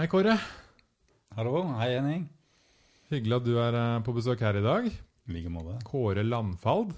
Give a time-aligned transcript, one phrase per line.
[0.00, 0.32] Hei, Kåre.
[1.36, 1.58] Hallo.
[1.76, 2.22] Hei, Henning.
[3.10, 4.86] Hyggelig at du er eh, på besøk her i dag.
[4.88, 5.74] I like måte.
[5.84, 6.94] Kåre Landfald.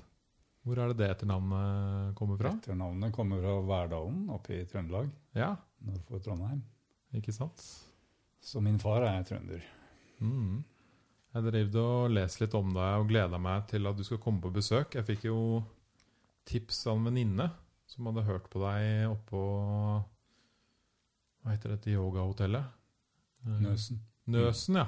[0.62, 2.52] Hvor er det det etternavnet kommer fra?
[2.54, 5.48] Etternavnet kommer fra Verdalen oppe i Trøndelag, Ja,
[5.82, 6.60] nord for Trondheim.
[7.10, 7.64] ikke sant?
[8.38, 9.64] Så min far er trønder.
[10.20, 10.60] Mm.
[11.34, 14.44] Jeg drev og leste litt om deg og gleda meg til at du skal komme
[14.44, 14.94] på besøk.
[14.94, 15.40] Jeg fikk jo
[16.46, 17.48] tips av en venninne
[17.90, 19.42] som hadde hørt på deg oppå
[21.42, 22.78] Hva heter dette yogahotellet?
[23.46, 24.00] Eh, Nøsen.
[24.32, 24.86] Nøsen, ja.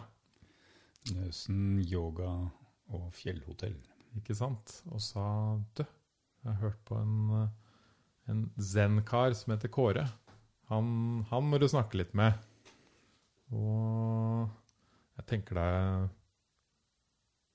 [1.14, 2.30] Nøsen yoga
[2.94, 3.76] og fjellhotell.
[4.18, 4.78] Ikke sant?
[4.92, 5.26] Og sa
[5.76, 7.48] du, jeg har hørt på en, eh,
[8.30, 10.06] en zen-kar som heter Kåre.
[10.70, 12.38] Han, han må du snakke litt med.
[13.54, 14.48] Og
[15.18, 16.06] jeg tenker det er,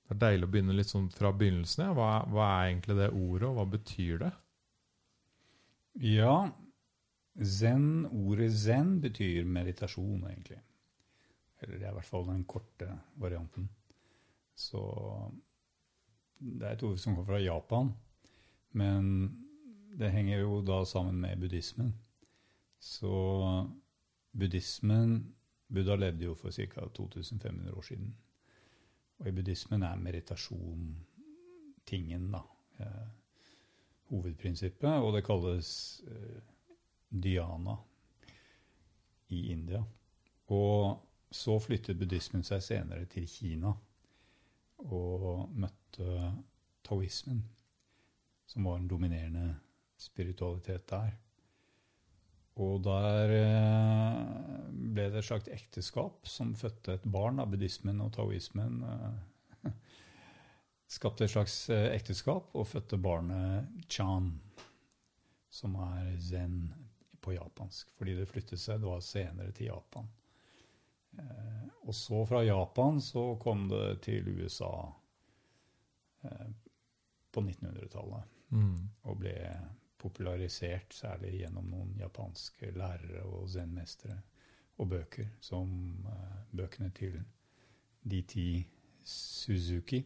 [0.10, 1.88] det er deilig å begynne litt sånn fra begynnelsen.
[1.88, 1.96] Ja.
[1.98, 4.32] Hva, hva er egentlig det ordet, og hva betyr det?
[6.06, 6.36] Ja,
[7.42, 10.62] zen, ordet zen betyr meditasjon, egentlig.
[11.60, 12.88] Eller det er i hvert fall den korte
[13.20, 13.70] varianten.
[14.56, 14.82] Så
[16.40, 17.92] det er et ord som kommer fra Japan,
[18.72, 19.10] men
[20.00, 21.94] det henger jo da sammen med buddhismen.
[22.80, 23.12] Så
[24.32, 25.36] buddhismen
[25.70, 26.88] Buddha levde jo for ca.
[26.96, 28.16] 2500 år siden.
[29.20, 30.96] Og i buddhismen er meditasjon
[31.86, 32.42] tingen, da.
[32.80, 33.10] Eh,
[34.10, 36.42] hovedprinsippet, og det kalles eh,
[37.12, 37.76] dhyana
[39.30, 39.84] i India.
[40.48, 40.98] Og
[41.32, 43.74] så flyttet buddhismen seg senere til Kina
[44.80, 46.34] og møtte
[46.86, 47.42] taoismen,
[48.50, 49.48] som var en dominerende
[50.00, 51.18] spiritualitet der.
[52.60, 54.22] Og der eh,
[54.70, 58.82] ble det et slags ekteskap som fødte et barn av buddhismen og taoismen.
[58.84, 59.74] eh,
[60.90, 64.32] Skapte et slags eh, ekteskap og fødte barnet Chan,
[65.54, 66.64] som er zen
[67.22, 67.94] på japansk.
[67.96, 70.10] Fordi det flyttet seg da senere til Japan.
[71.20, 74.72] Eh, Og så fra Japan så kom det til USA
[76.24, 76.50] eh,
[77.32, 78.90] på 1900-tallet Mm.
[79.04, 79.34] og ble
[80.02, 84.16] popularisert særlig gjennom noen japanske lærere og zen-mestere
[84.78, 85.70] og bøker, som
[86.10, 87.20] eh, bøkene til
[88.10, 88.66] DT
[89.06, 90.00] Suzuki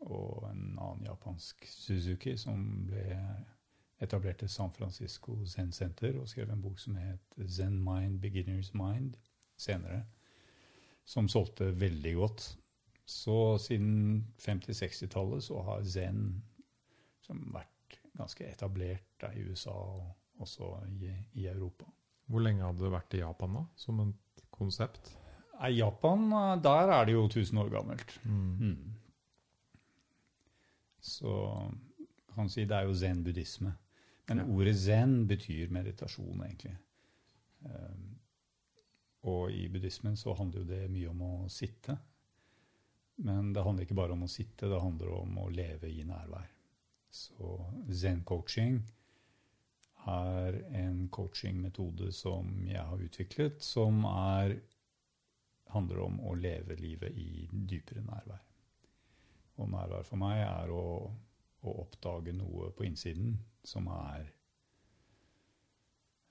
[0.00, 3.18] og en annen japansk Suzuki som ble
[4.00, 8.70] etablert til San Francisco Zen Center og skrev en bok som het Zen Mind, Beginner's
[8.74, 9.16] Mind
[9.60, 10.02] senere,
[11.04, 12.46] som solgte veldig godt.
[13.10, 16.42] Så siden 50-60-tallet så har zen
[17.26, 20.70] som vært ganske etablert i USA og også
[21.02, 21.10] i,
[21.42, 21.84] i Europa.
[22.30, 25.10] Hvor lenge hadde det vært i Japan da, som et konsept?
[25.60, 28.14] I Japan, eh, der er det jo 1000 år gammelt.
[28.24, 28.56] Mm.
[28.60, 28.94] Mm.
[31.00, 31.34] Så
[32.34, 33.72] kan si det er jo zen-buddhisme.
[34.28, 34.44] Men Ja.
[34.44, 36.76] ordet zen betyr meditasjon, egentlig.
[37.64, 38.09] Um,
[39.28, 41.96] og i buddhismen så handler jo det mye om å sitte.
[43.20, 46.48] Men det handler ikke bare om å sitte, det handler om å leve i nærvær.
[47.10, 47.56] Så
[47.90, 48.78] zen-coaching
[50.08, 54.56] er en coachingmetode som jeg har utviklet, som er,
[55.74, 58.46] handler om å leve livet i dypere nærvær.
[59.60, 60.84] Og nærvær for meg er å,
[61.60, 63.34] å oppdage noe på innsiden
[63.68, 64.30] som er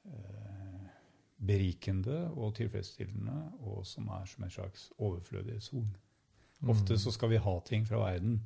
[0.09, 0.68] eh,
[1.39, 5.95] berikende og tilfredsstillende, og som er som en slags overflødighetshorn.
[6.67, 8.41] Ofte så skal vi ha ting fra verden.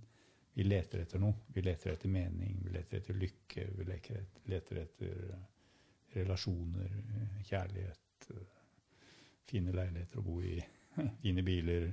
[0.54, 1.34] Vi leter etter noe.
[1.50, 6.92] Vi leter etter mening, vi leter etter lykke, vi leter etter, leter etter eh, relasjoner,
[7.02, 8.44] eh, kjærlighet, eh,
[9.50, 10.60] fine leiligheter å bo i,
[11.24, 11.90] fine biler,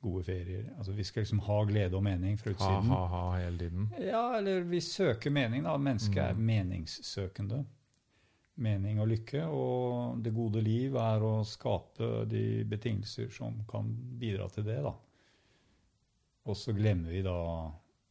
[0.00, 0.68] gode ferier.
[0.78, 2.90] Altså Vi skal liksom ha glede og mening fra Ha, utsiden.
[2.94, 3.88] ha, ha hele tiden.
[3.98, 5.74] Ja, eller vi søker mening, da.
[5.76, 7.64] Mennesket er meningssøkende.
[8.58, 9.44] Mening og lykke.
[9.46, 14.94] Og det gode liv er å skape de betingelser som kan bidra til det, da.
[16.48, 17.36] Og så glemmer vi da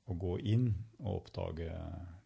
[0.07, 0.69] å gå inn
[1.01, 1.67] og oppdage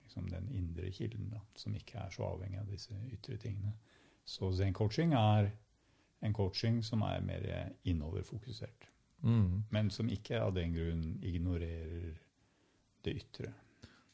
[0.04, 3.74] liksom, den indre kilden, da, som ikke er så avhengig av disse ytre tingene.
[4.28, 5.50] Så zen-coaching er
[6.22, 7.48] en coaching som er mer
[7.90, 8.92] innoverfokusert
[9.24, 9.64] Mm.
[9.70, 12.16] men som ikke av den grunn ignorerer
[13.06, 13.54] det ytre.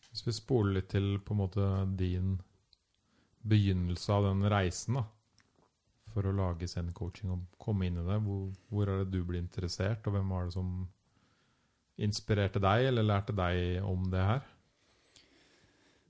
[0.09, 1.67] Hvis vi spoler litt til på en måte
[1.99, 2.33] din
[3.47, 5.05] begynnelse av den reisen, da,
[6.13, 9.41] for å lage Zen-coaching og komme inn i det, hvor, hvor er det du ble
[9.41, 10.71] interessert, og hvem var det som
[11.97, 14.45] inspirerte deg, eller lærte deg om det her?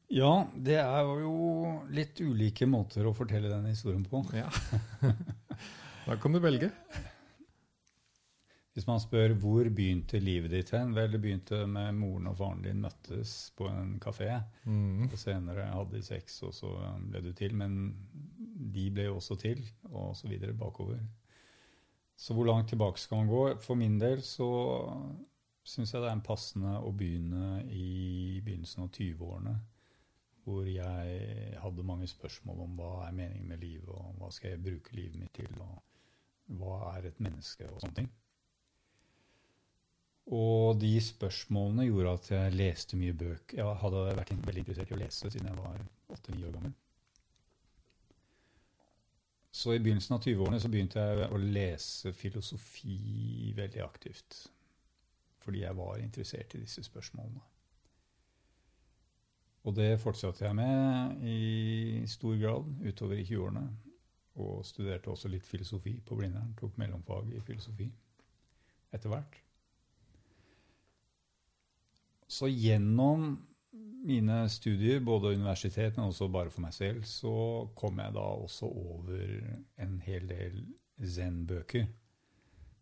[0.07, 4.21] Ja, det er jo litt ulike måter å fortelle den historien på.
[4.35, 4.47] Ja.
[6.07, 6.71] da kan du velge.
[8.77, 12.59] Hvis man spør hvor begynte livet ditt hen, vel, det begynte med moren og faren
[12.61, 14.27] din møttes på en kafé.
[14.69, 15.07] Mm.
[15.07, 16.69] Og senere hadde de sex, og så
[17.09, 17.55] ble du til.
[17.57, 17.79] Men
[18.75, 20.99] de ble jo også til, og så videre bakover.
[22.13, 23.41] Så hvor langt tilbake skal man gå?
[23.65, 24.51] For min del så
[25.65, 29.55] syns jeg det er en passende å begynne i begynnelsen av 20-årene.
[30.45, 34.63] Hvor jeg hadde mange spørsmål om hva er meningen med livet, og hva skal jeg
[34.69, 38.13] bruke livet mitt til, og hva er et menneske, og sånne ting.
[40.27, 43.53] Og de spørsmålene gjorde at jeg leste mye bøk.
[43.55, 45.79] Jeg hadde vært veldig interessert i å lese siden jeg var
[46.11, 46.73] åtte-ni år gammel.
[49.57, 54.41] Så i begynnelsen av 20-årene så begynte jeg å lese filosofi veldig aktivt.
[55.41, 57.41] Fordi jeg var interessert i disse spørsmålene.
[59.67, 63.65] Og det fortsatte jeg med i stor grad utover i 20-årene.
[64.43, 66.53] Og studerte også litt filosofi på Blindern.
[66.59, 67.87] Tok mellomfag i filosofi
[68.93, 69.39] etter hvert.
[72.27, 73.29] Så gjennom
[74.07, 78.67] mine studier, både universitet, men også bare for meg selv, så kom jeg da også
[78.67, 79.31] over
[79.83, 80.59] en hel del
[81.03, 81.87] zen-bøker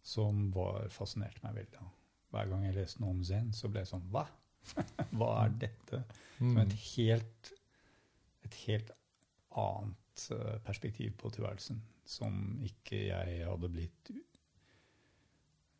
[0.06, 1.86] som var fascinerte meg veldig.
[2.34, 4.26] Hver gang jeg leste noe om zen, så ble jeg sånn Hva?
[5.18, 6.02] Hva er dette?
[6.38, 7.52] Som et helt,
[8.46, 8.92] et helt
[9.56, 14.12] annet eh, perspektiv på tilværelsen, som ikke jeg hadde blitt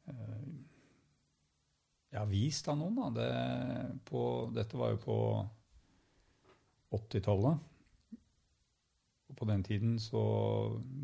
[0.10, 0.46] uh,
[2.16, 2.96] ja, vist av noen.
[2.96, 3.10] Da.
[3.12, 3.30] Det,
[4.08, 4.22] på,
[4.56, 5.18] dette var jo på
[6.96, 7.72] 80-tallet.
[9.26, 10.22] Og på den tiden så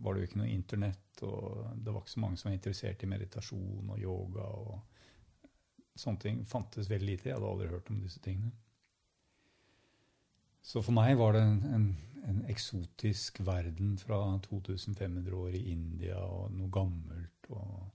[0.04, 3.04] var det jo ikke noe internett, og det var ikke så mange som var interessert
[3.04, 4.46] i meditasjon og yoga.
[4.46, 7.30] og Sånne ting fantes veldig lite.
[7.30, 8.54] Jeg hadde aldri hørt om disse tingene.
[10.62, 11.88] Så for meg var det en, en,
[12.30, 17.50] en eksotisk verden fra 2500 år i India og noe gammelt.
[17.50, 17.90] og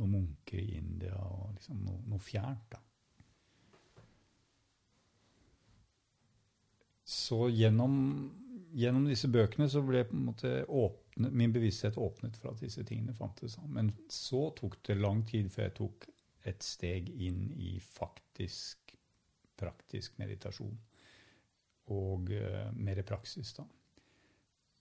[0.00, 2.66] noen munker i India og liksom noe, noe fjernt.
[2.72, 2.82] da.
[7.06, 7.94] Så gjennom,
[8.74, 13.56] gjennom, disse bøkene så ble åpnet, min bevissthet åpnet for at disse tingene fantes.
[13.68, 16.08] Men så tok det lang tid før jeg tok
[16.46, 18.92] et steg inn i faktisk
[19.56, 20.76] praktisk meditasjon.
[21.94, 23.64] Og uh, mer praksis, da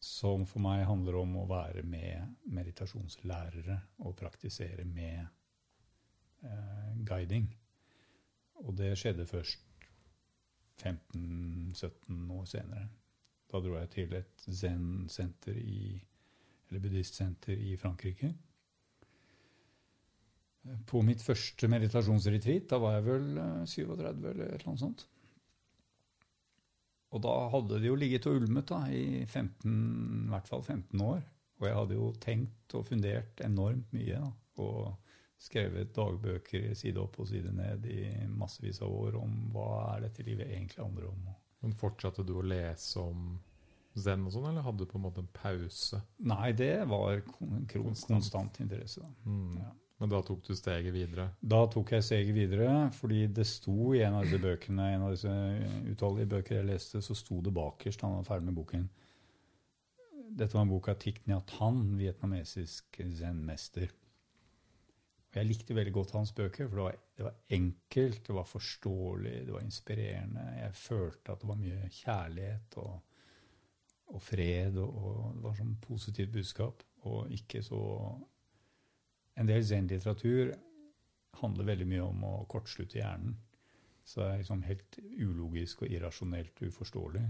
[0.06, 5.24] som for meg handler om å være med meditasjonslærere og praktisere med
[6.46, 7.48] eh, guiding.
[8.62, 9.64] Og det skjedde først
[10.84, 12.88] 15-17 år senere.
[13.50, 15.80] Da dro jeg til et zen-senter i
[16.66, 18.32] eller buddhistsenter i Frankrike.
[20.90, 23.28] På mitt første meditasjonsretreat, da var jeg vel
[23.70, 25.06] 37 eh, eller et eller annet sånt.
[27.16, 29.72] Og da hadde det jo ligget og ulmet da, i 15,
[30.26, 31.24] i hvert fall 15 år.
[31.62, 34.20] Og jeg hadde jo tenkt og fundert enormt mye.
[34.20, 34.32] Da,
[34.64, 34.94] og
[35.46, 40.24] skrevet dagbøker side opp og side ned i massevis av år om hva er dette
[40.28, 41.26] livet egentlig handler om.
[41.64, 43.36] Men Fortsatte du å lese om
[43.96, 46.02] zen og sånn, eller hadde du på en måte en pause?
[46.28, 49.04] Nei, det var konstant, konstant interesse.
[49.04, 49.32] da.
[49.32, 49.58] Mm.
[49.62, 49.72] Ja.
[50.02, 51.30] Men da tok du steget videre?
[51.40, 55.14] Da tok jeg steget videre, fordi det sto i en av disse bøkene, en av
[55.16, 55.36] disse
[55.88, 58.90] utallige bøker jeg leste, så sto det bakerst, han var ferdig med boken
[60.36, 63.94] Dette var en bok av Thich Nhat Han, vietnamesisk zen-mester.
[65.36, 69.34] Jeg likte veldig godt hans bøker, for det var, det var, enkelt, det var forståelig,
[69.48, 70.46] det var inspirerende.
[70.60, 72.94] Jeg følte at det var mye kjærlighet og,
[74.12, 77.82] og fred, og, og det var sånn positivt budskap, og ikke så
[79.36, 80.54] en del zen-litteratur
[81.42, 83.36] handler veldig mye om å kortslutte hjernen.
[84.06, 87.24] Så det er liksom helt ulogisk og irrasjonelt uforståelig.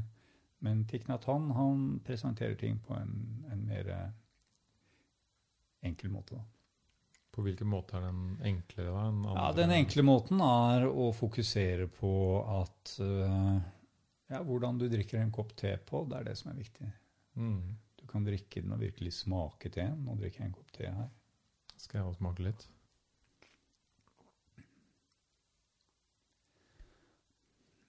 [0.65, 3.15] Men Thich Nhat han presenterer ting på en,
[3.51, 3.91] en mer
[5.85, 6.35] enkel måte.
[6.35, 6.43] Da.
[7.35, 8.91] På hvilken måte er den enklere?
[8.91, 9.33] da?
[9.35, 12.11] Ja, Den enkle måten er å fokusere på
[12.61, 13.57] at uh,
[14.31, 16.87] ja, hvordan du drikker en kopp te på, det er det som er viktig.
[17.35, 17.75] Mm.
[17.99, 19.99] Du kan drikke den og virkelig smake teen.
[20.05, 21.11] Nå drikker jeg en kopp te her.
[21.77, 22.65] Skal jeg også smake litt?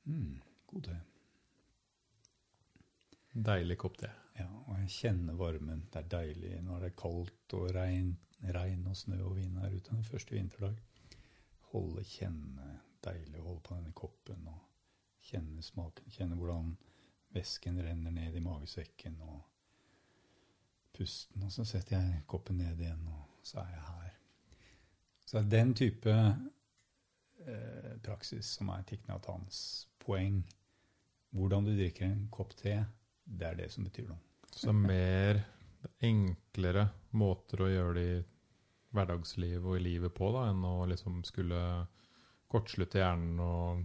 [0.07, 0.37] Mm,
[0.71, 0.97] god te.
[3.47, 4.11] Deilig kopp te.
[4.39, 5.87] Ja, og jeg kjenner varmen.
[5.93, 8.13] Det er deilig når det er kaldt og regn,
[8.55, 9.91] regn og snø og vind her ute.
[9.91, 10.79] Den første vinterdag.
[11.73, 12.71] Holde, kjenne.
[13.05, 14.63] Deilig å holde på denne koppen og
[15.27, 16.11] kjenne smaken.
[16.15, 16.73] Kjenne hvordan
[17.35, 19.21] væsken renner ned i magesekken.
[19.27, 19.45] og
[20.97, 24.13] pusten, og så setter jeg koppen ned igjen, og så er jeg her.
[25.27, 26.15] Så det er den type
[27.47, 29.59] eh, praksis som er Tikhnatans
[30.03, 30.41] poeng.
[31.37, 32.79] Hvordan du drikker en kopp te,
[33.27, 34.23] det er det som betyr noe.
[34.57, 35.43] Så mer
[36.03, 36.89] enklere
[37.19, 38.23] måter å gjøre det i
[38.97, 41.61] hverdagslivet og i livet på, da, enn å liksom skulle
[42.51, 43.83] kortslutte hjernen og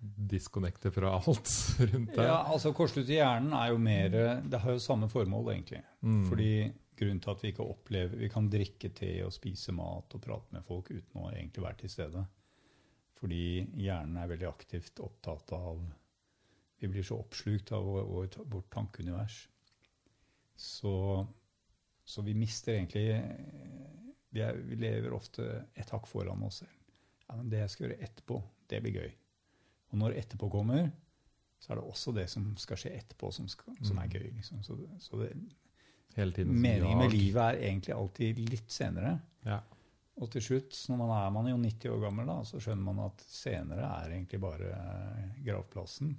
[0.00, 1.50] disconnecte fra alt
[1.92, 2.24] rundt deg?
[2.24, 4.12] Ja, altså Kortslutt i hjernen er jo mer
[4.46, 5.82] Det har jo samme formål, egentlig.
[6.00, 6.22] Mm.
[6.28, 6.52] Fordi
[6.98, 10.54] grunnen til at vi ikke opplever Vi kan drikke te og spise mat og prate
[10.54, 12.24] med folk uten å egentlig være til stede.
[13.18, 13.44] Fordi
[13.82, 15.82] hjernen er veldig aktivt opptatt av
[16.78, 19.48] Vi blir så oppslukt av vårt, vårt tankeunivers.
[20.58, 21.26] Så,
[22.04, 23.04] så, vi mister egentlig
[24.30, 25.44] vi, er, vi, lever ofte
[25.78, 26.74] et hakk foran oss selv.
[27.28, 28.38] Ja, men det jeg skal gjøre etterpå,
[28.70, 29.12] det blir gøy.
[29.92, 30.90] Og når etterpå kommer,
[31.58, 34.14] så er det også det som skal skje etterpå, som, skal, som er mm.
[34.14, 34.28] gøy.
[34.36, 34.62] Liksom.
[34.62, 35.32] Så, så det,
[36.46, 39.16] meningen med livet er egentlig alltid litt senere.
[39.46, 39.58] Ja.
[40.18, 43.04] Og til slutt, når man er man jo 90 år gammel, da, så skjønner man
[43.06, 44.70] at senere er egentlig bare
[45.46, 46.14] gravplassen.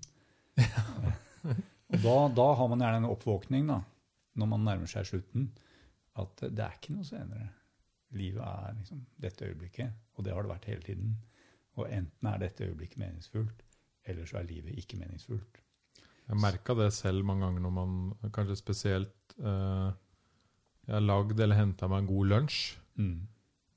[1.92, 3.82] og da, da, har man gjerne en oppvåkning, da,
[4.40, 5.50] når man nærmer seg slutten,
[6.20, 7.50] at det er ikke noe senere.
[8.16, 11.18] Livet er liksom dette øyeblikket, og det har det vært hele tiden.
[11.80, 13.64] Og enten er dette øyeblikket meningsfullt,
[14.10, 15.62] eller så er livet ikke meningsfullt.
[16.30, 19.90] Jeg merka det selv mange ganger når man kanskje spesielt eh,
[20.86, 22.60] Jeg har lagd eller henta meg en god lunsj.
[23.00, 23.28] Mm.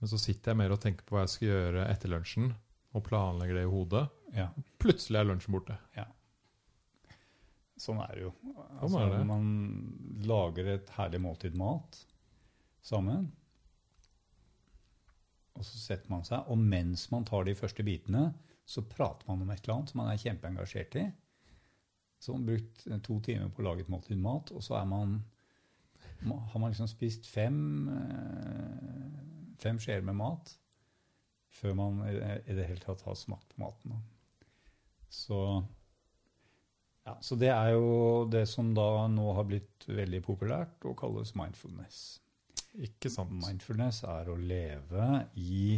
[0.03, 2.51] Men så sitter jeg mer og tenker på hva jeg skal gjøre etter lunsjen,
[2.93, 4.03] og planlegger det i hodet.
[4.37, 4.49] Ja.
[4.83, 5.77] Plutselig er lunsjen borte.
[5.97, 6.09] Ja.
[7.81, 8.33] Sånn er det jo.
[8.43, 9.21] Sånn altså, er det.
[9.29, 9.47] Man
[10.29, 12.01] lager et herlig måltid mat
[12.85, 13.31] sammen.
[15.59, 18.31] Og så setter man seg, og mens man tar de første bitene,
[18.65, 21.05] så prater man om et eller annet som man er kjempeengasjert i.
[22.23, 25.19] Så man har brukt to timer på å lage et måltid mat, og så man,
[26.23, 27.59] har man liksom spist fem,
[27.91, 30.57] eh, fem skjeer med mat
[31.53, 33.99] før man i det hele tatt har smakt på maten.
[35.13, 35.37] Så,
[37.05, 41.35] ja, så det er jo det som da nå har blitt veldig populært og kalles
[41.37, 42.22] mindfulness.
[42.81, 43.33] Ikke sant.
[43.43, 45.77] Mindfulness er å leve i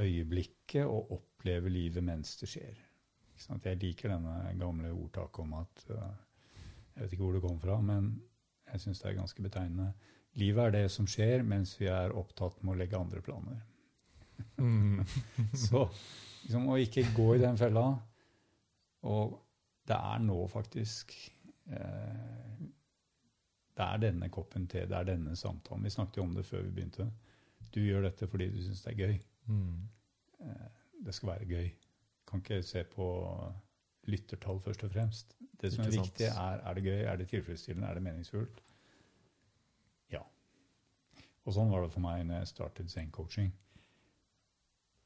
[0.00, 2.80] øyeblikket og oppleve livet mens det skjer.
[3.64, 6.10] Jeg liker denne gamle ordtaket om at uh,
[6.94, 8.12] Jeg vet ikke hvor det kom fra, men
[8.70, 9.92] jeg syns det er ganske betegnende.
[10.38, 13.58] Livet er det som skjer mens vi er opptatt med å legge andre planer.
[14.58, 15.02] Mm.
[15.66, 15.88] Så
[16.44, 17.86] liksom, å ikke gå i den fella.
[19.10, 19.34] Og
[19.88, 21.12] det er nå faktisk
[21.70, 22.62] eh,
[23.74, 25.84] Det er denne koppen te, det er denne samtalen.
[25.84, 27.08] Vi snakket jo om det før vi begynte.
[27.74, 29.16] Du gjør dette fordi du syns det er gøy.
[29.50, 29.88] Mm.
[30.46, 30.68] Eh,
[31.06, 31.72] det skal være gøy.
[32.28, 33.08] Kan ikke se på
[34.10, 35.34] lyttertall først og fremst.
[35.60, 38.62] Det som er viktig, er er det gøy, er det tilfredsstillende, er det meningsfullt?
[40.12, 40.22] Ja.
[41.44, 43.52] Og sånn var det for meg når jeg startet Zen-coaching.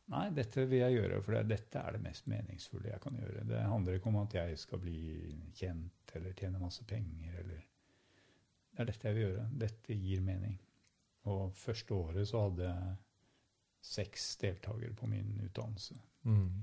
[0.08, 3.44] Nei, dette vil jeg gjøre, for dette er det mest meningsfulle jeg kan gjøre.
[3.48, 5.00] Det handler ikke om at jeg skal bli
[5.56, 7.34] kjent eller tjene masse penger.
[7.42, 7.66] eller...
[8.78, 9.44] Det er dette jeg vil gjøre.
[9.58, 10.52] Dette gir mening.
[11.26, 12.92] Og første året så hadde jeg
[13.88, 15.96] seks deltakere på min utdannelse.
[16.22, 16.62] Mm.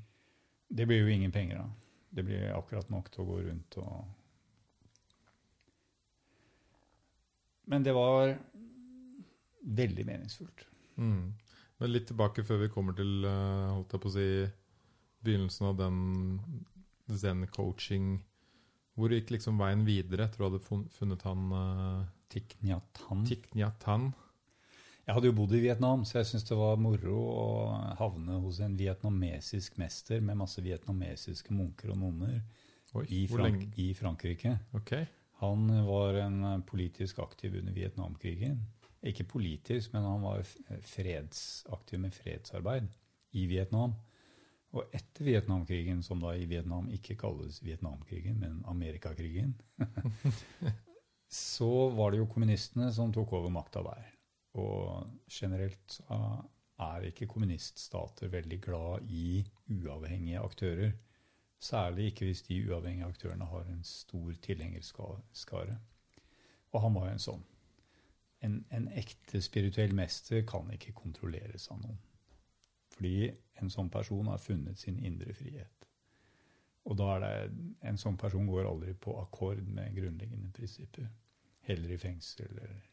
[0.67, 1.97] Det blir jo ingen penger, da.
[2.15, 4.05] Det blir akkurat nok til å gå rundt og
[7.65, 8.37] Men det var
[9.65, 10.67] veldig meningsfullt.
[10.95, 11.33] Mm.
[11.81, 14.27] Men litt tilbake før vi kommer til eh, holdt jeg på å si,
[15.25, 15.97] begynnelsen av den
[17.09, 18.19] zen-coaching.
[18.95, 20.61] Hvor gikk liksom veien videre etter du hadde
[20.95, 23.01] funnet han uh, Thich Nhat?
[23.27, 23.49] Thich.
[25.05, 27.49] Jeg hadde jo bodd i Vietnam, så jeg syntes det var moro å
[27.99, 32.39] havne hos en vietnamesisk mester med masse vietnamesiske munker og nonner
[33.11, 34.55] i, Frank i, Frankrike.
[34.79, 35.05] Okay.
[35.43, 38.63] Han var en politisk aktiv under Vietnamkrigen.
[39.05, 40.41] Ikke politisk, men han var
[40.87, 42.87] fredsaktiv med fredsarbeid
[43.37, 43.93] i Vietnam.
[44.75, 49.53] Og etter Vietnamkrigen, som da i Vietnam ikke kalles Vietnamkrigen, men Amerikakrigen,
[51.31, 54.09] så var det jo kommunistene som tok over makta der.
[54.59, 60.91] Og generelt er ikke kommuniststater veldig glad i uavhengige aktører.
[61.59, 65.77] Særlig ikke hvis de uavhengige aktørene har en stor tilhengerskare.
[66.71, 67.45] Og han var jo en sånn.
[68.43, 71.97] En, en ekte spirituell mester kan ikke kontrolleres av noen.
[72.95, 73.29] Fordi
[73.61, 75.87] en sånn person har funnet sin indre frihet.
[76.85, 81.07] Og da er det, en sånn person går aldri på akkord med grunnleggende prinsipper.
[81.65, 82.83] Heller i fengsel eller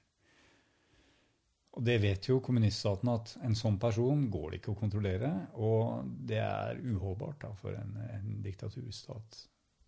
[1.73, 5.31] og det vet jo kommuniststaten at en sånn person går det ikke å kontrollere.
[5.57, 9.39] Og det er uholdbart for en, en diktaturstat.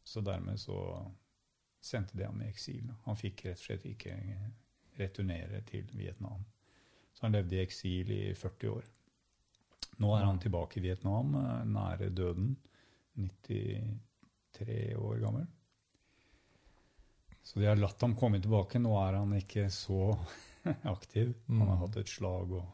[0.04, 0.78] Så dermed så
[1.84, 2.88] sendte de ham i eksil.
[3.04, 4.16] Han fikk rett og slett ikke
[4.96, 6.46] returnere til Vietnam.
[7.12, 8.88] Så han levde i eksil i 40 år.
[10.02, 11.36] Nå er han tilbake i Vietnam,
[11.70, 12.54] nære døden.
[13.14, 15.46] 93 år gammel.
[17.42, 18.80] Så de har latt ham komme tilbake.
[18.80, 20.16] Nå er han ikke så
[20.94, 21.34] aktiv.
[21.46, 21.82] Han har mm.
[21.84, 22.70] hatt et slag, og,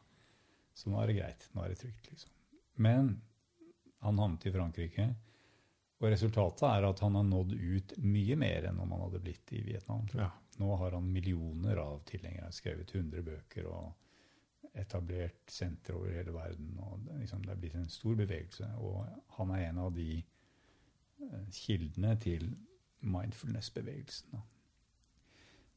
[0.75, 1.49] så nå er det greit.
[1.53, 2.37] Nå er det trygt, liksom.
[2.81, 3.17] Men
[4.01, 5.11] han havnet i Frankrike,
[6.01, 9.53] og resultatet er at han har nådd ut mye mer enn om han hadde blitt
[9.53, 10.07] i Vietnam.
[10.17, 12.49] Ja, Nå har han millioner av tilhengere.
[12.53, 13.91] Skrevet 100 bøker og
[14.75, 16.79] etablert sentre over hele verden.
[16.79, 18.71] og det, liksom, det er blitt en stor bevegelse.
[18.79, 22.51] Og han er en av de eh, kildene til
[23.01, 24.41] mindfulness-bevegelsen.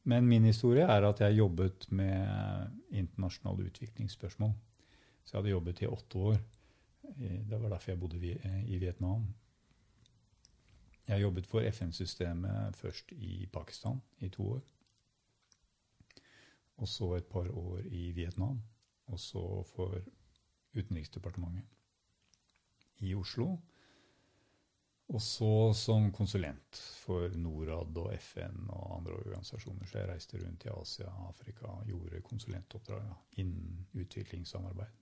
[0.04, 4.52] Men min historie er at jeg jobbet med internasjonale utviklingsspørsmål.
[5.24, 6.36] Så jeg hadde jobbet i åtte år.
[7.48, 9.26] Det var derfor jeg bodde eh, i Vietnam.
[11.08, 14.60] Jeg jobbet for FN-systemet først i Pakistan i to år.
[16.76, 18.62] Og så et par år i Vietnam.
[19.12, 20.00] Og så for
[20.74, 21.64] Utenriksdepartementet
[23.04, 23.58] i Oslo.
[25.12, 29.86] Og så som konsulent for Norad og FN og andre organisasjoner.
[29.86, 33.10] Så jeg reiste rundt i Asia og Afrika og gjorde konsulentoppdrag
[33.42, 35.00] innen utviklingssamarbeid.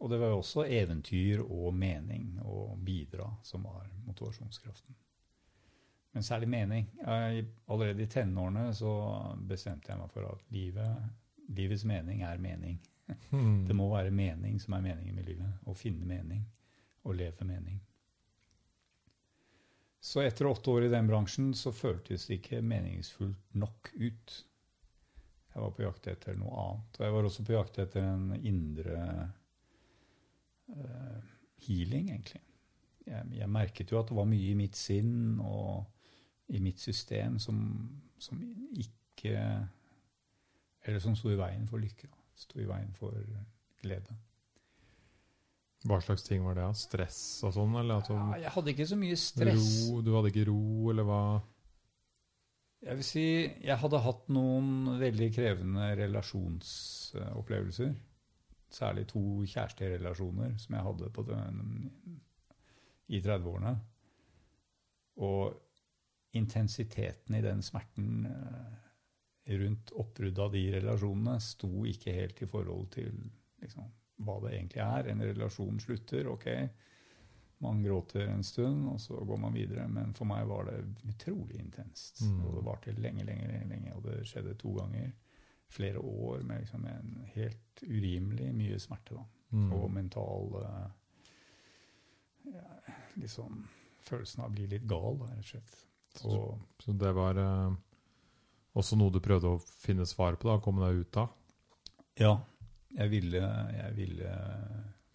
[0.00, 4.96] Og det var jo også eventyr og mening å bidra som var motivasjonskraften.
[6.12, 6.86] Men særlig mening.
[7.04, 8.92] Jeg, allerede i tenårene så
[9.46, 11.04] bestemte jeg meg for at livet,
[11.56, 12.78] livets mening er mening.
[13.30, 13.66] Mm.
[13.68, 15.62] Det må være mening som er meningen med livet.
[15.66, 16.44] Å finne mening
[17.02, 17.80] Å leve mening.
[20.00, 24.34] Så etter åtte år i den bransjen så føltes det ikke meningsfullt nok ut.
[25.50, 26.98] Jeg var på jakt etter noe annet.
[26.98, 29.00] Og jeg var også på jakt etter en indre
[30.76, 31.18] uh,
[31.66, 32.42] healing, egentlig.
[33.08, 35.88] Jeg, jeg merket jo at det var mye i mitt sinn og
[36.52, 37.60] i mitt system som,
[38.20, 38.40] som
[38.76, 39.36] ikke
[40.86, 42.08] Eller som sto i veien for lykke.
[42.40, 43.16] Sto i veien for
[43.82, 44.16] glede.
[45.88, 46.66] Hva slags ting var det?
[46.76, 47.18] Stress
[47.48, 47.76] og sånn?
[47.80, 49.68] Eller Ja, jeg hadde ikke så mye stress.
[49.88, 51.20] ro, du hadde ikke ro, eller hva?
[52.80, 53.24] Jeg vil si
[53.60, 57.94] jeg hadde hatt noen veldig krevende relasjonsopplevelser.
[58.70, 61.90] Særlig to kjæresterelasjoner som jeg hadde på den,
[63.08, 63.74] i 30-årene.
[65.26, 65.56] Og
[66.38, 68.89] intensiteten i den smerten eh,
[69.58, 73.16] rundt oppbruddet av de relasjonene sto ikke helt i forhold til
[73.62, 73.88] liksom,
[74.24, 75.10] hva det egentlig er.
[75.10, 76.46] En relasjon slutter, ok.
[77.60, 79.88] Man gråter en stund, og så går man videre.
[79.88, 80.78] Men for meg var det
[81.10, 82.22] utrolig intenst.
[82.24, 82.38] Mm.
[82.44, 83.96] Og det varte lenge, lenge, lenge.
[83.96, 85.10] Og det skjedde to ganger.
[85.70, 89.18] Flere år med liksom en helt urimelig mye smerte.
[89.18, 89.26] da.
[89.50, 89.68] Mm.
[89.76, 90.88] Og mental eh,
[92.54, 93.66] ja, liksom
[94.00, 95.72] Følelsen av å bli litt gal, da, rett og slett.
[96.16, 97.74] Så, Og så det var eh,
[98.78, 101.36] også noe du prøvde å finne svar på, da, å komme deg ut av?
[102.20, 102.34] Ja,
[102.94, 103.42] jeg ville,
[103.74, 104.32] jeg ville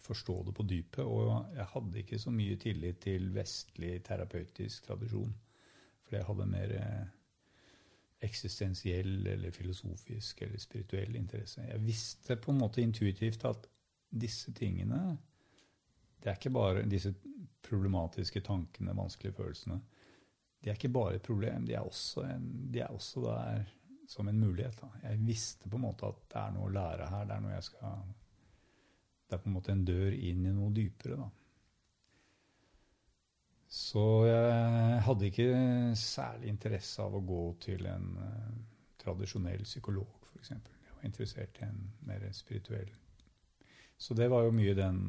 [0.06, 1.04] forstå det på dypet.
[1.04, 5.32] Og jeg hadde ikke så mye tillit til vestlig terapeutisk tradisjon.
[6.06, 7.06] For jeg hadde mer eh,
[8.26, 11.64] eksistensiell eller filosofisk eller spirituell interesse.
[11.66, 13.66] Jeg visste på en måte intuitivt at
[14.16, 15.16] disse tingene
[16.22, 17.12] Det er ikke bare disse
[17.62, 19.76] problematiske tankene, vanskelige følelsene.
[20.66, 23.60] De er ikke bare et problem, de er også, en, de er også der
[24.10, 24.80] som en mulighet.
[24.80, 24.88] Da.
[25.04, 27.28] Jeg visste på en måte at det er noe å lære her.
[27.28, 28.00] Det er noe jeg skal
[29.26, 31.28] Det er på en måte en dør inn i noe dypere, da.
[33.76, 35.48] Så jeg hadde ikke
[35.98, 38.52] særlig interesse av å gå til en uh,
[39.02, 40.50] tradisjonell psykolog, f.eks.
[40.50, 42.90] Jeg var interessert i en mer spirituell.
[43.98, 45.02] Så det var jo mye den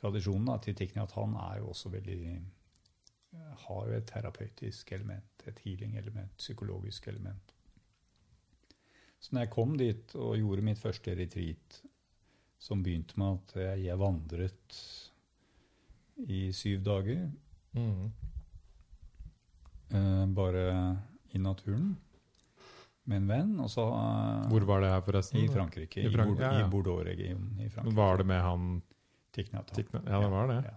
[0.00, 2.20] tradisjonen da, til Tikni han er jo også veldig
[3.66, 7.52] Har jo et terapeutisk element, et healing-element, psykologisk element.
[9.20, 11.82] Så når jeg kom dit og gjorde mitt første retreat,
[12.58, 14.78] som begynte med at jeg, vandret
[16.28, 17.28] i syv dager,
[17.74, 18.10] Mm.
[19.92, 20.96] eh, bare
[21.34, 21.96] i naturen,
[23.08, 25.40] med en venn, og så eh, Hvor var det her, forresten?
[25.40, 26.02] I Frankrike.
[26.02, 26.66] I I, Frank- Bordeaux- ja, ja.
[26.66, 27.68] i Bordeaux-regionen i.
[27.94, 28.82] Var det med han
[29.38, 30.64] Nhat Ja, det var det.
[30.66, 30.74] Ja.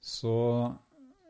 [0.00, 0.76] Så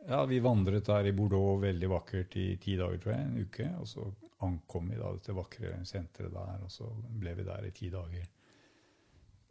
[0.07, 3.67] ja, vi vandret der i Bordeaux veldig vakkert i ti dager, tror jeg, en uke.
[3.81, 4.05] Og så
[4.45, 6.87] ankom vi da til vakre senteret der, og så
[7.21, 8.25] ble vi der i ti dager.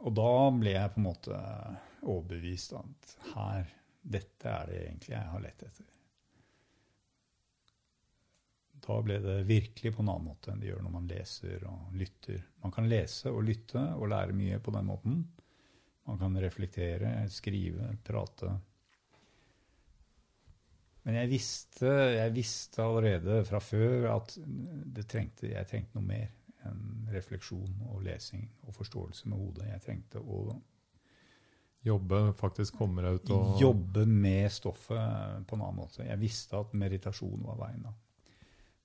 [0.00, 1.38] Og da ble jeg på en måte
[2.00, 5.88] overbevist om at her, dette er det egentlig jeg har lett etter.
[8.80, 11.92] Da ble det virkelig på en annen måte enn det gjør når man leser og
[12.00, 12.40] lytter.
[12.64, 15.20] Man kan lese og lytte og lære mye på den måten.
[16.08, 18.54] Man kan reflektere, skrive, prate.
[21.10, 24.36] Men jeg visste, jeg visste allerede fra før at
[24.94, 26.28] det trengte, jeg trengte noe mer
[26.68, 29.66] enn refleksjon og lesing og forståelse med hodet.
[29.72, 30.44] Jeg trengte å
[31.80, 36.04] Jobbe, faktisk kommer ut og jobbe med stoffet på en annen måte.
[36.04, 37.86] Jeg visste at meditasjon var veien.
[37.86, 37.94] da.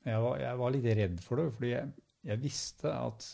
[0.02, 3.28] Men Jeg var, jeg var litt redd for det, fordi jeg, jeg visste at,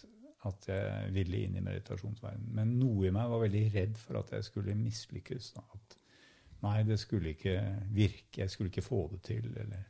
[0.50, 2.50] at jeg ville inn i meditasjonsverdenen.
[2.58, 5.54] Men noe i meg var veldig redd for at jeg skulle mislykkes.
[5.60, 5.64] Da.
[5.78, 6.01] At
[6.66, 7.56] nei, det skulle ikke
[7.94, 9.48] virke, jeg skulle ikke få det til.
[9.58, 9.86] Eller.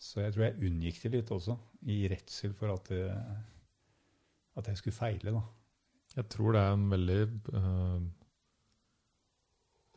[0.00, 1.56] Så jeg tror jeg unngikk det litt også,
[1.92, 3.04] i redsel for at, det,
[4.56, 5.34] at jeg skulle feile.
[5.36, 5.42] da.
[6.16, 7.20] Jeg tror det er en veldig
[7.54, 8.00] eh,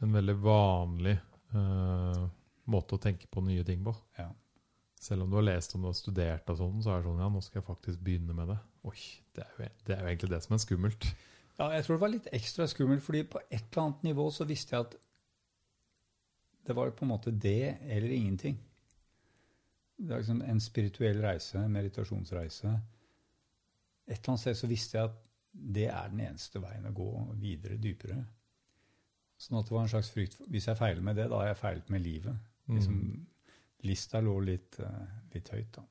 [0.04, 1.13] En veldig vanlig
[1.56, 2.24] eh,
[2.68, 3.94] måte å tenke på nye ting på.
[4.18, 4.28] Ja.
[5.00, 7.22] Selv om du har lest om det og studert, og sånn, så er det sånn
[7.24, 8.58] ja, nå skal jeg faktisk begynne med det.
[8.88, 8.98] Oi,
[9.36, 11.08] det er jo, det er jo egentlig det som er skummelt.
[11.60, 14.48] Ja, jeg tror det var litt ekstra skummelt, fordi på et eller annet nivå så
[14.50, 14.96] visste jeg at
[16.65, 18.58] det var på en måte det eller ingenting.
[19.97, 22.71] Det er liksom en spirituell reise, en meditasjonsreise.
[24.08, 27.10] Et eller annet sted så visste jeg at det er den eneste veien å gå
[27.39, 28.17] videre, dypere.
[29.38, 31.60] Sånn at det var en slags frykt Hvis jeg feiler med det, da har jeg
[31.60, 32.49] feilet med livet.
[32.71, 32.99] Liksom,
[33.84, 35.84] lista lå litt, eh, litt høyt, da.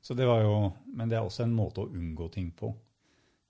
[0.00, 2.70] Så det var jo, Men det er også en måte å unngå ting på.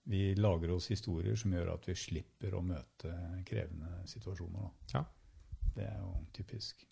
[0.08, 3.10] Vi lager oss historier som gjør at vi slipper å møte
[3.44, 4.62] krevende situasjoner.
[4.62, 4.70] Da.
[4.94, 5.04] Ja.
[5.76, 6.86] Det er jo typisk.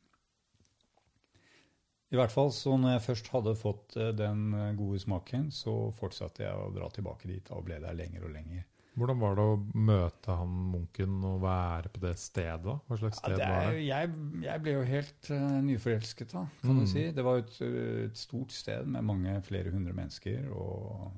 [2.15, 5.73] I hvert fall så når jeg først hadde fått eh, den eh, gode smaken, så
[5.97, 8.63] fortsatte jeg å dra tilbake dit og ble der lenger og lenger.
[8.95, 9.55] Hvordan var det å
[9.89, 12.77] møte han munken og være på det stedet?
[12.87, 13.81] Hva slags Ja, sted er, var det?
[13.89, 14.13] jeg,
[14.45, 16.91] jeg ble jo helt uh, nyforelsket, da, kan du Mm.
[16.93, 17.03] si.
[17.17, 17.57] Det var et,
[18.05, 20.47] et stort sted med mange flere hundre mennesker.
[20.55, 21.11] Og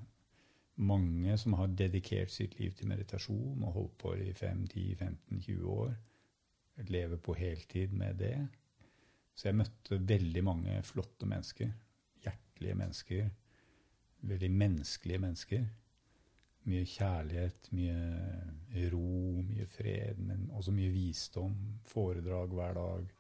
[0.89, 5.93] mange som har dedikert sitt liv til meditasjon og holdt på i 5-10-15-20 år.
[6.77, 8.37] Lever på heltid med det.
[9.37, 11.73] Så jeg møtte veldig mange flotte mennesker.
[12.25, 13.29] Hjertelige mennesker.
[14.27, 15.67] Veldig menneskelige mennesker.
[16.67, 21.55] Mye kjærlighet, mye ro, mye fred, men også mye visdom.
[21.87, 23.13] Foredrag hver dag.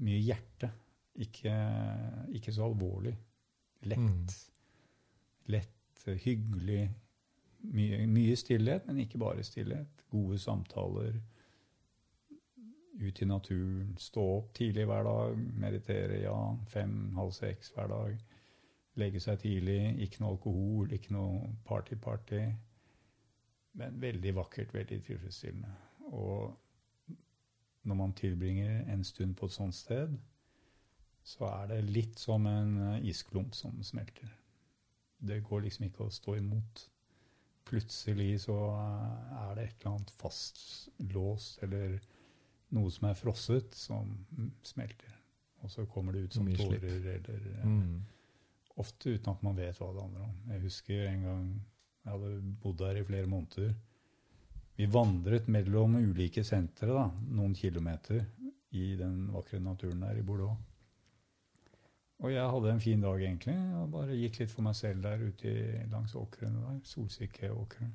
[0.00, 0.70] Mye hjerte.
[1.16, 1.52] Ikke,
[2.36, 3.14] ikke så alvorlig.
[3.88, 3.98] Lett.
[3.98, 5.52] Mm.
[5.52, 6.86] Lett, hyggelig.
[7.76, 10.04] Mye, mye stillhet, men ikke bare stillhet.
[10.12, 11.18] Gode samtaler.
[13.00, 13.96] Ut i naturen.
[14.00, 15.38] Stå opp tidlig hver dag.
[15.60, 16.38] Meditere, ja.
[16.72, 18.22] Fem, halv seks hver dag.
[18.96, 19.80] Legge seg tidlig.
[20.06, 22.44] Ikke noe alkohol, ikke noe party-party.
[23.76, 25.74] Men veldig vakkert, veldig tilfredsstillende.
[26.16, 26.56] Og
[27.86, 30.16] når man tilbringer en stund på et sånt sted,
[31.26, 34.30] så er det litt som en eh, isklump som smelter.
[35.18, 36.84] Det går liksom ikke å stå imot.
[37.66, 41.98] Plutselig så eh, er det et eller annet fastlåst eller
[42.74, 44.10] noe som er frosset, som
[44.66, 45.12] smelter.
[45.64, 48.04] Og så kommer det ut som tårer eller eh, Mm.
[48.76, 50.34] Ofte uten at man vet hva det handler om.
[50.52, 51.44] Jeg husker en gang
[52.04, 53.70] jeg hadde bodd der i flere måneder.
[54.76, 58.26] Vi vandret mellom ulike sentre, da, noen kilometer,
[58.76, 60.58] i den vakre naturen der i Bordeaux.
[62.20, 63.54] Og jeg hadde en fin dag, egentlig.
[63.56, 65.52] Jeg bare gikk litt for meg selv der ute
[65.92, 66.78] langs åkrene der.
[66.88, 67.92] Solsikkeåkrene.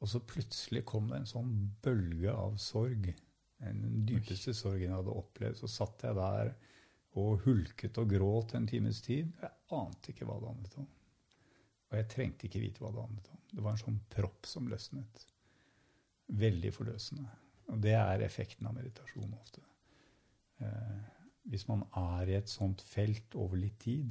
[0.00, 1.52] Og så plutselig kom det en sånn
[1.84, 3.10] bølge av sorg.
[3.60, 5.58] Den dypeste sorgen jeg hadde opplevd.
[5.60, 6.54] Så satt jeg der
[7.20, 9.28] og hulket og gråt en times tid.
[9.42, 10.88] Jeg ante ikke hva det handlet om.
[11.90, 13.42] Og jeg trengte ikke vite hva det handlet om.
[13.50, 15.24] Det var en sånn propp som løsnet.
[16.40, 17.26] Veldig forløsende.
[17.70, 19.62] Og det er effekten av meditasjon ofte.
[20.62, 21.00] Eh,
[21.50, 24.08] hvis man er i et sånt felt over litt tid,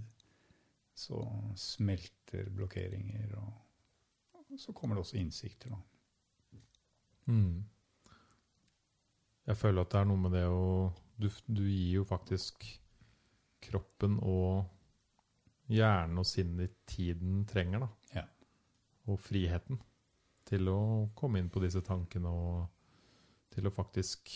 [0.99, 1.21] så
[1.55, 3.68] smelter blokkeringer, og
[4.57, 5.69] så kommer det også innsikter.
[5.75, 6.59] Da.
[7.29, 7.65] Mm.
[9.49, 10.65] Jeg føler at det er noe med det å
[11.19, 12.65] du, du gir jo faktisk
[13.59, 14.69] kroppen og
[15.69, 17.89] hjernen og sinnet ditt tiden trenger, da.
[18.21, 18.25] Ja.
[19.11, 19.81] Og friheten
[20.49, 20.79] til å
[21.17, 24.31] komme inn på disse tankene og til å faktisk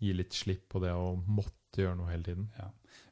[0.00, 2.48] gi litt slipp på det å måtte gjøre noe hele tiden.
[2.56, 2.70] Ja.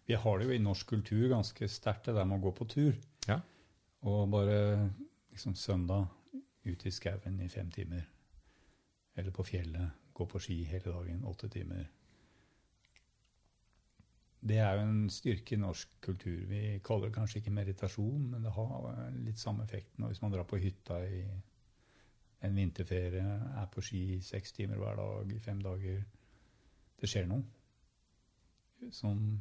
[0.09, 2.67] Vi har det jo i norsk kultur ganske sterkt, det der med å gå på
[2.69, 2.97] tur.
[3.29, 3.39] Ja.
[4.05, 4.59] Og bare
[5.33, 6.09] liksom søndag
[6.65, 8.05] ut i skauen i fem timer.
[9.17, 11.87] Eller på fjellet, gå på ski hele dagen, åtte timer.
[14.45, 16.45] Det er jo en styrke i norsk kultur.
[16.51, 20.05] Vi kaller det kanskje ikke meditasjon, men det har litt samme effekten.
[20.05, 21.23] Og hvis man drar på hytta i
[22.45, 23.25] en vinterferie,
[23.57, 26.05] er på ski seks timer hver dag i fem dager
[27.01, 27.43] Det skjer noe.
[28.93, 29.41] Som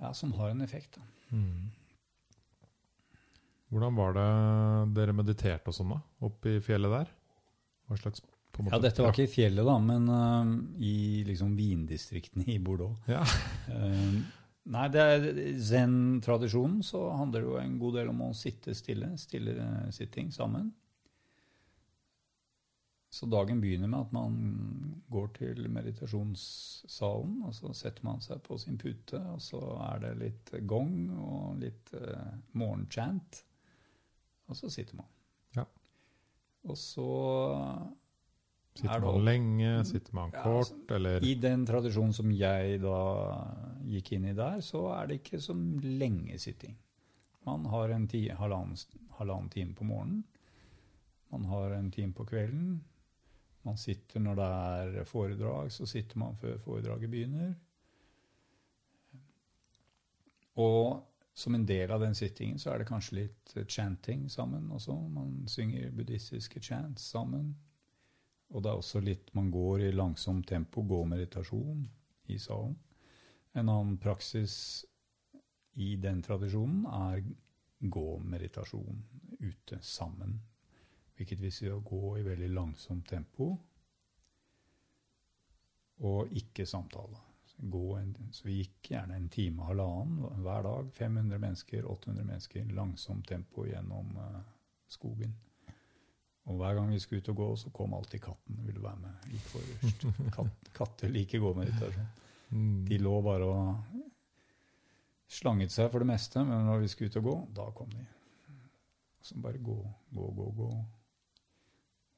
[0.00, 1.02] Ja, som har en effekt, da.
[1.36, 1.70] Mm.
[3.70, 4.26] Hvordan var det
[4.96, 6.00] dere mediterte og sånn, da?
[6.26, 7.14] Oppe i fjellet der?
[7.86, 8.24] Hva slags
[8.66, 10.50] Ja, dette var ikke i fjellet, da, men uh,
[10.82, 12.98] i liksom vindistriktene i Bordeaux.
[13.08, 13.22] Ja.
[13.70, 14.18] uh,
[14.74, 15.28] nei, det er
[15.70, 19.14] zen-tradisjonen, så handler det jo en god del om å sitte stille.
[19.22, 19.54] stille
[19.94, 20.72] sitting sammen.
[23.10, 24.34] Så dagen begynner med at man
[25.10, 30.12] går til meditasjonssalen, og så setter man seg på sin pute, og så er det
[30.20, 33.42] litt gong og litt uh, morgenchant,
[34.50, 35.06] og så sitter man.
[35.56, 35.64] Ja.
[36.68, 37.06] Og så
[37.56, 39.70] Er Sitter man lenge?
[39.84, 40.70] Sitter man Ja, kort?
[40.70, 42.98] altså, eller I den tradisjonen som jeg da
[43.90, 46.76] gikk inn i der, så er det ikke så lenge sitting.
[47.46, 48.76] Man har en ti, halvannen,
[49.18, 50.22] halvannen time på morgenen.
[51.32, 52.80] Man har en time på kvelden.
[53.66, 54.48] Man sitter når det
[55.00, 57.54] er foredrag, så sitter man før foredraget begynner.
[60.60, 61.02] Og
[61.34, 64.96] som en del av den sittingen så er det kanskje litt chanting sammen også.
[65.08, 67.54] Man synger buddhistiske chants sammen.
[68.50, 71.84] Og det er også litt man går i langsomt tempo, går meditasjon
[72.28, 72.74] i salen.
[73.54, 74.84] En annen praksis
[75.78, 77.22] i den tradisjonen er
[77.80, 79.00] gå-meditasjon
[79.40, 80.36] ute sammen.
[81.16, 83.52] Hvilket vil si å gå i veldig langsomt tempo
[86.10, 87.29] og ikke samtale.
[87.60, 90.90] Gå en, så vi gikk gjerne en time og halvannen hver dag.
[90.96, 94.38] 500 mennesker, 800 mennesker, langsomt tempo gjennom uh,
[94.88, 95.34] skogen.
[96.48, 99.02] Og hver gang vi skulle ut og gå, så kom alltid katten og ville være
[99.02, 99.26] med.
[99.34, 100.06] Gikk forrest.
[100.36, 102.08] Katt, katter liker gåmeditasjon.
[102.50, 102.78] Mm.
[102.88, 104.00] De lå bare og
[105.30, 108.06] slanget seg for det meste, men når vi skulle ut og gå, da kom de.
[109.22, 109.76] Så bare gå,
[110.10, 110.70] gå, gå, gå.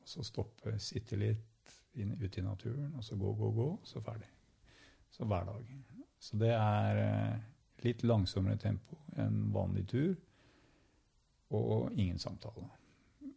[0.02, 4.00] Og så stoppe, sitte litt inn, ute i naturen, og så gå, gå, gå, så
[4.04, 4.30] ferdig.
[5.12, 5.72] Så hver dag.
[6.22, 7.40] Så det er eh,
[7.84, 10.14] litt langsommere tempo enn vanlig tur,
[11.52, 12.68] og ingen samtale.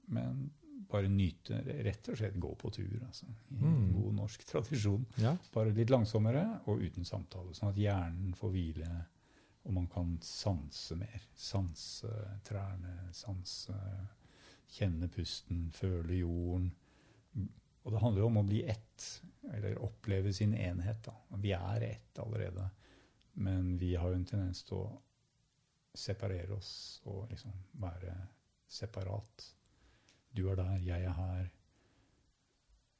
[0.08, 0.46] Men
[0.88, 3.26] bare nyte, rett og slett gå på tur, altså.
[3.52, 3.94] I Mm.
[3.96, 5.06] god norsk tradisjon.
[5.18, 5.36] Ja.
[5.54, 8.92] Bare litt langsommere og uten samtale, sånn at hjernen får hvile,
[9.66, 11.22] og man kan sanse mer.
[11.36, 12.12] Sanse
[12.44, 13.74] trærne, sanse
[14.76, 16.72] Kjenne pusten, føle jorden.
[17.86, 19.04] Og det handler jo om å bli ett,
[19.54, 21.04] eller oppleve sin enhet.
[21.06, 21.14] da.
[21.38, 22.70] Vi er ett allerede,
[23.34, 24.88] men vi har jo en tendens til å
[25.96, 28.16] separere oss og liksom være
[28.68, 29.46] separat.
[30.36, 31.46] Du er der, jeg er her.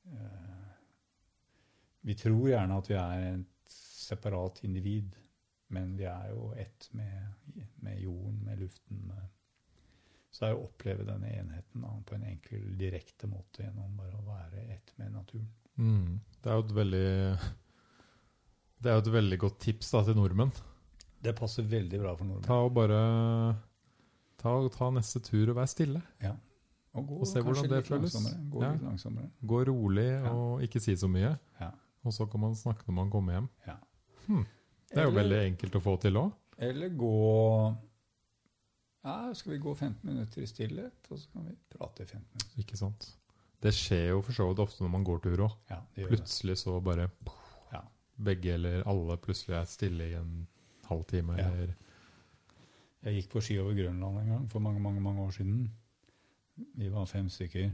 [0.06, 0.68] Eh,
[2.06, 5.18] vi tror gjerne at vi er et separat individ,
[5.74, 7.34] men vi er jo ett med,
[7.82, 9.02] med jorden, med luften.
[9.10, 9.26] Med
[10.36, 14.18] så det er å oppleve denne enheten da, på en enkel, direkte måte gjennom bare
[14.20, 15.46] å være ett med naturen.
[15.80, 16.18] Mm.
[16.44, 17.06] Det er jo et veldig
[18.84, 20.52] Det er jo et veldig godt tips da til nordmenn.
[21.24, 22.48] Det passer veldig bra for nordmenn.
[22.50, 23.00] Ta og bare
[24.42, 26.02] ta, ta neste tur og vær stille.
[26.96, 28.14] Og gå og se hvordan det føles.
[28.52, 28.74] Gå Ja.
[28.76, 29.30] litt langsommere.
[29.44, 30.32] Gå rolig Ja.
[30.32, 31.38] og ikke si så mye.
[31.60, 31.72] Ja.
[32.06, 33.50] Og så kan man snakke når man kommer hjem.
[33.68, 33.78] Ja.
[34.28, 34.46] Hmm.
[34.92, 36.32] Det er jo veldig enkelt å få til òg.
[36.58, 37.76] Eller gå
[39.06, 42.26] ja, Skal vi gå 15 minutter i stillhet, og så kan vi prate i 15
[42.34, 42.60] minutter.
[42.66, 43.08] Ikke sant?
[43.62, 45.54] Det skjer jo for så vidt ofte når man går tur òg.
[45.72, 46.60] Ja, plutselig det.
[46.62, 47.08] Så bare
[47.72, 47.82] Ja.
[48.18, 50.48] begge eller alle plutselig er stille i en
[50.90, 51.38] halvtime.
[51.40, 51.48] Ja.
[51.50, 51.74] Eller,
[53.06, 55.72] Jeg gikk på ski over Grønland en gang for mange mange, mange år siden.
[56.76, 57.70] Vi var fem stykker.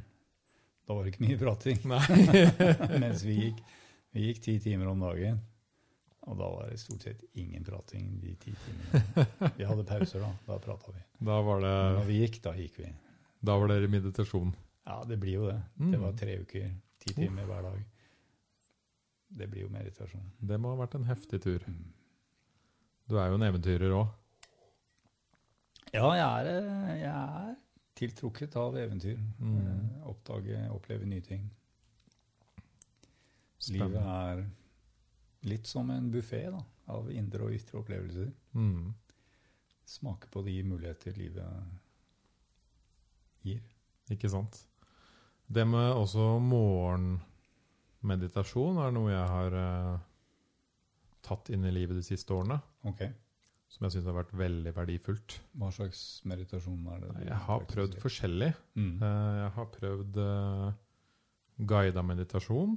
[0.87, 1.77] Da var det ikke mye prating.
[2.99, 3.61] Mens vi gikk,
[4.11, 5.39] vi gikk ti timer om dagen.
[6.29, 9.25] Og da var det stort sett ingen prating de ti timene.
[9.57, 10.29] Vi hadde pauser, da.
[10.45, 11.01] Da prata vi.
[11.17, 12.91] Da var Men når det vi gikk, da gikk vi.
[13.41, 14.53] Da var dere i meditasjon.
[14.85, 15.57] Ja, det blir jo det.
[15.79, 15.91] Mm.
[15.91, 16.69] Det var tre uker.
[17.01, 17.81] Ti timer hver dag.
[19.31, 20.29] Det blir jo meditasjon.
[20.37, 21.65] Det må ha vært en heftig tur.
[21.65, 21.89] Mm.
[23.09, 24.11] Du er jo en eventyrer òg.
[25.91, 26.67] Ja, jeg er,
[27.01, 27.55] jeg er
[27.99, 29.17] tiltrukket av eventyr.
[29.41, 29.57] Mm.
[29.57, 31.49] Eh, Oppdage, oppleve nye ting.
[33.69, 34.45] Livet er
[35.47, 36.43] litt som en buffé
[36.91, 38.29] av indre og ytre opplevelser.
[38.57, 38.93] Mm.
[39.91, 41.53] Smake på de muligheter livet
[43.45, 43.61] gir.
[44.13, 44.53] Ikke sant.
[45.51, 49.97] Det med også morgenmeditasjon er noe jeg har eh,
[51.25, 52.57] tatt inn i livet de siste årene.
[52.87, 53.01] Ok.
[53.71, 55.29] Som jeg syns har vært veldig verdifullt.
[55.59, 57.11] Hva slags meditasjon er det?
[57.29, 58.51] Jeg har prøvd forskjellig.
[58.75, 58.95] Mm.
[58.99, 60.71] Eh, Jeg har prøvd uh,
[61.71, 62.73] guida meditasjon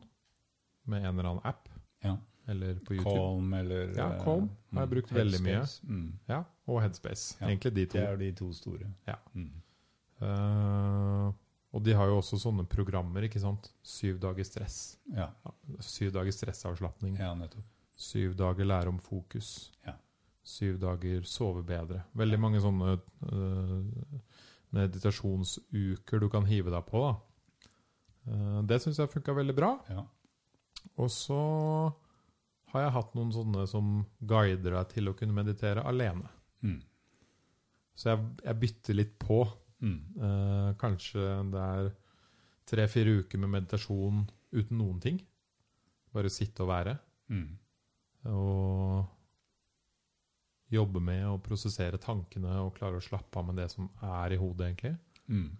[0.91, 1.65] med en eller annen app.
[2.05, 2.15] Ja.
[2.47, 3.15] Eller på YouTube.
[3.17, 5.63] Calm eller Ja, Calm Calm har jeg brukt veldig mye.
[5.89, 6.09] Mm.
[6.29, 7.39] Ja, og Headspace.
[7.41, 7.99] Ja, Egentlig de to.
[7.99, 8.91] Det er de to store.
[9.09, 9.17] Ja.
[9.33, 9.53] Mm.
[10.21, 11.33] Uh,
[11.75, 13.71] og de har jo også sånne programmer, ikke sant.
[13.83, 14.99] Syv dager stress.
[15.17, 15.31] Ja.
[15.83, 17.17] Syv dager stressavslapning.
[17.19, 17.65] ja, nettopp.
[17.97, 19.73] Syv dager lære om fokus.
[19.87, 19.97] Ja.
[20.45, 22.03] Syv dager sove bedre.
[22.13, 22.99] Veldig mange sånne
[23.31, 24.19] uh,
[24.75, 27.03] meditasjonsuker du kan hive deg på.
[27.09, 27.71] da.
[28.29, 29.75] Uh, det syns jeg funka veldig bra.
[29.89, 30.05] Ja.
[31.01, 31.41] Og så
[32.75, 36.29] har jeg hatt noen sånne som guider deg til å kunne meditere alene.
[36.67, 36.81] Mm.
[37.95, 39.41] Så jeg, jeg bytter litt på.
[39.85, 39.99] Mm.
[40.27, 41.91] Eh, kanskje det er
[42.67, 44.23] tre-fire uker med meditasjon
[44.55, 45.21] uten noen ting.
[46.15, 46.97] Bare sitte og være.
[47.31, 47.51] Mm.
[48.33, 49.05] Og
[50.75, 54.39] jobbe med å prosessere tankene og klare å slappe av med det som er i
[54.41, 54.97] hodet, egentlig.
[55.29, 55.51] Mm.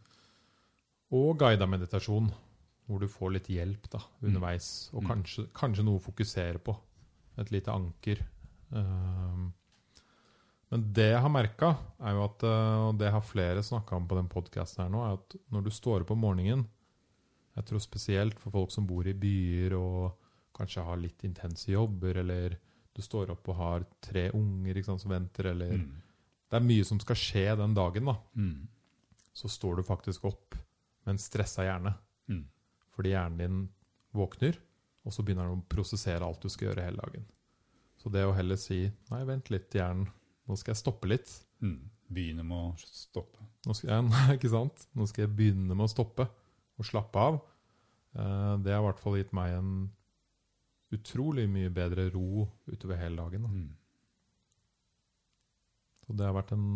[1.15, 2.33] Og guida meditasjon,
[2.89, 5.09] hvor du får litt hjelp da, underveis, og Mm.
[5.13, 6.75] kanskje, kanskje noe å fokusere på.
[7.41, 8.21] Et lite anker.
[8.71, 9.49] Um,
[10.73, 14.07] men det jeg har merka, er jo at uh, og det har flere snakka om
[14.11, 16.65] på den podkasten her nå, er at når du står opp om morgenen
[17.55, 20.17] Jeg tror spesielt for folk som bor i byer og
[20.55, 22.57] kanskje har litt intense jobber, eller
[22.95, 26.01] du står opp og har tre unger sant, som venter, eller Mm.
[26.55, 28.13] Det er mye som skal skje den dagen, da.
[28.39, 28.69] Mm.
[29.35, 30.55] Så står du faktisk opp
[31.05, 31.95] med en stressa hjerne.
[32.31, 32.45] Mm.
[32.95, 33.57] Fordi hjernen din
[34.15, 34.61] våkner,
[35.05, 37.25] og så begynner den å prosessere alt du skal gjøre hele dagen.
[38.01, 40.09] Så det å heller si Nei, vent litt, hjernen.
[40.49, 41.31] Nå skal jeg stoppe litt.
[41.65, 41.79] Mm.
[42.13, 43.45] Begynne med å stoppe.
[43.65, 44.89] Nå skal jeg, nei, ikke sant?
[44.97, 46.27] Nå skal jeg begynne med å stoppe
[46.75, 47.39] og slappe av.
[48.17, 49.71] Eh, Det har i hvert fall gitt meg en
[50.95, 53.47] utrolig mye bedre ro utover hele dagen.
[53.47, 53.55] Da.
[53.55, 53.73] Mm.
[56.05, 56.69] Så det har vært en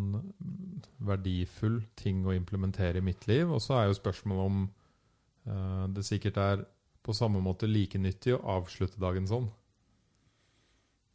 [1.04, 3.50] verdifull ting å implementere i mitt liv.
[3.52, 6.64] Og så er jo spørsmålet om eh, det sikkert er
[7.08, 9.48] på samme måte like nyttig å avslutte dagen sånn.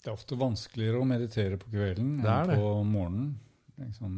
[0.04, 2.58] Det er ofte vanskeligere å meditere på kvelden Det enn det.
[2.60, 3.30] på morgenen.
[3.80, 4.18] Liksom,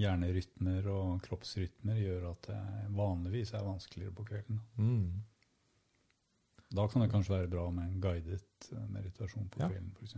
[0.00, 2.60] hjernerytmer og kroppsrytmer gjør at det
[2.96, 4.60] vanligvis er vanskeligere på kvelden.
[4.78, 5.20] Mm.
[6.70, 9.68] Da kan det kanskje være bra med en guidet eh, meditasjon på Ja.
[9.98, 10.14] for f.eks.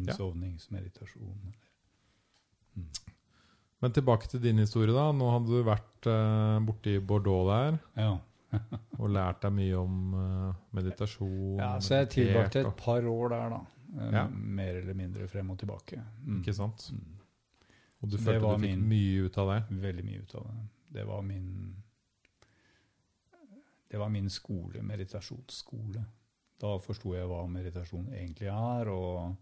[0.00, 1.52] Innsovningsmeditasjon.
[3.82, 4.92] Men tilbake til din historie.
[4.94, 5.08] da.
[5.12, 8.18] Nå hadde du vært eh, borte i Bordeaux der Ja.
[9.00, 11.58] og lært deg mye om eh, meditasjon.
[11.58, 13.60] ja, så jeg tilbrakte et par år der, da.
[13.98, 14.26] Eh, Ja.
[14.28, 16.00] Mer eller mindre frem og tilbake.
[16.24, 16.38] Mm.
[16.40, 16.86] Ikke sant?
[16.92, 17.18] Mm.
[18.02, 19.60] Og du Så følte du fikk min- mye ut av det?
[19.82, 20.54] Veldig mye ut av det.
[20.92, 21.76] Det var min
[23.90, 26.04] Det var min skole, meditasjonsskole.
[26.60, 29.36] Da forsto jeg hva meditasjon egentlig er, og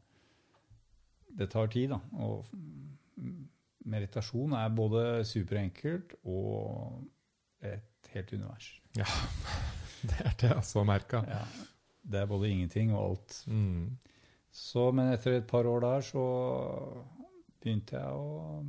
[1.39, 2.01] det tar tid, da.
[2.19, 2.45] Og
[3.85, 7.05] meditasjon er både superenkelt og
[7.63, 8.80] et helt univers.
[10.11, 11.19] Det er det jeg også har merka.
[11.29, 11.43] Ja,
[12.11, 13.35] det er både ingenting og alt.
[13.53, 13.99] Mm.
[14.51, 16.23] Så, men etter et par år der så
[17.61, 18.63] begynte jeg å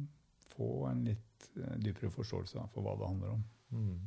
[0.51, 3.45] få en litt eh, dypere forståelse for hva det handler om.
[3.71, 4.01] Mm.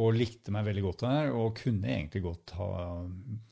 [0.00, 2.70] Og likte meg veldig godt der, og kunne egentlig godt ha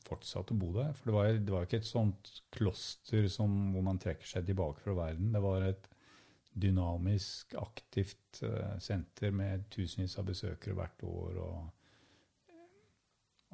[0.07, 0.91] fortsatt å bo der.
[0.97, 4.81] For det var, det var ikke et sånt kloster som, hvor man trekker seg tilbake
[4.81, 5.29] fra verden.
[5.35, 5.89] Det var et
[6.53, 11.37] dynamisk, aktivt eh, senter med tusenvis av besøkere hvert år.
[11.43, 11.69] og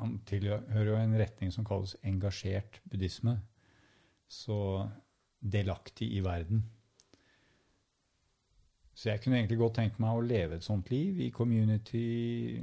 [0.02, 3.40] Han tilhører jo en retning som kalles engasjert buddhisme.
[4.28, 4.90] Så
[5.40, 6.64] delaktig i verden.
[8.96, 12.62] Så jeg kunne egentlig godt tenkt meg å leve et sånt liv i community.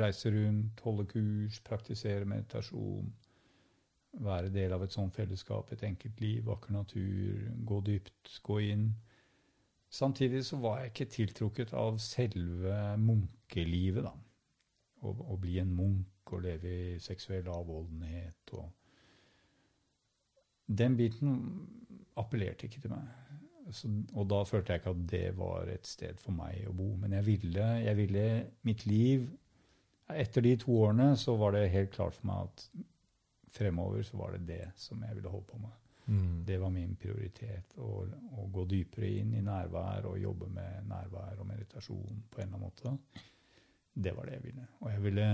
[0.00, 3.10] Reise rundt, holde kurs, praktisere meditasjon.
[4.12, 8.88] Være del av et sånt fellesskap, et enkelt liv, vakker natur, gå dypt, gå inn.
[9.90, 14.14] Samtidig så var jeg ikke tiltrukket av selve munkelivet, da.
[15.00, 18.68] Å, å bli en munk og leve i seksuell avholdenhet og
[20.70, 21.32] Den biten
[22.20, 23.08] appellerte ikke til meg.
[23.74, 26.92] Så, og da følte jeg ikke at det var et sted for meg å bo.
[27.00, 28.26] Men jeg ville, jeg ville
[28.66, 29.28] mitt liv
[30.10, 32.64] Etter de to årene så var det helt klart for meg at
[33.50, 35.76] fremover så var det det som jeg ville holde på med.
[36.10, 36.44] Mm.
[36.46, 37.74] Det var min prioritet.
[37.78, 37.90] Å,
[38.42, 42.56] å gå dypere inn i nærvær og jobbe med nærvær og meditasjon på en eller
[42.56, 42.94] annen måte.
[43.94, 44.66] Det var det jeg ville.
[44.80, 45.26] Og jeg ville,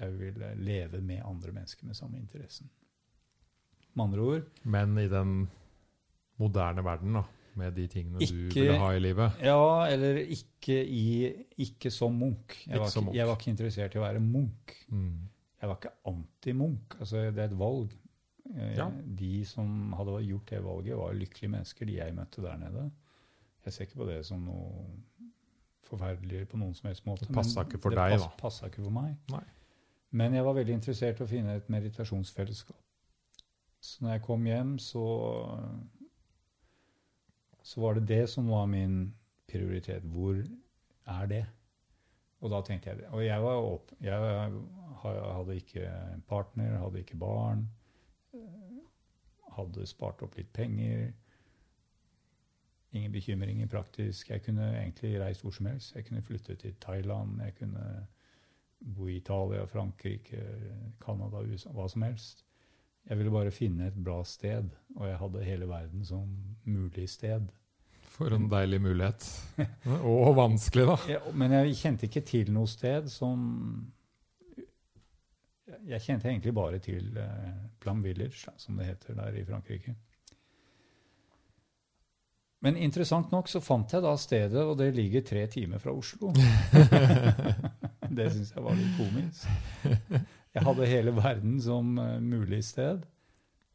[0.00, 2.68] jeg ville leve med andre mennesker med samme interessen.
[3.94, 5.34] Med andre ord Men i den
[6.42, 7.22] moderne verden, da,
[7.54, 11.30] med de tingene du ville ha i livet Ja, eller ikke, i,
[11.62, 12.56] ikke som munk.
[12.64, 13.16] Jeg Ikke var som ikke, munk.
[13.20, 14.74] jeg var ikke interessert i å være munk.
[14.88, 15.14] mm.
[15.64, 16.96] Jeg var ikke anti-munk.
[17.00, 17.92] Altså, det er et valg.
[18.52, 18.90] Eh, Ja.
[19.18, 22.90] De som hadde gjort det valget, var lykkelige mennesker, de jeg møtte der nede.
[23.64, 24.84] Jeg ser ikke på det som noe
[25.88, 27.24] forferdelig på noen som helst måte.
[27.24, 28.28] Det passet ikke for deg, pass, da.
[28.42, 29.16] Passa ikke for meg.
[29.32, 29.42] Nei.
[30.10, 32.76] Men jeg var veldig interessert i å finne et meditasjonsfellesskap.
[33.80, 35.04] Så når jeg kom hjem, så
[37.64, 39.14] så var det det som var min
[39.48, 40.04] prioritet.
[40.12, 40.36] Hvor
[41.06, 41.44] er det?
[42.44, 43.06] Og da tenkte jeg det.
[43.16, 43.96] Og jeg var åpen.
[44.04, 44.20] jeg
[45.04, 45.90] hadde ikke
[46.28, 47.66] partner, hadde ikke barn.
[49.54, 51.12] Hadde spart opp litt penger.
[52.94, 54.30] Ingen bekymringer praktisk.
[54.30, 55.94] Jeg kunne egentlig reist hvor som helst.
[55.96, 58.06] Jeg kunne flytte til Thailand, jeg kunne
[58.84, 60.42] bo i Italia, Frankrike,
[61.00, 62.44] Canada, USA, hva som helst.
[63.08, 66.30] Jeg ville bare finne et bra sted, og jeg hadde hele verden som
[66.64, 67.50] mulig sted.
[68.14, 69.26] For en deilig mulighet.
[70.06, 70.96] Og vanskelig, da.
[71.16, 73.40] Ja, men jeg kjente ikke til noe sted som
[75.64, 79.94] Jeg kjente egentlig bare til eh, Plum Village, som det heter der i Frankrike.
[82.64, 86.30] Men interessant nok så fant jeg da stedet, og det ligger tre timer fra Oslo.
[88.16, 89.48] det syns jeg var litt komisk.
[90.54, 93.04] Jeg hadde hele verden som uh, mulig sted.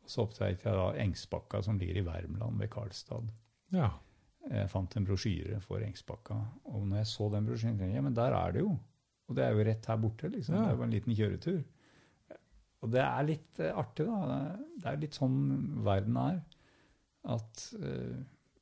[0.01, 3.29] Og så oppdaget jeg da Engsbakka, som ligger i Värmland, ved Karlstad.
[3.75, 3.91] Ja.
[4.49, 6.39] Jeg fant en brosjyre for Engsbakka.
[6.71, 8.71] Og når jeg så den brosjyren, tenkte jeg ja, men der er det jo.
[9.29, 10.31] Og det er jo rett her borte.
[10.33, 10.55] liksom.
[10.55, 10.63] Ja.
[10.65, 11.59] Det jo en liten kjøretur.
[12.79, 14.39] Og det er litt uh, artig, da.
[14.79, 15.39] Det er litt sånn
[15.85, 16.37] verden er.
[17.29, 18.19] At uh,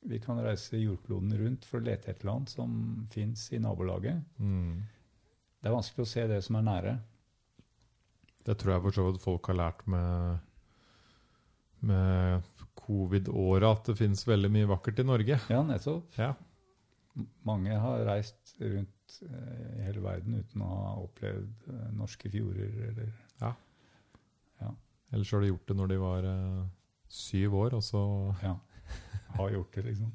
[0.08, 2.72] vi kan reise jordkloden rundt for å lete et eller annet som
[3.12, 4.22] fins i nabolaget.
[4.38, 4.82] Mm.
[5.58, 6.98] Det er vanskelig å se det som er nære.
[8.48, 10.44] Det tror jeg for så vidt folk har lært med,
[11.90, 12.46] med
[12.78, 15.40] covid-året, at det finnes veldig mye vakkert i Norge.
[15.52, 16.16] Ja, nettopp.
[16.16, 16.32] Ja.
[17.46, 22.78] Mange har reist rundt eh, i hele verden uten å ha opplevd eh, norske fjorder
[22.92, 23.10] eller
[25.12, 26.64] Ellers har de gjort det når de var uh,
[27.08, 28.02] syv år, og så
[28.46, 28.56] Ja.
[29.36, 30.12] Har gjort det, liksom.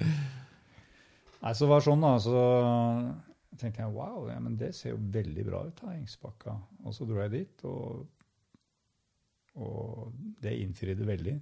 [1.44, 2.14] Nei, så var det sånn, da.
[2.24, 2.40] Så
[3.62, 6.56] tenkte jeg wow, ja, men det ser jo veldig bra ut, da, Engsbakka.
[6.84, 8.08] Og så dro jeg dit, og,
[9.62, 11.36] og det innfridde veldig.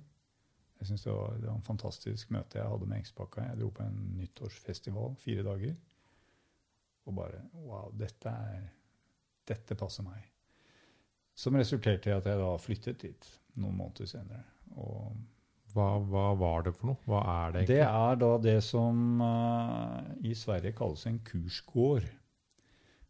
[0.81, 3.45] Jeg synes det var, det var en fantastisk møte jeg hadde med Engsbakka.
[3.51, 5.75] Jeg dro på en nyttårsfestival fire dager.
[7.05, 8.69] Og bare wow, dette er
[9.51, 10.30] Dette passer meg.
[11.37, 13.29] Som resulterte i at jeg da flyttet dit
[13.59, 14.43] noen måneder senere.
[14.79, 15.11] Og
[15.71, 17.01] hva, hva var det for noe?
[17.07, 22.07] Hva er det det er da det som uh, i Sverige kalles en kursgård.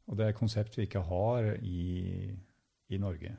[0.09, 2.30] Og det er et konsept vi ikke har i,
[2.91, 3.34] i Norge.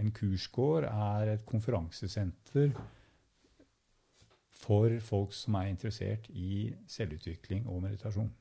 [0.00, 2.72] En kursgård er et konferansesenter
[4.64, 8.32] for folk som er interessert i selvutvikling og meditasjon.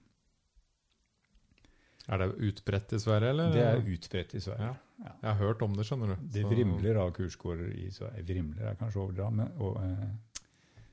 [2.08, 3.54] Er det utbredt i Sverige, eller?
[3.54, 4.72] Det er utbredt i Sverige.
[4.72, 4.74] Ja.
[5.02, 6.28] Jeg har hørt om det, skjønner du.
[6.36, 10.84] Det vrimler av kursgårder i så Vrimler er kanskje å overdra, men og, eh,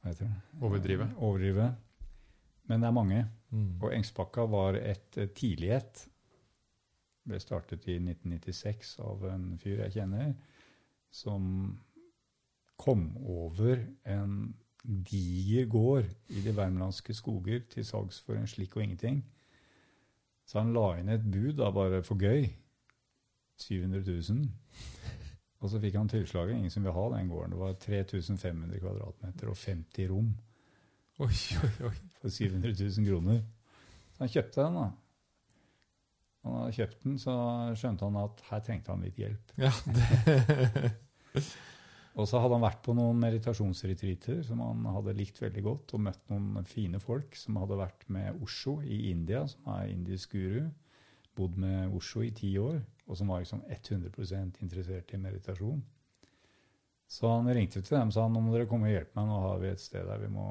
[0.00, 0.60] Hva heter det?
[0.62, 1.08] Overdrive.
[1.18, 1.70] Overdrive.
[2.66, 3.24] Men det er mange.
[3.50, 3.82] Mm.
[3.82, 5.34] Og Engsbakka var et tidlighet.
[5.34, 6.08] tidlig et.
[7.26, 10.34] Ble startet i 1996 av en fyr jeg kjenner,
[11.10, 11.78] som
[12.78, 14.54] kom over en
[14.86, 19.24] diger gård i de värmlandske skoger til salgs for en slikk og ingenting.
[20.46, 22.46] Så han la inn et bud da bare for gøy.
[23.62, 24.48] 700 000.
[25.64, 26.58] Og så fikk han tilslaget.
[26.58, 27.54] Ingen som vil ha den gården.
[27.54, 30.34] Det var 3500 kvadratmeter og 50 rom
[31.16, 31.32] Oi,
[31.64, 31.94] oi, oi.
[32.20, 33.38] for 700 000 kroner.
[34.12, 34.88] Så han kjøpte den, da.
[36.44, 37.36] Og da han kjøpte den, så
[37.80, 39.54] skjønte han at her trengte han litt hjelp.
[39.56, 40.92] Ja, det,
[42.16, 46.04] Og så hadde han vært på noen meditasjonsretreater som han hadde likt veldig godt, og
[46.06, 50.70] møtt noen fine folk som hadde vært med Osho i India, som er indisk guru.
[51.36, 55.82] Bodd med Osho i ti år, og som var liksom 100% interessert i meditasjon.
[57.06, 59.42] Så han ringte til dem og sa nå må dere komme og hjelpe meg, nå
[59.44, 60.46] har vi et sted der vi må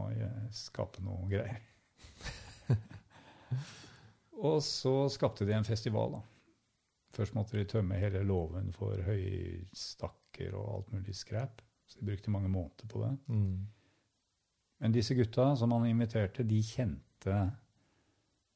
[0.56, 1.60] skape noe greier.
[4.48, 6.24] og så skapte de en festival, da.
[7.16, 11.62] Først måtte de tømme hele låven for høystakker og alt mulig skrap.
[11.88, 13.16] Så de brukte mange måneder på det.
[13.28, 13.66] mm.
[14.84, 17.36] Men disse gutta som han inviterte, de kjente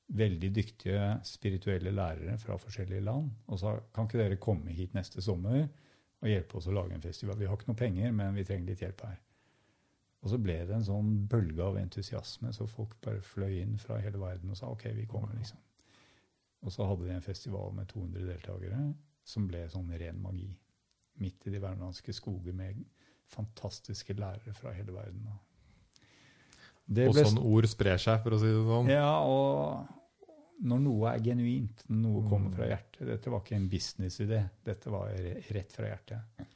[0.10, 5.22] veldig dyktige spirituelle lærere fra forskjellige land og sa kan ikke dere komme hit neste
[5.22, 5.68] sommer
[6.20, 7.38] og hjelpe oss å lage en festival.
[7.40, 9.20] Vi har ikke noe penger, men vi trenger litt hjelp her.
[10.20, 14.02] Og så ble det en sånn bølge av entusiasme, så folk bare fløy inn fra
[14.04, 15.62] hele verden og sa OK, vi kommer, liksom.
[16.66, 18.82] Og så hadde de en festival med 200 deltakere
[19.24, 20.50] som ble sånn ren magi.
[21.24, 22.82] Midt i de värmlandske skoger med
[23.32, 25.24] fantastiske lærere fra hele verden.
[26.90, 28.92] Det Og sånn ord sprer seg, for å si det sånn.
[28.92, 29.99] ja, og
[30.60, 32.56] når noe er genuint, når noe kommer Mm.
[32.56, 35.14] fra hjertet Dette var ikke en businessidé, dette var
[35.56, 36.48] rett fra hjertet.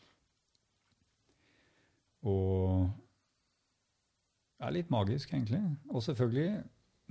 [2.23, 2.89] Og
[4.59, 5.61] det er litt magisk, egentlig.
[5.89, 6.63] Og selvfølgelig,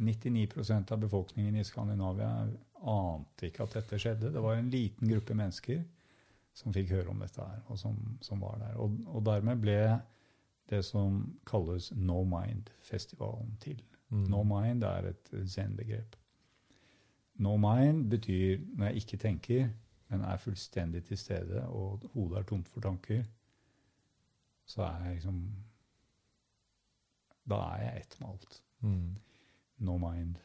[0.03, 2.31] 99% av befolkningen i Skandinavia
[2.89, 4.33] ante ikke at dette skjedde.
[4.33, 5.83] Det var en liten gruppe mennesker
[6.57, 8.77] som fikk høre om dette her, og som, som var der.
[8.81, 9.77] Og, og dermed ble
[10.73, 13.83] det som kalles No Mind-festivalen til.
[14.13, 14.25] Mm.
[14.33, 16.17] No mind er et zen-begrep.
[17.43, 19.69] No mind betyr når jeg ikke tenker,
[20.13, 23.23] men er fullstendig til stede, og hodet er tomt for tanker,
[24.69, 25.39] så er jeg liksom
[27.51, 28.61] Da er jeg ett med alt.
[28.81, 29.17] Mm.
[29.79, 30.37] No mind.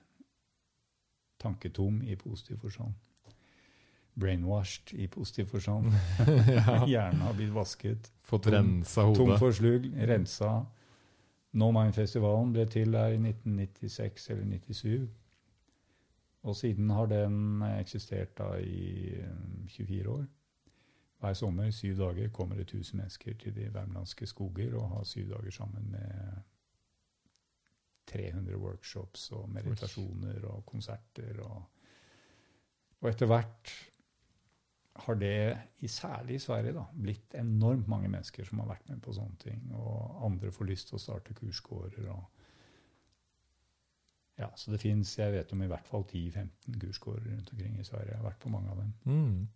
[1.40, 2.94] Tanketom i positiv forstand.
[4.20, 5.92] Brainwashed i positiv forstand.
[6.90, 8.10] Hjernen har blitt vasket.
[8.26, 9.40] Fått Tom- rensa Tom hodet.
[9.40, 10.56] for slugg, rensa.
[11.54, 15.10] No Mind-festivalen ble til der i 1996 eller 97.
[16.48, 20.26] Og siden har den eksistert da i eh, 24 år.
[21.20, 25.30] Hver sommer, syv dager, kommer det 1000 mennesker til de värmlandske skoger og har syv
[25.30, 26.44] dager sammen med
[28.08, 31.42] 300 workshops og meditasjoner og konserter.
[31.42, 31.64] Og,
[33.02, 33.74] og etter hvert
[34.96, 39.02] har det, i særlig i Sverige, da, blitt enormt mange mennesker som har vært med
[39.02, 39.68] på sånne ting.
[39.74, 42.08] Og andre får lyst til å starte kursgårder.
[42.14, 42.37] og
[44.38, 47.86] ja, Så det fins, jeg vet om i hvert fall 10-15 kursgårder rundt omkring i
[47.88, 48.12] Sverige.
[48.12, 48.92] Jeg har vært på mange av dem.
[49.10, 49.48] Mm.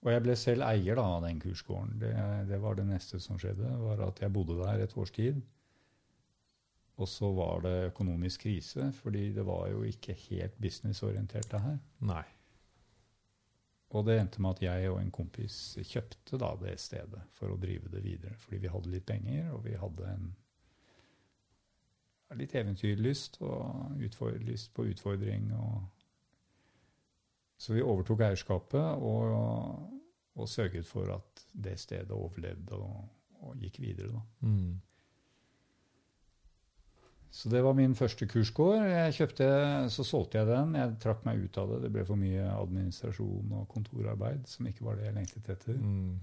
[0.00, 1.94] Og jeg ble selv eier da, av den kursgården.
[2.00, 2.10] Det,
[2.48, 3.70] det, var det neste som skjedde.
[3.84, 5.38] var At jeg bodde der et års tid.
[7.00, 11.78] Og så var det økonomisk krise, fordi det var jo ikke helt businessorientert, det her.
[12.10, 12.26] Nei.
[13.90, 17.58] Og det endte med at jeg og en kompis kjøpte da det stedet for å
[17.60, 18.36] drive det videre.
[18.42, 20.28] Fordi vi hadde litt penger, og vi hadde en
[22.38, 23.96] litt eventyrlyst og
[24.44, 25.50] lyst på utfordring.
[25.56, 25.80] Og
[27.60, 29.34] så vi overtok eierskapet og,
[30.34, 33.02] og, sørget for at det stedet overlevde og,
[33.42, 34.22] og gikk videre.
[34.40, 34.78] Mm.
[37.30, 38.82] Så det var min første kursgård.
[38.90, 39.46] Jeg kjøpte,
[39.88, 40.74] Så solgte jeg den.
[40.74, 41.82] Jeg trakk meg ut av det.
[41.84, 45.78] Det ble for mye administrasjon og kontorarbeid som ikke var det jeg lengtet etter.
[45.78, 46.16] Mm.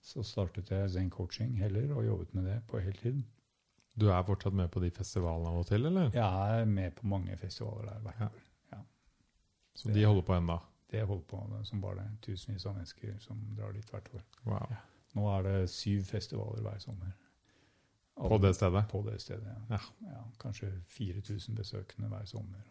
[0.00, 3.20] Så startet jeg Zen Coaching heller og jobbet med det på heltid.
[4.00, 6.10] Du er fortsatt med på de festivalene av og til, eller?
[6.14, 8.26] Jeg er med på mange festivaler der hvert Ja.
[8.26, 8.42] år.
[8.72, 8.78] Ja.
[9.74, 10.58] Så de holder på ennå?
[10.90, 12.10] Det holder på som bare det.
[12.22, 14.22] Tusenvis av mennesker som drar dit hvert år.
[14.44, 14.76] Wow.
[15.14, 17.12] Nå er det syv festivaler hver sommer.
[18.16, 18.84] På det stedet?
[18.88, 19.78] På det stedet, ja.
[20.00, 22.62] ja kanskje 4000 besøkende hver sommer.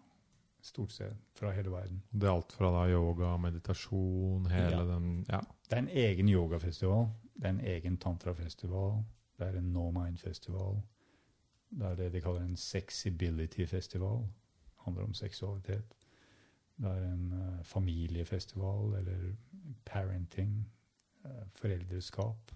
[0.65, 1.99] Stort sett fra hele verden.
[2.11, 4.85] Det er alt fra da yoga, meditasjon, hele Ja.
[4.85, 5.39] den Ja.
[5.69, 7.09] Det er en egen yogafestival.
[7.35, 9.03] Det er en egen tantrafestival.
[9.37, 10.81] Det er en no mind-festival.
[11.75, 14.17] Det er det de kaller en sexibility-festival.
[14.17, 14.27] Det
[14.85, 15.93] handler om seksualitet.
[16.77, 19.33] Det er en eh, familiefestival, eller
[19.85, 20.71] parenting,
[21.25, 22.51] eh, foreldreskap.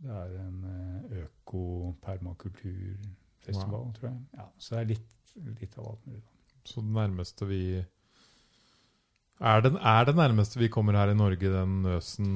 [0.00, 3.92] Det er en uh, øko-permakulturfestival, Wow.
[3.92, 4.18] tror jeg.
[4.34, 6.22] Ja, så det er litt, litt av alt mulig.
[6.64, 7.84] Så det nærmeste vi
[9.40, 12.30] er det, er det nærmeste vi kommer her i Norge, den Nøsen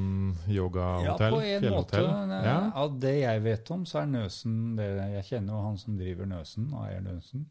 [0.49, 1.35] yogahotell?
[1.35, 2.01] Ja, på en måte.
[2.01, 2.57] Ja.
[2.75, 4.87] Av det jeg vet om, så er Nøsen det,
[5.19, 7.47] Jeg kjenner jo han som driver Nøsen, og eier Nøsen.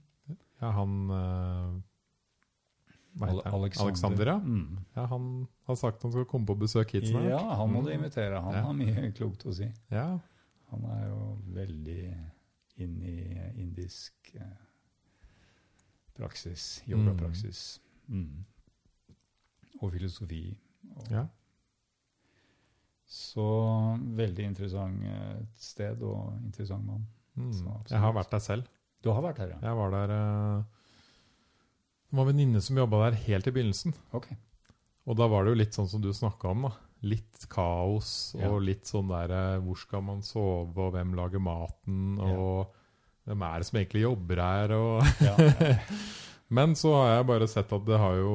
[0.62, 1.82] ja, han eh,
[3.20, 3.54] Hva heter han?
[3.60, 3.89] Alexander.
[3.91, 4.38] Alexander, ja.
[4.41, 4.78] Mm.
[4.95, 5.06] ja.
[5.12, 7.30] Han har sagt han skal komme på besøk hit snart.
[7.30, 7.99] Ja, han må du Mm.
[7.99, 8.41] invitere.
[8.41, 8.62] Han Ja.
[8.66, 9.70] har mye klokt å si.
[9.91, 10.20] Ja.
[10.72, 12.16] Han er jo veldig
[12.82, 14.58] inn i indisk eh,
[16.18, 17.80] praksis, yogapraksis.
[18.10, 18.45] Mm.
[19.84, 20.44] Og filosofi.
[20.96, 21.26] Og, ja.
[23.14, 23.44] Så
[24.18, 27.04] veldig interessant eh, sted og interessant mann.
[27.38, 27.52] Mm.
[27.90, 28.70] Jeg har vært der selv.
[29.04, 29.60] Du har vært her, ja?
[29.66, 30.64] Jeg var der eh,
[32.08, 33.96] Det var en venninne som jobba der helt i begynnelsen.
[34.16, 34.30] Ok.
[35.10, 36.68] Og da var det jo litt sånn som du snakka om.
[36.70, 36.74] da.
[37.04, 38.48] Litt kaos Ja.
[38.54, 42.38] og litt sånn der eh, Hvor skal man sove, og hvem lager maten, Ja.
[42.38, 42.80] og
[43.28, 44.72] hvem er det som egentlig jobber her?
[44.78, 45.76] Og Ja, ja.
[46.54, 48.34] Men så har jeg bare sett at det har jo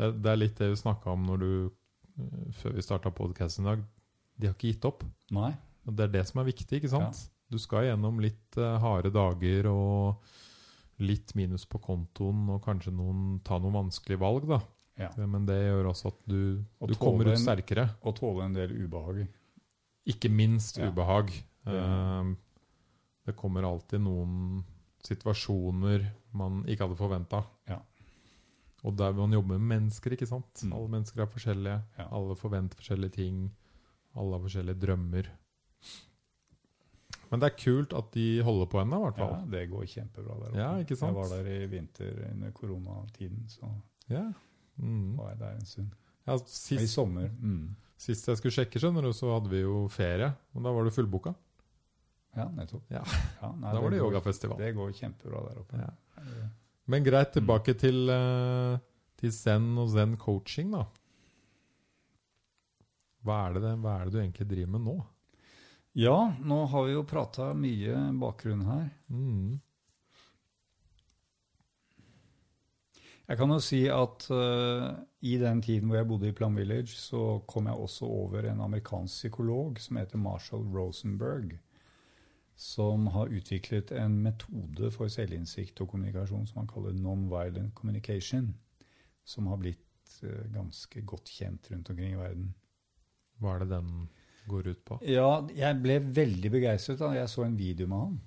[0.00, 3.66] Det, det er litt det vi snakka om når du eh, før vi starta podkasten
[3.66, 3.82] i dag.
[4.40, 5.04] De har ikke gitt opp.
[5.36, 5.50] Nei.
[5.84, 7.18] Og det er det som er viktig, ikke sant?
[7.50, 10.22] Du skal gjennom litt uh, harde dager og
[11.02, 14.60] litt minus på kontoen og kanskje noen, ta noen vanskelige valg, da.
[15.00, 15.08] Ja.
[15.24, 16.40] Men det gjør også at du,
[16.80, 17.86] Og du kommer ut sterkere.
[18.04, 19.22] Og tåle en del ubehag.
[20.12, 20.88] Ikke minst Ja.
[20.92, 21.32] ubehag.
[21.64, 22.32] Det- Uh,
[23.26, 24.62] det kommer alltid noen
[25.04, 27.42] situasjoner man ikke hadde forventa.
[28.84, 30.62] Og der man jobber med mennesker, ikke sant.
[30.64, 30.72] Mm.
[30.72, 31.80] Alle mennesker er forskjellige.
[31.98, 32.06] Ja.
[32.16, 33.42] Alle forventer forskjellige ting.
[34.16, 35.28] Alle har forskjellige drømmer.
[37.30, 40.38] Men det er kult at de holder på ennå, i hvert Ja, det går kjempebra
[40.40, 40.58] der oppe.
[40.58, 41.14] Ja, ikke sant?
[41.14, 43.70] Jeg var der i vinter under koronatiden, så
[44.10, 44.24] Ja.
[44.80, 45.16] Mm.
[45.18, 45.90] var jeg der en stund.
[46.26, 47.28] ja I sommer.
[47.40, 47.76] Mm.
[47.96, 50.32] sist jeg skulle sjekke, skjønner du, så hadde vi jo ferie.
[50.54, 51.34] Og da var det fullboka.
[52.36, 52.82] Ja, nettopp.
[52.90, 53.02] Ja.
[53.42, 54.58] Ja, nei, Da var det det yogafestival.
[54.58, 55.78] Det går kjempebra der oppe.
[55.78, 55.90] Ja.
[56.90, 58.78] Men greit, tilbake til, eh,
[59.20, 60.84] til Zen og Zen coaching, da.
[63.22, 64.98] Hva er, det, det- hva er det du egentlig driver med nå?
[66.00, 68.86] Ja, nå har vi jo prata mye bakgrunn her.
[69.10, 69.58] Mm.
[73.30, 74.88] Jeg kan jo si at uh,
[75.22, 78.62] i den tiden hvor jeg bodde i Plum Village, så kom jeg også over en
[78.64, 81.52] amerikansk psykolog som heter Marshall Rosenberg,
[82.60, 88.50] som har utviklet en metode for selvinnsikt og kommunikasjon som han kaller non-violent communication,
[89.24, 92.50] som har blitt eh, ganske godt kjent rundt omkring i verden.
[93.40, 93.94] Hva er det den
[94.50, 94.98] går ut på?
[95.08, 98.20] Ja, jeg ble veldig begeistret da jeg så en video med han.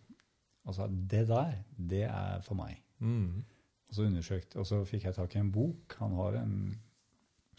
[0.65, 2.79] Altså, det der, det er for meg.
[3.03, 3.43] Mm.
[3.89, 5.93] Og så undersøkte, og så fikk jeg tak i en bok.
[5.99, 6.57] Han har en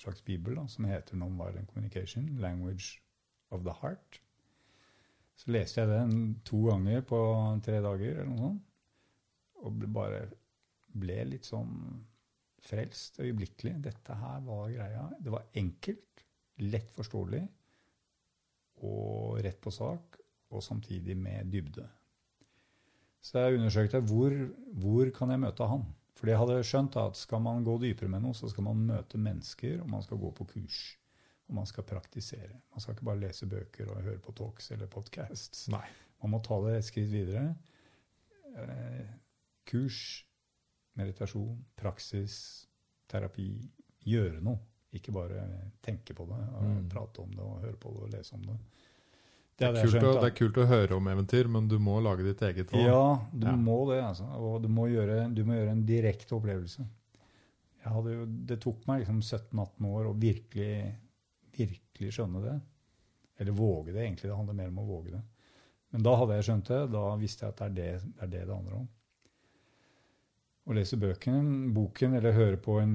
[0.00, 2.98] slags bibel da, som heter Non-Violent Communication, Language
[3.54, 4.23] of the Heart.
[5.34, 7.20] Så leste jeg den to ganger på
[7.64, 8.66] tre dager, eller noe sånt.
[9.64, 10.24] Og ble bare
[10.94, 11.72] ble litt sånn
[12.64, 13.74] frelst øyeblikkelig.
[13.84, 15.08] Dette her var greia.
[15.20, 16.24] Det var enkelt,
[16.62, 17.42] lett forståelig
[18.84, 20.18] og rett på sak,
[20.54, 21.86] og samtidig med dybde.
[23.24, 24.34] Så jeg undersøkte hvor,
[24.82, 25.86] hvor kan jeg møte han.
[26.14, 29.18] For jeg hadde skjønt at skal man gå dypere med noe, så skal man møte
[29.18, 30.82] mennesker, og man skal gå på kurs.
[31.48, 32.54] Og man skal praktisere.
[32.72, 35.66] Man skal ikke bare lese bøker og høre på talks eller podcasts.
[35.68, 35.84] Nei.
[36.22, 37.54] Man må ta det et skritt videre.
[38.56, 39.06] Eh,
[39.68, 39.98] kurs,
[40.96, 42.36] meditasjon, praksis,
[43.10, 43.48] terapi.
[44.08, 44.58] Gjøre noe.
[44.94, 45.42] Ikke bare
[45.82, 46.88] tenke på det, og Mm.
[46.88, 48.56] prate om det og høre på det og lese om det.
[49.56, 51.78] Det er, jeg kult skjønt, å, det er kult å høre om eventyr, men du
[51.78, 52.84] må lage ditt eget òg.
[52.86, 53.56] Ja, du Ja.
[53.56, 54.02] må det.
[54.02, 54.24] altså.
[54.38, 56.86] Og du må gjøre, du må gjøre en direkte opplevelse.
[57.84, 60.94] Jo, det tok meg liksom 17-18 år å virkelig,
[61.58, 62.56] virkelig skjønne det.
[63.42, 64.30] Eller våge det, egentlig.
[64.30, 65.22] Det handler mer om å våge det.
[65.94, 66.82] Men da hadde jeg skjønt det.
[66.94, 68.86] Da visste jeg at det er det det, er det, det handler om.
[70.64, 72.94] Å lese bøken, boken eller høre på en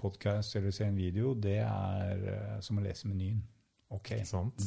[0.00, 3.42] podkast eller se en video, det er eh, som å lese menyen.
[3.92, 4.14] Ok,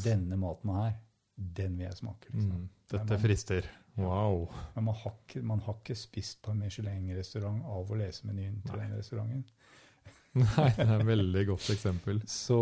[0.04, 0.94] denne maten her,
[1.36, 2.30] den vil jeg smake.
[2.30, 2.62] Liksom.
[2.62, 2.70] Mm.
[2.94, 3.70] Dette frister.
[3.98, 4.48] Wow.
[4.76, 8.78] Man har, ikke, man har ikke spist på en Michelin-restaurant av å lese menyen til
[8.78, 8.86] Nei.
[8.86, 9.44] den restauranten.
[10.40, 12.22] Nei, det er et veldig godt eksempel.
[12.30, 12.60] Så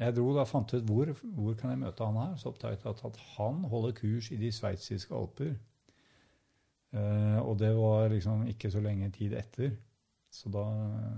[0.00, 2.34] jeg dro da fant ut hvor, hvor kan jeg møte han her.
[2.40, 5.54] Så oppdaget jeg at han holder kurs i de sveitsiske alper.
[6.92, 9.72] Eh, og det var liksom ikke så lenge tid etter.
[10.30, 10.64] Så da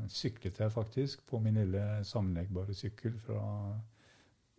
[0.08, 3.42] syklet jeg faktisk på min lille sammenleggbare sykkel fra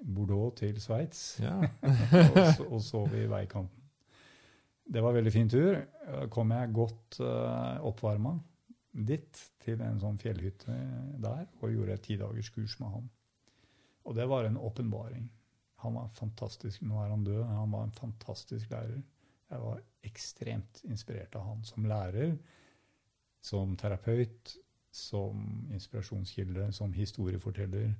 [0.03, 1.39] Bordeaux til Sveits.
[1.41, 1.55] Ja.
[2.35, 3.79] og, og sov i veikanten.
[4.83, 5.77] Det var en veldig fin tur.
[6.29, 8.35] Kom jeg godt uh, oppvarma
[8.93, 10.75] dit, til en sånn fjellhytte
[11.23, 13.09] der, og gjorde et tidagerskurs med han.
[14.03, 15.29] Og det var en åpenbaring.
[15.83, 16.83] Han var fantastisk.
[16.85, 17.43] Nå er han død.
[17.47, 19.01] Han var en fantastisk lærer.
[19.49, 22.35] Jeg var ekstremt inspirert av han som lærer,
[23.43, 24.55] som terapeut,
[24.93, 27.93] som inspirasjonskilde, som historieforteller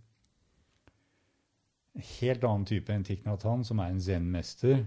[1.94, 4.86] helt annen type enn Thich som er en zen-mester.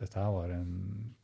[0.00, 1.14] Dette her var en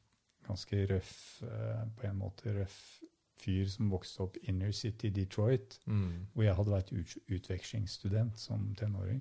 [0.46, 3.02] ganske røff, eh, på en måte røff
[3.36, 6.26] fyr som vokste opp inner city Detroit, Mm.
[6.34, 9.20] hvor jeg hadde vært ut, utvekslingsstudent som tenåring.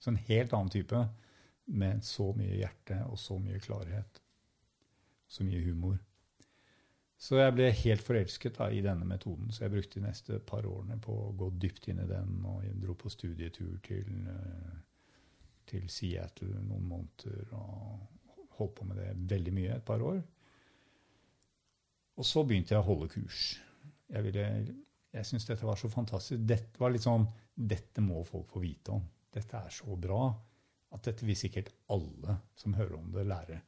[0.00, 1.08] Så en helt annen type,
[1.66, 4.20] med så mye hjerte og så mye klarhet.
[5.28, 5.98] Så mye humor.
[7.20, 10.64] Så jeg ble helt forelsket da, i denne metoden, så jeg brukte de neste par
[10.66, 14.78] årene på å gå dypt inn i den, og jeg dro på studietur til, eh,
[15.66, 18.08] til Seattle noen måneder, og
[18.58, 20.22] holdt på med det veldig mye et par år.
[22.20, 23.44] Og så begynte jeg å holde kurs.
[24.10, 24.44] Jeg, ville,
[25.14, 26.42] jeg syntes dette var så fantastisk.
[26.44, 29.02] Dette var litt sånn Dette må folk få vite om.
[29.32, 30.22] Dette er så bra
[30.90, 33.60] at dette vil sikkert alle som hører om det, lære.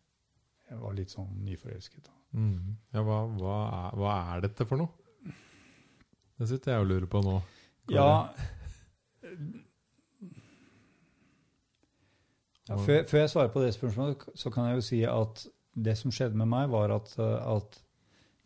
[0.69, 2.09] Jeg var litt sånn nyforelsket.
[2.09, 2.15] da.
[2.33, 2.77] Mm.
[2.95, 5.35] Ja, hva, hva, er, hva er dette for noe?
[6.41, 7.37] Det sitter jeg og lurer på nå.
[7.91, 8.09] Hva Ja,
[12.71, 15.97] ja før, før jeg svarer på det spørsmålet, så kan jeg jo si at det
[16.01, 17.79] som skjedde med meg, var at, at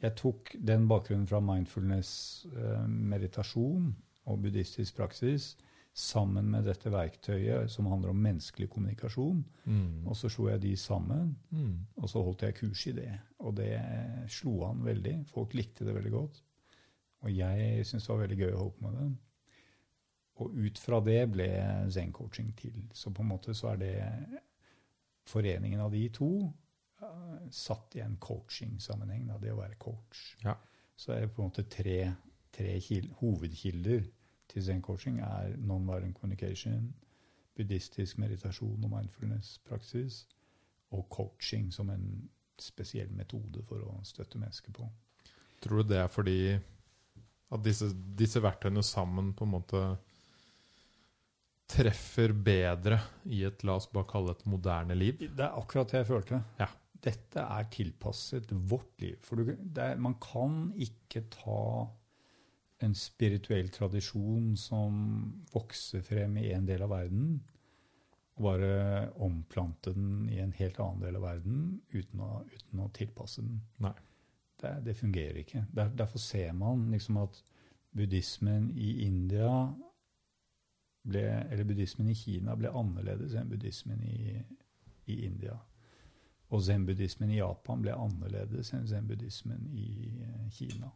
[0.03, 3.94] jeg tok den bakgrunnen fra mindfulness, eh, meditasjon
[4.26, 5.55] og buddhistisk praksis
[5.97, 9.38] sammen med dette verktøyet som handler om menneskelig kommunikasjon.
[9.64, 10.07] Mm.
[10.07, 11.86] Og så slo jeg de sammen, Mm.
[11.97, 13.18] og så holdt jeg kurs i det.
[13.38, 13.80] Og det
[14.28, 15.26] slo an veldig.
[15.26, 16.42] Folk likte det veldig godt.
[17.22, 19.16] Og jeg syntes det var veldig gøy å holde på med det.
[20.36, 21.49] Og ut fra det ble
[21.88, 22.82] zen-coaching til.
[22.92, 24.40] Så på en måte så er det
[25.26, 26.53] foreningen av de to eh,
[27.50, 30.36] satt i en coaching-sammenheng, det å være coach.
[30.44, 30.57] Ja.
[30.96, 31.98] Så er det på en måte tre,
[32.54, 32.78] tre
[33.20, 34.07] hovedkilder
[34.48, 36.88] til zen-coaching er non-violent communication,
[37.57, 40.24] buddhistisk meditasjon og mindfulness-praksis,
[40.96, 42.07] og coaching som en
[42.61, 44.86] spesiell metode for å støtte mennesker på.
[45.64, 49.82] Tror du det er fordi at disse, disse verktøyene sammen på en måte
[51.70, 53.00] treffer bedre
[53.34, 55.22] i et, la oss bare kalle det et moderne liv?
[55.26, 56.40] Det er akkurat det jeg følte.
[56.61, 56.68] Ja.
[57.05, 59.18] Dette er tilpasset vårt liv.
[59.24, 61.61] For du, er, man kan ikke ta
[62.84, 64.97] en spirituell tradisjon som
[65.53, 67.38] vokser frem i en del av verden,
[68.36, 68.72] og bare
[69.24, 71.61] omplante den i en helt annen del av verden
[71.94, 73.62] uten å, uten å tilpasse den.
[74.61, 75.64] Det, det fungerer ikke.
[75.72, 77.40] Der, derfor ser man liksom at
[77.97, 79.49] buddhismen i India
[81.07, 84.36] ble, eller buddhismen i Kina ble annerledes enn buddhismen i,
[85.12, 85.57] i India.
[86.55, 89.88] Og zen-buddhismen i Japan ble annerledes enn zen-buddhismen i
[90.22, 90.92] eh, Kina.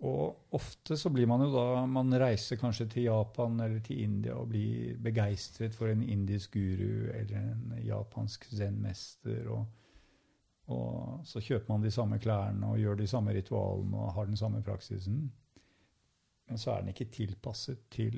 [0.00, 4.38] Og ofte så blir man jo da Man reiser kanskje til Japan eller til India
[4.40, 9.50] og blir begeistret for en indisk guru eller en japansk zen-mester.
[9.52, 9.66] Og,
[10.72, 14.40] og så kjøper man de samme klærne og gjør de samme ritualene og har den
[14.40, 15.26] samme praksisen.
[16.48, 18.16] Men så er den ikke tilpasset til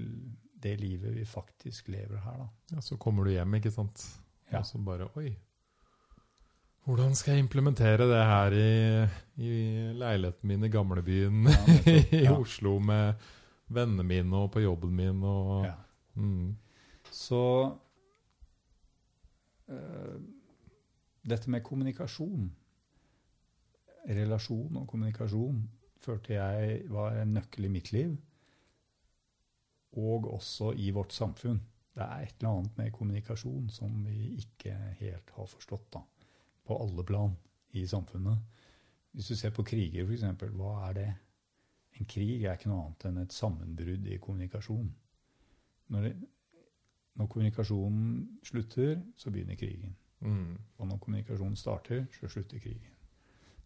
[0.63, 2.77] det livet vi faktisk lever her, da.
[2.77, 4.05] Ja, så kommer du hjem, ikke sant?
[4.53, 4.61] Ja.
[4.61, 5.33] Og så bare Oi.
[6.85, 8.73] Hvordan skal jeg implementere det her i,
[9.39, 9.53] i
[9.95, 11.61] leiligheten min i gamlebyen Ja,
[12.19, 12.35] i Ja.
[12.35, 13.15] Oslo med
[13.73, 15.77] vennene mine og på jobben min og Ja.
[16.15, 16.57] mm.
[17.13, 17.39] Så
[19.69, 20.19] eh,
[21.29, 22.51] dette med kommunikasjon,
[24.09, 25.61] relasjon og kommunikasjon,
[26.03, 28.17] følte jeg var en nøkkel i mitt liv,
[29.93, 31.61] og også i vårt samfunn.
[31.93, 36.01] Det er et eller annet med kommunikasjon som vi ikke helt har forstått, da,
[36.65, 37.35] på alle plan
[37.77, 38.39] i samfunnet.
[39.13, 40.25] Hvis du ser på kriger, f.eks.,
[40.57, 41.09] hva er det?
[42.01, 44.89] En krig er ikke noe annet enn et sammenbrudd i kommunikasjon.
[45.93, 46.13] Når, det,
[47.21, 48.07] når kommunikasjonen
[48.49, 49.93] slutter, så begynner krigen.
[50.25, 50.57] Mm.
[50.79, 52.97] Og når kommunikasjonen starter, så slutter krigen.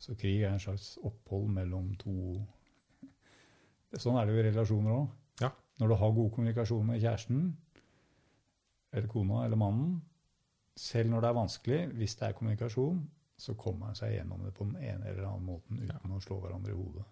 [0.03, 2.43] Så krig er en slags opphold mellom to
[3.97, 5.05] Sånn er det jo i relasjoner òg.
[5.41, 5.49] Ja.
[5.81, 7.45] Når du har god kommunikasjon med kjæresten,
[8.93, 9.97] eller kona eller mannen,
[10.77, 13.01] selv når det er vanskelig, hvis det er kommunikasjon,
[13.37, 16.39] så kommer man seg gjennom det på den ene eller annen måten uten å slå
[16.41, 17.05] hverandre i hodet.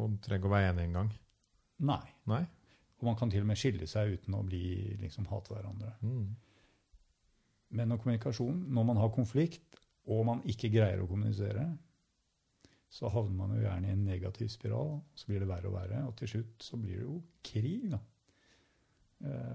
[0.00, 1.12] Og trenger å være enig engang.
[1.88, 2.02] Nei.
[2.30, 2.42] Nei?
[2.98, 4.64] Og man kan til og med skille seg uten å bli,
[5.00, 5.94] liksom, hate hverandre.
[6.04, 6.34] Mm.
[7.74, 11.64] Men når kommunikasjon, når man har konflikt, og man ikke greier å kommunisere,
[12.94, 14.98] så havner man jo gjerne i en negativ spiral.
[15.16, 18.00] Så blir det verre og verre, og til slutt så blir det jo krig, da.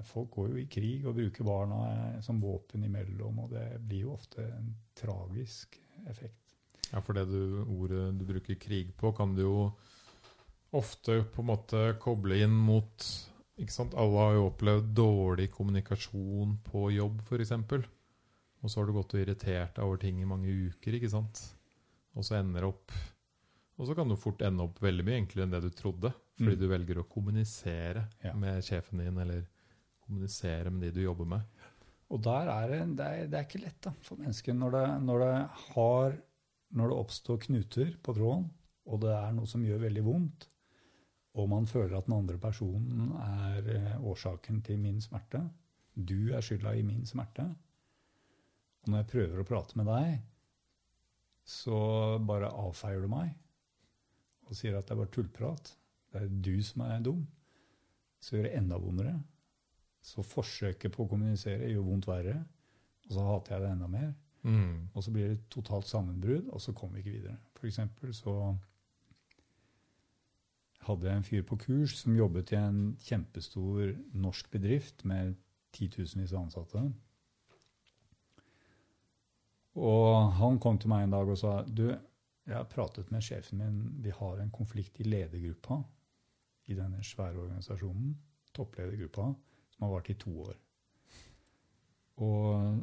[0.03, 1.79] Folk går jo i krig og bruker barna
[2.15, 6.55] eh, som våpen imellom, og det blir jo ofte en tragisk effekt.
[6.91, 9.71] Ja, for det du, ordet du bruker krig på, kan du jo
[10.73, 13.05] ofte på en måte koble inn mot
[13.59, 13.93] ikke sant?
[13.99, 17.51] Alle har jo opplevd dårlig kommunikasjon på jobb, f.eks.
[18.61, 21.41] Og så har du gått og irritert deg over ting i mange uker, ikke sant?
[22.17, 22.91] Og så ender opp
[23.79, 26.09] Og så kan du fort ende opp veldig mye enklere enn det du trodde.
[26.35, 26.59] Fordi Mm.
[26.59, 28.33] du velger å kommunisere Ja.
[28.33, 29.45] med sjefen din, eller
[30.09, 31.65] kommunisere med de du jobber med.
[32.09, 34.85] Og der er det, det, er, det er ikke lett da, for mennesker når det,
[35.05, 35.35] når det
[35.69, 36.17] har
[36.69, 38.43] Når det oppstår knuter på tråden,
[38.85, 40.43] og det er noe som gjør veldig vondt,
[41.33, 45.41] og man føler at den andre personen er eh, årsaken til min smerte
[45.95, 47.47] Du er skylda i min smerte.
[48.83, 50.21] Og når jeg prøver å prate med deg,
[51.49, 51.79] så
[52.21, 53.33] bare avfeier du meg
[54.49, 55.73] og sier at det er bare tullprat.
[56.09, 57.25] Det er du som er dum.
[58.21, 59.17] Så gjør det enda vondere.
[60.01, 62.37] Så forsøket på å kommunisere gjør vondt verre,
[63.09, 64.09] og så hater jeg det enda mer.
[64.47, 64.89] Mm.
[64.93, 67.37] Og så blir det totalt sammenbrudd, og så kommer vi ikke videre.
[67.57, 68.35] For eksempel så
[70.87, 75.35] hadde jeg en fyr på kurs som jobbet i en kjempestor norsk bedrift med
[75.75, 76.85] titusenvis av ansatte.
[79.79, 81.89] Og han kom til meg en dag og sa du,
[82.49, 85.83] jeg har pratet med sjefen min, vi har en konflikt i ledergruppa
[86.69, 88.15] i denne svære organisasjonen,
[88.55, 89.27] toppledergruppa,
[89.79, 90.55] som har vart i to år.
[92.19, 92.79] Og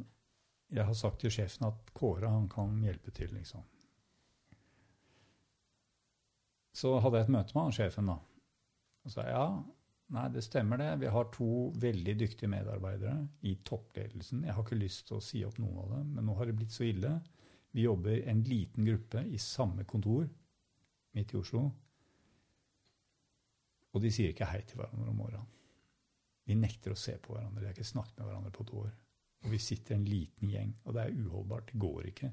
[0.73, 3.61] jeg har sagt til sjefen at Kåre han kan hjelpe til, liksom.
[6.77, 8.17] Så hadde jeg et møte med han sjefen, da.
[9.05, 9.45] Og sa ja,
[10.17, 10.89] nei, det stemmer det.
[11.05, 11.51] Vi har to
[11.85, 14.47] veldig dyktige medarbeidere i toppledelsen.
[14.49, 16.57] Jeg har ikke lyst til å si opp noen av dem, men nå har det
[16.57, 17.13] blitt så ille.
[17.77, 20.25] Vi jobber en liten gruppe i samme kontor
[21.17, 21.67] midt i Oslo.
[23.93, 25.53] Og de sier ikke hei til hverandre om morgenen.
[26.47, 27.63] De nekter å se på hverandre.
[27.63, 28.91] De har ikke snakket med hverandre på et år.
[29.45, 31.71] Og vi sitter en liten gjeng, og det er uholdbart.
[31.73, 32.31] Det går ikke.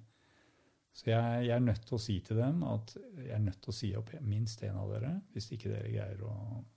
[0.93, 3.73] Så jeg, jeg er nødt til å si til dem at jeg er nødt til
[3.73, 6.33] å si opp minst én av dere, hvis ikke dere greier å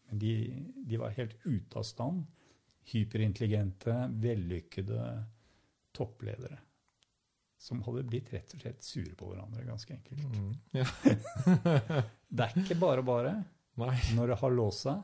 [0.07, 0.33] Men de,
[0.87, 2.23] de var helt ute av stand.
[2.87, 5.07] Hyperintelligente, vellykkede
[5.97, 6.61] toppledere.
[7.59, 10.23] Som hadde blitt rett og slett sure på hverandre, ganske enkelt.
[10.31, 10.53] Mm.
[10.79, 10.87] Ja.
[12.37, 13.35] Det er ikke bare bare
[13.81, 13.97] Nei.
[14.17, 15.03] når det har låst seg.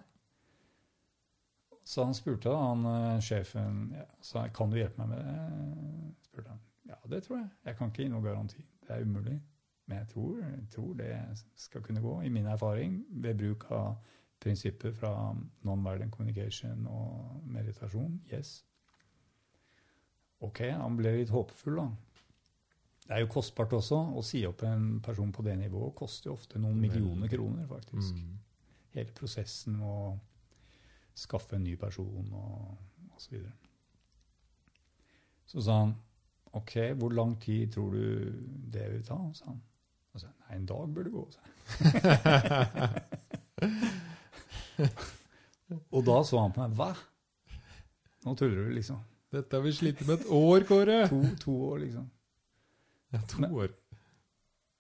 [1.85, 6.15] Så han spurte han eh, sjefen ja, sa, kan du hjelpe meg med det.
[6.29, 6.61] spurte han.
[6.89, 7.49] Ja, det tror jeg.
[7.67, 8.63] Jeg kan ikke gi noe garanti.
[8.87, 9.41] Det er umulig.
[9.87, 11.11] Men jeg tror, jeg tror det
[11.59, 13.97] skal kunne gå, i min erfaring, ved bruk av
[14.43, 15.11] prinsipper fra
[15.67, 18.21] non-violent communication og meditasjon.
[18.33, 18.65] Yes.
[20.43, 21.89] Ok, han ble litt håpefull, da.
[23.03, 23.99] Det er jo kostbart også.
[24.19, 28.15] Å si opp en person på det nivået koster jo ofte noen millioner kroner, faktisk
[28.15, 28.39] Mm.
[28.95, 30.19] hele prosessen å
[31.15, 32.79] skaffe en ny person og
[33.17, 33.23] osv.
[33.23, 33.53] Så, videre.
[35.47, 35.95] så sa han
[36.53, 38.03] OK, hvor lang tid tror du
[38.73, 39.17] det vil ta?
[39.35, 39.63] sa han.
[40.13, 41.23] Og så, Nei, en dag burde gå.
[41.33, 41.53] sa jeg.
[45.95, 46.75] og da så han på meg.
[46.77, 46.91] Hva?
[48.27, 48.99] Nå tuller du, liksom.
[49.33, 50.99] Dette har vi slitt med et år, Kåre!
[51.09, 52.07] To, to år, liksom.
[53.15, 53.71] Ja, to Men- år.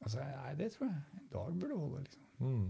[0.03, 1.01] Altså, nei, det tror jeg.
[1.21, 2.23] En dag burde holde, liksom.
[2.43, 2.69] Mm.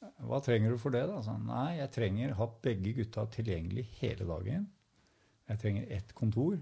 [0.00, 1.20] Hva trenger du for det, da?
[1.24, 1.36] sa.
[1.36, 4.68] Nei, jeg trenger ha begge gutta tilgjengelig hele dagen.
[5.50, 6.56] Jeg trenger ett kontor.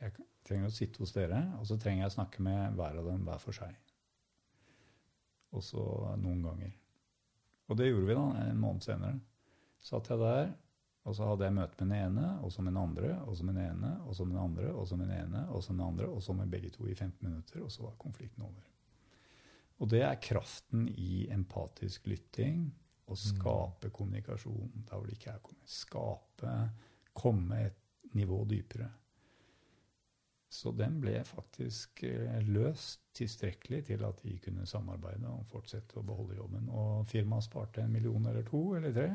[0.00, 3.08] Jeg trenger å sitte hos dere, og så trenger jeg å snakke med hver av
[3.10, 3.74] dem hver for seg.
[5.50, 5.82] Og så
[6.20, 6.72] noen ganger.
[7.70, 9.18] Og det gjorde vi da, en måned senere.
[9.82, 10.50] Satt jeg der,
[11.08, 13.46] og så hadde jeg møte med den ene, og så med den andre, og så
[13.46, 15.72] med den ene, og så med den andre, og så med den ene, og så
[15.72, 18.44] med den andre, og så med begge to i 15 minutter, og så var konflikten
[18.46, 18.66] over.
[19.80, 22.68] Og det er kraften i empatisk lytting.
[23.10, 25.78] Å skape kommunikasjon der hvor det ikke er kommunikasjon.
[25.80, 26.56] Skape,
[27.16, 28.90] komme et nivå dypere.
[30.50, 36.06] Så den ble faktisk eh, løst tilstrekkelig til at de kunne samarbeide og fortsette å
[36.06, 36.66] beholde jobben.
[36.74, 39.10] Og firmaet sparte en million eller to eller tre.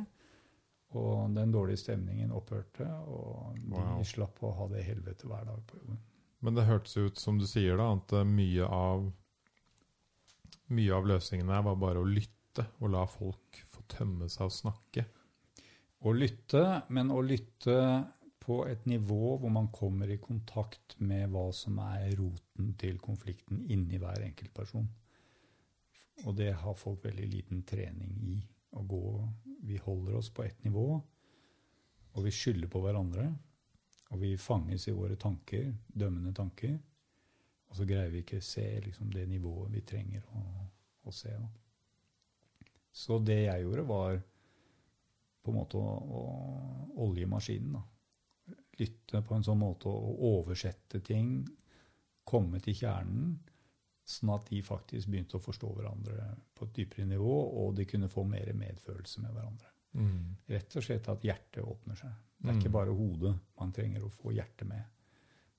[0.95, 4.03] Og den dårlige stemningen opphørte, og de Wow.
[4.07, 5.99] slapp å ha det helvete hver dag på jobben.
[6.39, 9.09] Men det hørtes ut som du sier, da, at eh, mye av
[10.73, 14.55] Mye av løsningen her var bare å lytte og la folk få tømme seg og
[14.55, 15.05] snakke.
[16.05, 16.63] Å lytte,
[16.93, 17.77] men å lytte
[18.45, 23.63] på et nivå hvor man kommer i kontakt med hva som er roten til konflikten
[23.73, 24.85] inni hver enkelt person.
[26.25, 28.37] Og det har folk veldig liten trening i.
[28.75, 29.01] Å gå
[29.65, 30.99] Vi holder oss på ett nivå,
[32.13, 33.23] og vi skylder på hverandre.
[34.13, 36.75] Og vi fanges i våre tanker, dømmende tanker.
[37.75, 40.43] Og så greier vi ikke å se liksom, det nivået vi trenger å,
[41.03, 41.33] å se.
[41.35, 41.49] Da.
[42.95, 44.21] Så det jeg gjorde, var
[45.43, 46.21] på en måte å, å
[47.03, 47.75] olje maskinen.
[47.75, 48.55] Da.
[48.79, 51.41] Lytte på en sånn måte å oversette ting,
[52.23, 53.35] komme til kjernen,
[54.07, 58.07] sånn at de faktisk begynte å forstå hverandre på et dypere nivå, og de kunne
[58.09, 59.71] få mer medfølelse med hverandre.
[59.99, 60.35] Mm.
[60.55, 62.15] Rett og slett at hjertet åpner seg.
[62.39, 62.59] Det er Mm.
[62.61, 64.83] ikke bare hodet man trenger å få hjertet med.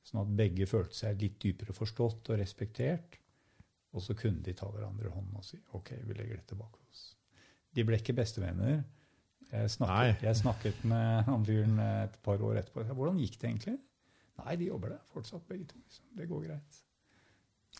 [0.07, 3.19] Sånn at begge følte seg litt dypere forstått og respektert.
[3.97, 6.75] Og så kunne de ta hverandre i hånden og si OK, vi legger dette bak
[6.85, 7.09] oss.
[7.75, 8.85] De ble ikke bestevenner.
[9.51, 12.85] Jeg snakket, jeg snakket med han fyren et par år etterpå.
[12.99, 13.77] Hvordan gikk det egentlig?
[14.43, 15.79] Nei, de jobber der fortsatt, begge to.
[15.81, 16.05] Liksom.
[16.19, 16.81] Det går greit.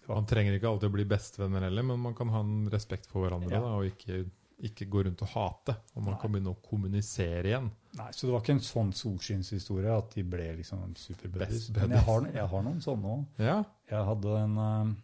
[0.07, 3.25] Man trenger ikke alltid å bli bestevenner heller, men man kan ha en respekt for
[3.27, 3.61] hverandre Ja.
[3.65, 4.25] da, og ikke,
[4.65, 5.75] ikke gå rundt og hate.
[5.95, 6.21] Og man Nei.
[6.21, 7.71] kan begynne å kommunisere igjen.
[7.99, 11.71] Nei, Så det var ikke en sånn solskinnshistorie at de ble liksom superbuddies.
[11.77, 13.43] Men jeg har, jeg har noen sånne òg.
[13.43, 13.59] Ja.
[13.91, 14.95] Jeg hadde en um,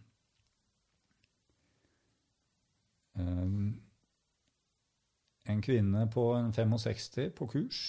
[5.52, 7.80] En kvinne på en 65 på kurs.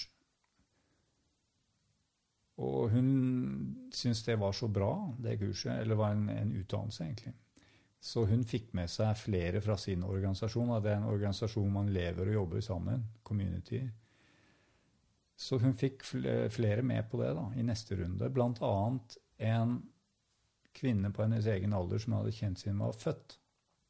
[2.57, 3.07] Og hun
[3.93, 5.80] syntes det var så bra, det kurset.
[5.80, 7.34] Eller var en, en utdannelse, egentlig.
[8.04, 10.74] Så hun fikk med seg flere fra sin organisasjon.
[10.84, 13.06] Det er en organisasjon man lever og jobber sammen.
[13.24, 13.80] Community.
[15.39, 18.28] Så hun fikk flere med på det da, i neste runde.
[18.36, 19.16] Blant annet
[19.47, 19.78] en
[20.76, 23.38] kvinne på hennes egen alder som hadde kjent siden hun var født.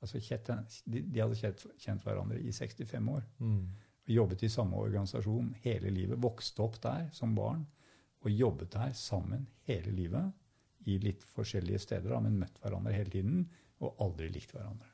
[0.03, 3.25] Altså, de, de hadde kjent, kjent hverandre i 65 år.
[3.39, 3.65] Mm.
[4.13, 6.21] Jobbet i samme organisasjon hele livet.
[6.21, 7.65] Vokste opp der som barn.
[8.23, 10.31] Og jobbet der sammen hele livet.
[10.85, 13.45] I litt forskjellige steder, da, men møtt hverandre hele tiden.
[13.83, 14.87] Og aldri likt hverandre.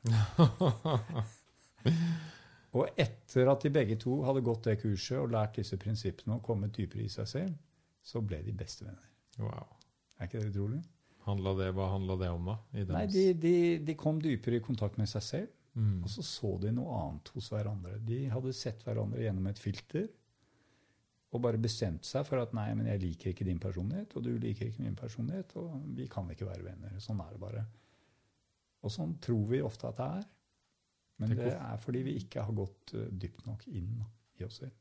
[2.76, 6.46] og etter at de begge to hadde gått det kurset og lært disse prinsippene og
[6.46, 7.54] kommet dypere i seg selv,
[8.02, 9.06] så ble de bestevenner.
[9.38, 9.76] Wow.
[10.18, 10.80] Er ikke det utrolig?
[11.26, 12.56] Handla det, hva handla det om, da?
[12.74, 15.50] I Nei, de, de, de kom dypere i kontakt med seg selv.
[15.74, 15.98] mm.
[16.04, 17.98] Og så så de noe annet hos hverandre.
[18.04, 20.08] De hadde sett hverandre gjennom et filter
[21.30, 24.32] og bare bestemt seg for at nei, men jeg liker ikke din personlighet, og du
[24.42, 26.96] liker ikke min personlighet, og vi kan ikke være venner.
[27.02, 27.62] Sånn er det bare.
[28.80, 30.28] Og sånn tror vi ofte at det er.
[31.20, 33.98] Men det er fordi vi ikke har gått eh, dypt nok inn
[34.40, 34.72] i oss selv.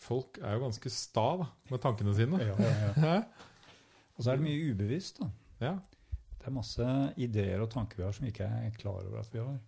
[0.00, 2.40] Folk er jo ganske sta da, med tankene sine.
[2.42, 3.16] Ja, ja, ja.
[4.16, 5.20] Og så er det mye ubevisst.
[5.20, 5.28] da.
[5.60, 5.74] Ja.
[6.40, 6.86] Det er masse
[7.20, 9.58] ideer og tanker vi har som vi ikke er klar over at vi har.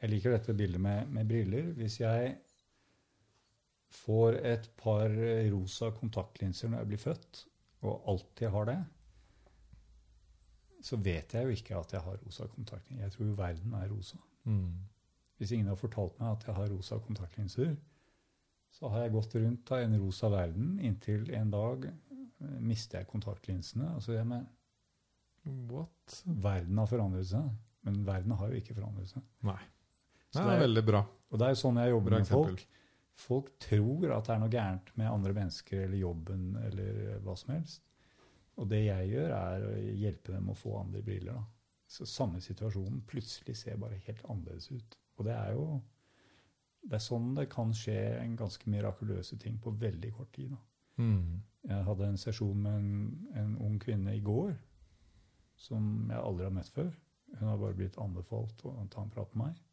[0.00, 1.70] Jeg liker dette bildet med, med briller.
[1.78, 2.34] Hvis jeg
[3.94, 5.12] får et par
[5.52, 7.44] rosa kontaktlinser når jeg blir født,
[7.86, 8.78] og alltid har det,
[10.84, 13.04] så vet jeg jo ikke at jeg har rosa kontaktlinser.
[13.04, 14.20] Jeg tror jo verden er rosa.
[14.44, 14.72] Mm.
[15.40, 17.74] Hvis ingen har fortalt meg at jeg har rosa kontaktlinser,
[18.70, 23.10] så har jeg gått rundt av en rosa verden inntil en dag eh, mister jeg
[23.10, 23.94] kontaktlinsene.
[23.96, 24.48] Og så er jeg med.
[25.70, 26.20] What?
[26.24, 27.48] Verden har forandret seg,
[27.88, 29.24] men verden har jo ikke forandret seg.
[29.48, 29.60] Nei.
[30.30, 31.00] Det er, det er veldig bra.
[31.30, 32.66] Og det er jo sånn jeg jobber Bra med folk.
[33.20, 37.52] Folk tror at det er noe gærent med andre mennesker eller jobben eller hva som
[37.56, 37.82] helst.
[38.60, 41.38] Og det jeg gjør, er å hjelpe dem å få andre briller.
[41.38, 41.44] Da.
[41.90, 44.98] Så samme situasjonen plutselig ser bare helt annerledes ut.
[45.18, 45.64] Og det er jo
[46.80, 50.52] det er sånn det kan skje en ganske mirakuløse ting på veldig kort tid.
[50.54, 50.60] Da.
[51.00, 51.40] Mm.
[51.68, 52.92] Jeg hadde en sesjon med en,
[53.36, 54.54] en ung kvinne i går
[55.60, 56.94] som jeg aldri har møtt før.
[57.36, 59.66] Hun har bare blitt anbefalt å ta en prat med meg.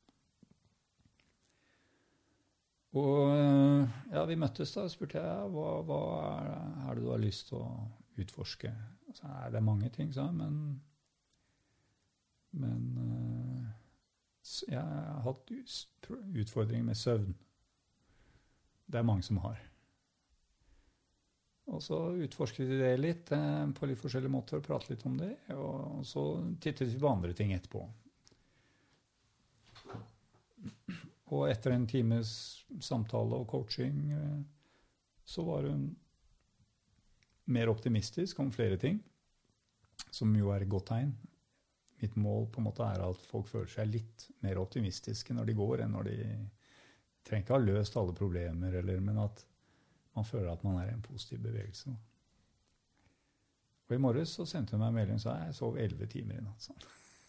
[2.98, 6.52] Og eh, ja, vi møttes da, og spurte jeg hva, hva er,
[6.88, 7.72] er det du har lyst til å
[8.22, 8.72] utforske.
[9.08, 10.82] Altså, det er mange ting, sa jeg, men
[12.58, 13.66] Men eh,
[14.72, 15.52] jeg har hatt
[16.34, 17.36] utfordringer med søvn.
[18.88, 19.60] Det er mange som har.
[21.68, 25.18] Og så utforsket vi det litt eh, på litt forskjellige måter og pratet litt om
[25.20, 25.34] det.
[25.54, 26.24] Og så
[26.64, 27.84] tittet vi på andre ting etterpå.
[31.36, 32.32] Og etter en times
[32.80, 34.38] samtale og coaching eh,
[35.28, 35.90] så var hun
[37.54, 39.00] mer optimistisk om flere ting,
[40.12, 41.14] som jo er et godt tegn.
[42.02, 45.58] Mitt mål på en måte er at folk føler seg litt mer optimistiske når de
[45.58, 46.18] går, enn når de
[47.26, 49.42] trenger ikke ha løst alle problemer, eller, men at
[50.18, 51.96] man føler at man er i en positiv bevegelse.
[53.88, 56.40] Og I morges så sendte hun meg en melding og sa jeg sov elleve timer
[56.40, 56.68] i natt.
[56.68, 56.88] Sånn.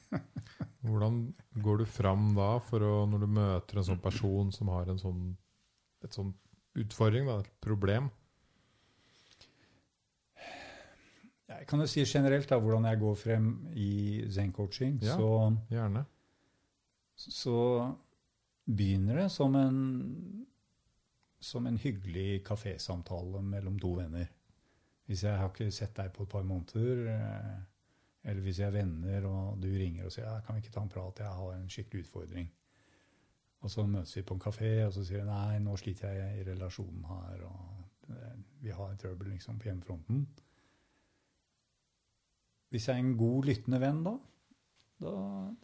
[0.89, 1.19] Hvordan
[1.63, 5.23] går du fram da å, når du møter en sånn person som har en sånn,
[6.07, 6.33] et sånn
[6.79, 8.09] utfordring, da, et problem?
[11.49, 14.99] Jeg kan jo si generelt da, hvordan jeg går frem i zen-coaching.
[15.03, 15.17] Ja.
[15.17, 16.05] Så, Gjerne.
[17.17, 17.61] så
[18.67, 19.79] begynner det som en,
[21.41, 24.27] som en hyggelig kafésamtale mellom to venner.
[25.07, 27.55] Hvis jeg har ikke sett deg på et par måneder, eh,
[28.29, 30.83] eller hvis jeg er venner og du ringer og sier ja, kan vi ikke ta
[30.85, 32.51] en prat, jeg har en skikkelig utfordring.
[33.65, 36.43] Og så møtes vi på en kafé, og så sier jeg nei, nå sliter jeg
[36.43, 40.27] i relasjonen her, og eh, vi har trøbbel liksom på hjemmefronten.
[42.69, 44.15] Hvis jeg er en god lyttende venn da,
[45.03, 45.13] da,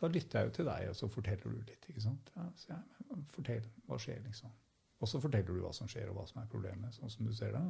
[0.00, 1.88] da lytter jeg jo til deg, og så forteller du litt.
[1.90, 2.30] ikke sant?
[2.36, 4.52] Ja, så jeg, men fortell, hva skjer liksom?
[5.02, 7.34] Og så forteller du hva som skjer, og hva som er problemet, sånn som du
[7.36, 7.64] ser det.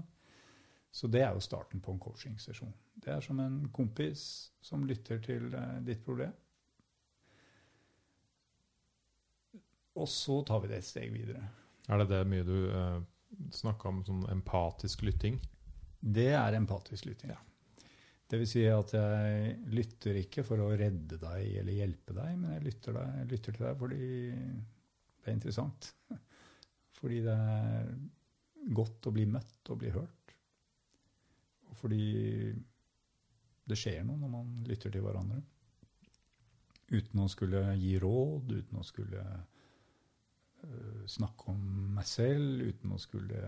[0.94, 2.74] Så det er jo starten på en coachingsesjon.
[3.02, 4.20] Det er som en kompis
[4.62, 6.30] som lytter til eh, ditt problem.
[9.98, 11.42] Og så tar vi det et steg videre.
[11.88, 13.00] Er det det mye du eh,
[13.54, 15.40] snakka om, sånn empatisk lytting?
[15.98, 17.34] Det er empatisk lytting.
[18.34, 22.56] Det vil si at jeg lytter ikke for å redde deg eller hjelpe deg, men
[22.56, 25.86] jeg lytter, deg, jeg lytter til deg fordi det er interessant.
[26.98, 27.92] Fordi det er
[28.74, 30.32] godt å bli møtt og bli hørt.
[31.68, 32.08] Og fordi
[33.68, 35.42] det skjer noe når man lytter til hverandre.
[36.94, 39.22] Uten å skulle gi råd, uten å skulle
[40.64, 41.62] øh, snakke om
[42.00, 43.44] meg selv, uten å skulle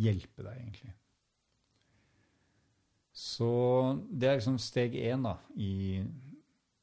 [0.00, 0.96] hjelpe deg, egentlig.
[3.14, 3.48] Så
[4.10, 6.02] det er liksom steg én da, i,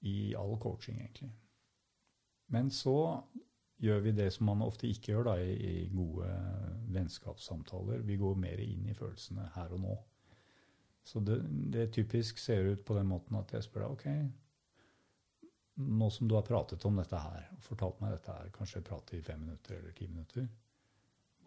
[0.07, 1.31] i all coaching, egentlig.
[2.51, 2.95] Men så
[3.81, 6.29] gjør vi det som man ofte ikke gjør da, i, gode
[6.95, 8.05] vennskapssamtaler.
[8.07, 9.97] Vi går mer inn i følelsene her og nå.
[11.03, 11.41] Så det,
[11.73, 14.07] det typisk ser ut på den måten at jeg spør deg ok,
[15.81, 19.17] nå som du har pratet om dette her, og fortalt meg dette her, kanskje prate
[19.17, 20.45] i fem minutter eller ti minutter,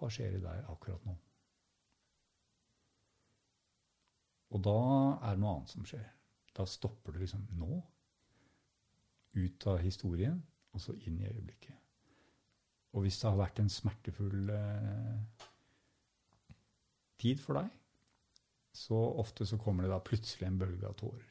[0.00, 1.14] hva skjer i deg akkurat nå?
[4.52, 4.74] Og da
[5.22, 6.04] er det noe annet som skjer.
[6.54, 7.82] Da stopper du liksom nå.
[9.34, 10.42] Ut av historien,
[10.74, 11.74] og så inn i øyeblikket.
[12.94, 15.46] Og hvis det har vært en smertefull eh,
[17.18, 17.70] tid for deg,
[18.74, 21.30] så ofte så kommer det da plutselig en bølge av tårer.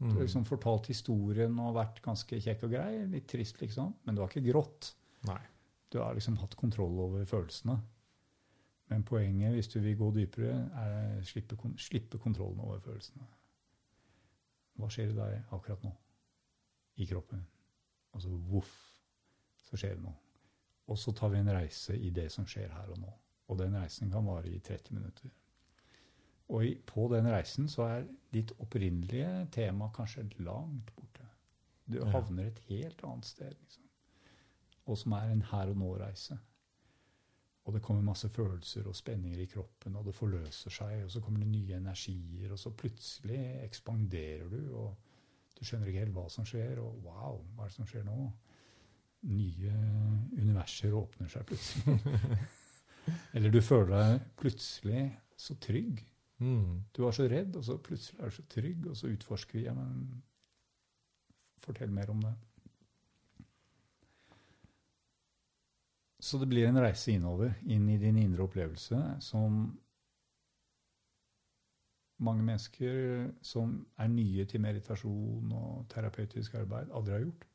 [0.00, 0.14] Du Mm.
[0.16, 4.22] har liksom fortalt historien og vært ganske kjekk og grei, litt trist liksom, men du
[4.22, 4.94] har ikke grått.
[5.28, 5.40] Nei.
[5.90, 7.80] Du har liksom hatt kontroll over følelsene.
[8.90, 13.26] Men poenget, hvis du vil gå dypere, er å slippe, slippe kontrollen over følelsene.
[14.80, 15.92] Hva skjer i deg akkurat nå?
[17.00, 17.44] I kroppen.
[18.10, 18.72] Og så voff,
[19.62, 20.16] så skjer det noe.
[20.90, 23.12] Og så tar vi en reise i det som skjer her og nå.
[23.50, 25.30] Og den reisen kan vare i 30 minutter.
[26.50, 31.26] Og i, på den reisen så er ditt opprinnelige tema kanskje langt borte.
[31.86, 33.54] Du havner et helt annet sted.
[33.54, 33.86] liksom.
[34.86, 36.38] Og som er en her og nå-reise.
[37.70, 41.20] Og det kommer masse følelser og spenninger i kroppen, og det forløser seg, og så
[41.22, 44.96] kommer det nye energier, og så plutselig ekspanderer du, og
[45.54, 48.16] du skjønner ikke helt hva som skjer, og wow, hva er det som skjer nå?
[49.30, 49.76] Nye
[50.34, 51.94] universer åpner seg plutselig.
[53.38, 55.06] Eller du føler deg plutselig
[55.38, 56.02] så trygg.
[56.42, 56.90] Mm.
[56.90, 59.66] Du var så redd, og så plutselig er du så trygg, og så utforsker vi.
[59.68, 60.24] Ja, men
[61.62, 62.34] fortell mer om det.
[66.20, 69.62] Så det blir en reise innover, inn i din indre opplevelse, som
[72.20, 77.46] mange mennesker som er nye til meditasjon og terapeutisk arbeid, aldri har gjort.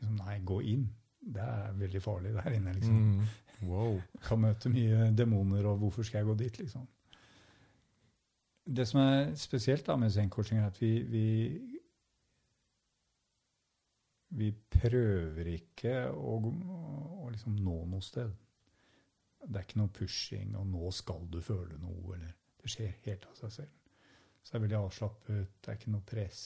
[0.00, 0.84] Liksom, nei, gå inn.
[1.20, 3.00] Det er veldig farlig der inne, liksom.
[3.00, 3.68] Mm.
[3.68, 3.98] Wow.
[4.26, 6.86] Kan møte mye demoner, og hvorfor skal jeg gå dit, liksom.
[8.70, 11.24] Det som er spesielt da med zen-coaching, er at vi, vi
[14.30, 18.30] vi prøver ikke å, å liksom nå noe sted.
[19.40, 23.24] Det er ikke noe pushing, og 'nå skal du føle noe', eller Det skjer helt
[23.24, 23.76] av seg selv.
[24.42, 26.42] Så det er veldig avslappet, det er ikke noe press.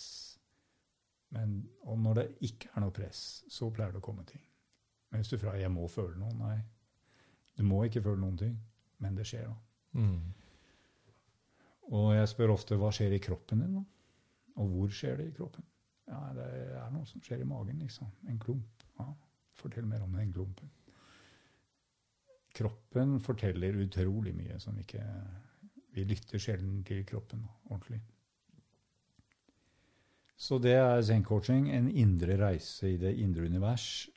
[1.34, 4.44] Men, og når det ikke er noe press, så pleier det å komme ting.
[5.10, 6.62] Men hvis du fra 'jeg må føle noe', nei.
[7.56, 8.60] Du må ikke føle noen ting,
[8.98, 9.54] men det skjer da.
[9.92, 10.34] Mm.
[11.82, 13.84] Og jeg spør ofte 'hva skjer i kroppen din', da?
[14.56, 15.64] Og hvor skjer det i kroppen?
[16.10, 18.10] Ja, det er noe som skjer i magen, liksom.
[18.28, 18.84] En klump.
[18.98, 19.08] Ja,
[19.54, 20.70] Fortell mer om den klumpen.
[22.54, 25.02] Kroppen forteller utrolig mye som ikke
[25.94, 28.00] Vi lytter sjelden til kroppen ordentlig.
[30.34, 34.08] Så det er zen-coaching, en indre reise i det indre univers.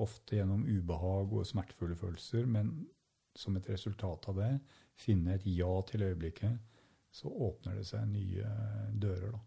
[0.00, 2.72] Ofte gjennom ubehag og smertefulle følelser, men
[3.36, 4.50] som et resultat av det,
[4.96, 6.56] finne et ja til øyeblikket,
[7.12, 8.56] så åpner det seg nye
[8.96, 9.44] dører, da.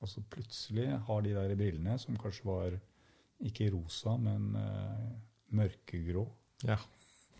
[0.00, 2.78] Og så plutselig har de der brillene, som kanskje var
[3.40, 5.10] ikke rosa, men uh,
[5.56, 6.26] mørkegrå
[6.64, 6.76] Ja.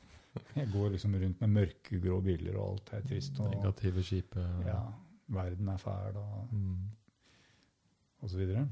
[0.57, 3.41] Jeg går liksom rundt med mørkegrå briller, og alt er trist.
[3.41, 4.79] Og, Negative, kjipe ja,
[5.29, 6.77] verden er fæl, og, Mm.
[8.21, 8.69] og så videre.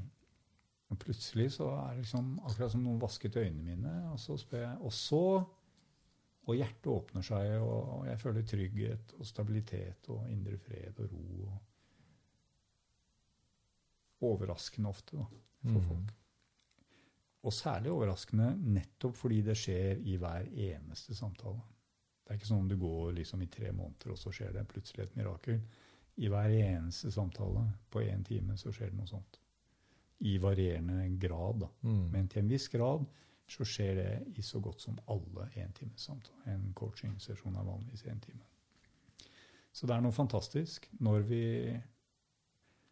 [0.89, 4.63] Og plutselig så er det liksom akkurat som noen vasket øynene mine, og så spør
[4.67, 5.43] jeg Og så
[6.49, 11.11] Og hjertet åpner seg, og, og jeg føler trygghet og stabilitet og indre fred og
[11.11, 11.43] ro.
[11.45, 11.57] og
[14.21, 15.25] Overraskende ofte, da,
[15.63, 15.87] for Mm.
[15.87, 16.13] folk.
[17.43, 21.61] Og særlig overraskende nettopp fordi det skjer i hver eneste samtale.
[22.23, 24.67] Det er ikke sånn om du går liksom i tre måneder, og så skjer det
[24.67, 25.61] plutselig et mirakel.
[26.17, 29.39] I hver eneste samtale på én time så skjer det noe sånt.
[30.21, 31.67] I varierende grad, da.
[31.83, 32.11] Mm.
[32.11, 33.05] Men til en viss grad
[33.47, 36.47] så skjer det i så godt som alle entimesamtaler.
[36.53, 38.43] En coachingsesjon er vanligvis én time.
[39.71, 41.81] Så det er noe fantastisk når vi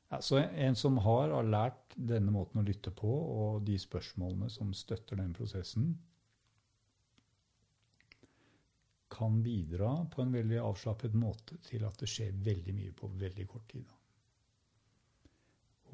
[0.09, 4.73] ja, Så en som har, lært denne måten å lytte på, og de spørsmålene som
[4.73, 5.95] støtter den prosessen,
[9.17, 13.47] kan bidra på en veldig avslappet måte til at det skjer veldig mye på veldig
[13.49, 13.87] kort tid.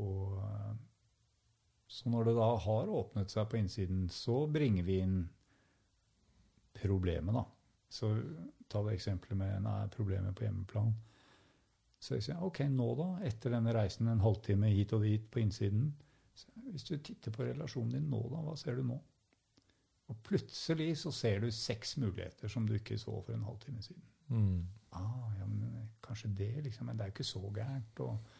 [0.01, 0.41] Og
[1.93, 5.17] så når det da har åpnet seg på innsiden, så bringer vi inn
[6.81, 7.43] problemet, da.
[7.93, 8.09] Så
[8.67, 10.95] ta det eksempelet med nei, problemet på hjemmeplan.
[12.03, 15.39] Så jeg sier OK, nå da, etter denne reisen en halvtime hit og dit på
[15.43, 15.93] innsiden
[16.35, 18.95] så Hvis du titter på relasjonen din nå, da, hva ser du nå?
[20.11, 24.01] Og plutselig så ser du seks muligheter som du ikke så for en halvtime siden.
[24.33, 24.63] Mm.
[24.97, 26.89] Ah, ja, men kanskje det, liksom.
[26.89, 28.01] Men det er jo ikke så gærent.
[28.03, 28.33] Og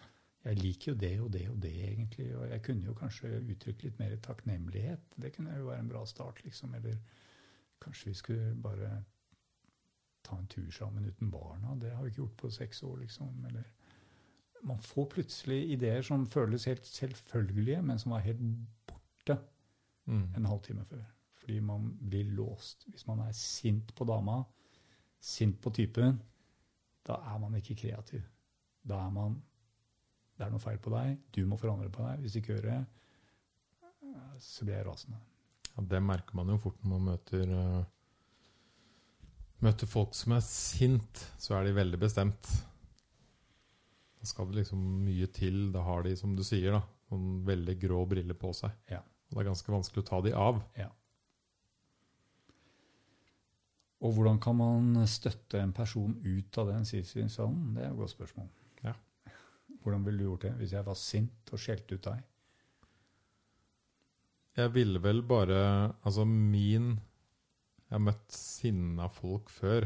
[0.43, 2.28] jeg liker jo det og det og det, egentlig.
[2.38, 5.05] Og jeg kunne jo kanskje uttrykt litt mer takknemlighet.
[5.22, 6.76] Det kunne jo være en bra start, liksom.
[6.76, 6.97] Eller
[7.82, 8.91] kanskje vi skulle bare
[10.24, 11.76] ta en tur sammen uten barna.
[11.80, 13.45] Det har vi ikke gjort på seks år, liksom.
[13.49, 13.63] Eller
[14.63, 18.39] Man får plutselig ideer som føles helt selvfølgelige, men som var helt
[18.88, 19.38] borte
[20.07, 20.36] Mm.
[20.36, 21.03] en halvtime før.
[21.36, 22.86] Fordi man blir låst.
[22.88, 24.43] Hvis man er sint på dama,
[25.19, 26.22] sint på typen,
[27.07, 28.22] da er man ikke kreativ.
[28.88, 29.41] Da er man
[30.38, 32.19] Det er noe feil på deg, du må forandre på deg.
[32.19, 32.85] Hvis du ikke gjør det,
[34.03, 35.18] eh, så blir jeg rasende.
[35.77, 37.85] Ja, det merker man jo fort når man møter eh,
[39.64, 42.49] Møter folk som er sint, så er de veldig bestemt.
[44.19, 45.69] Da skal det liksom mye til.
[45.72, 46.81] Da har de, som du sier, da,
[47.14, 48.76] noen veldig grå briller på seg.
[48.91, 48.99] Ja.
[49.31, 50.60] Og det er ganske vanskelig å ta de av.
[54.03, 57.72] Og hvordan kan man støtte en person ut av den sidesynshallen?
[57.77, 58.49] Det er et godt spørsmål.
[58.84, 58.94] Ja.
[59.84, 62.22] Hvordan ville du gjort det hvis jeg var sint og skjelte ut deg?
[64.60, 65.57] Jeg ville vel bare
[66.03, 66.98] Altså, min
[67.94, 69.86] Jeg har møtt sinna folk før,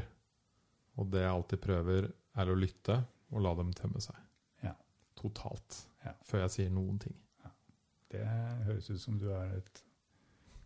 [0.95, 2.05] og det jeg alltid prøver,
[2.39, 3.03] er å lytte
[3.35, 4.15] og la dem tømme seg.
[4.63, 4.71] Ja.
[5.19, 5.91] Totalt.
[6.05, 6.13] Ja.
[6.23, 7.17] Før jeg sier noen ting.
[8.07, 8.23] Det
[8.63, 9.81] høres ut som du er et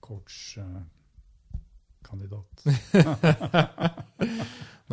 [0.06, 2.62] coach-kandidat.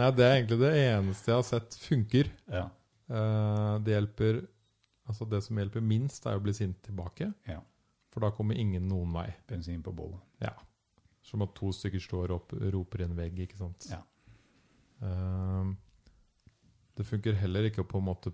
[0.00, 2.32] Nei, det er egentlig det eneste jeg har sett funker.
[2.48, 2.64] ja.
[3.12, 4.40] Eh, det hjelper
[5.08, 7.30] Altså, det som hjelper minst, er å bli sint tilbake.
[7.48, 7.60] Ja.
[8.12, 9.28] For da kommer ingen noen vei.
[9.48, 10.20] Bensin på bålet.
[10.44, 10.52] Ja.
[11.28, 13.88] Som at to stykker står og roper i en vegg, ikke sant.
[13.92, 14.00] Ja.
[15.04, 15.72] Eh,
[16.98, 18.32] det funker heller ikke å på en måte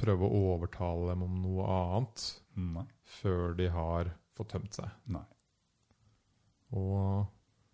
[0.00, 2.24] prøve å overtale dem om noe annet
[2.58, 2.82] Nei.
[3.20, 4.90] før de har fått tømt seg.
[5.14, 5.22] Nei.
[6.74, 7.24] Og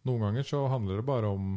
[0.07, 1.55] noen ganger så handler det bare om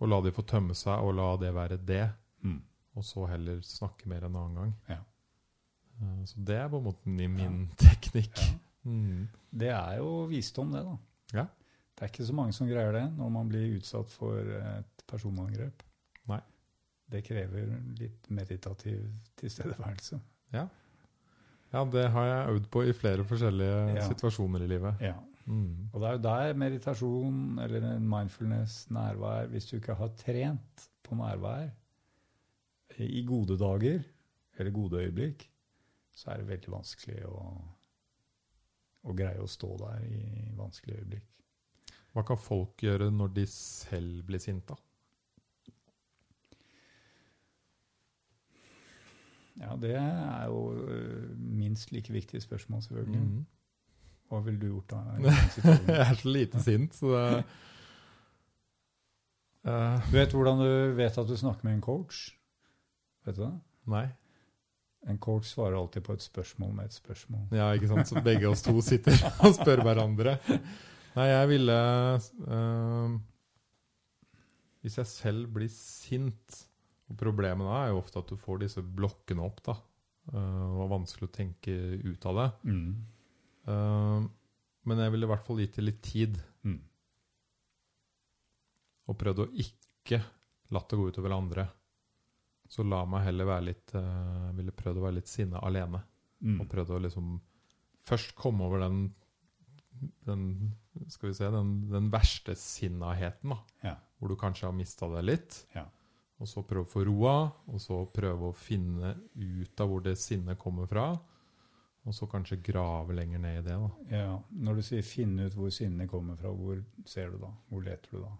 [0.00, 2.06] å la de få tømme seg, og la det være det.
[2.40, 2.58] Mm.
[2.96, 4.72] Og så heller snakke mer en annen gang.
[4.88, 5.00] Ja.
[6.00, 8.40] Eh, Så det er på en måte min, min teknikk.
[8.40, 8.58] Ja.
[8.88, 9.26] Mm.
[9.52, 10.96] Det er jo visdom, det, da.
[11.36, 11.44] Ja.
[12.00, 15.82] Det er ikke så mange som greier det når man blir utsatt for et personangrep.
[16.30, 16.38] Nei.
[17.12, 19.02] Det krever litt meditativ
[19.36, 20.16] tilstedeværelse.
[20.54, 20.62] Ja.
[21.74, 24.06] ja, det har jeg øvd på i flere forskjellige Ja.
[24.08, 25.02] situasjoner i livet.
[25.04, 25.18] Ja.
[25.44, 25.90] Mm.
[25.92, 31.14] Og det er jo der meditasjon eller mindfulness, nærvær Hvis du ikke har trent på
[31.18, 31.68] nærvær
[32.98, 34.00] i gode dager
[34.58, 35.50] eller gode øyeblikk,
[36.12, 37.44] så er det veldig vanskelig å,
[39.04, 41.26] å greie å stå der i vanskelige øyeblikk.
[42.12, 44.74] Hva kan folk gjøre når de selv blir sinte?
[49.60, 53.20] Ja, det er jo øh, minst like viktige spørsmål, selvfølgelig.
[53.20, 53.46] Mm.
[54.30, 54.96] Hva ville du gjort da?
[55.92, 57.44] Jeg er så lite sint, så det
[59.64, 60.00] uh.
[60.06, 62.30] Du vet hvordan du vet at du snakker med en coach?
[63.26, 63.52] Vet du det?
[63.86, 64.06] Nei.
[65.08, 67.42] En coach svarer alltid på et spørsmål med et spørsmål.
[67.52, 68.08] Ja, ikke sant?
[68.08, 70.38] Så begge oss to sitter og spør hverandre.
[71.16, 71.76] Nei, jeg ville
[72.54, 73.14] eh,
[74.84, 76.60] Hvis jeg selv blir sint
[77.10, 79.64] og Problemet da er jo ofte at du får disse blokkene opp.
[79.66, 79.74] da.
[80.30, 81.72] Uh, det er vanskelig å tenke
[82.04, 82.46] ut av det.
[82.70, 82.92] Mm.
[83.66, 84.28] Uh,
[84.86, 86.38] men jeg ville i hvert fall gitt det litt tid.
[86.62, 86.78] Mm.
[89.10, 90.20] Og prøvd å ikke
[90.70, 91.66] latt det gå utover andre.
[92.70, 96.04] Så la meg heller være litt uh, Ville prøvd å være litt sinna alene.
[96.46, 96.60] Mm.
[96.62, 97.32] Og prøvd å liksom
[98.06, 99.08] først komme over den,
[100.26, 100.74] den
[101.08, 103.58] skal vi se, den, den verste sinnaheten, da.
[103.82, 103.94] Ja.
[104.18, 105.66] Hvor du kanskje har mista deg litt.
[105.74, 105.86] Ja.
[106.40, 107.34] Og så prøve å få roa,
[107.68, 111.10] og så prøve å finne ut av hvor det sinnet kommer fra.
[112.08, 113.76] Og så kanskje grave lenger ned i det.
[113.76, 113.90] da.
[114.16, 117.50] Ja, Når du sier 'finne ut hvor sinnet kommer fra', hvor ser du da?
[117.68, 118.32] Hvor leter du da?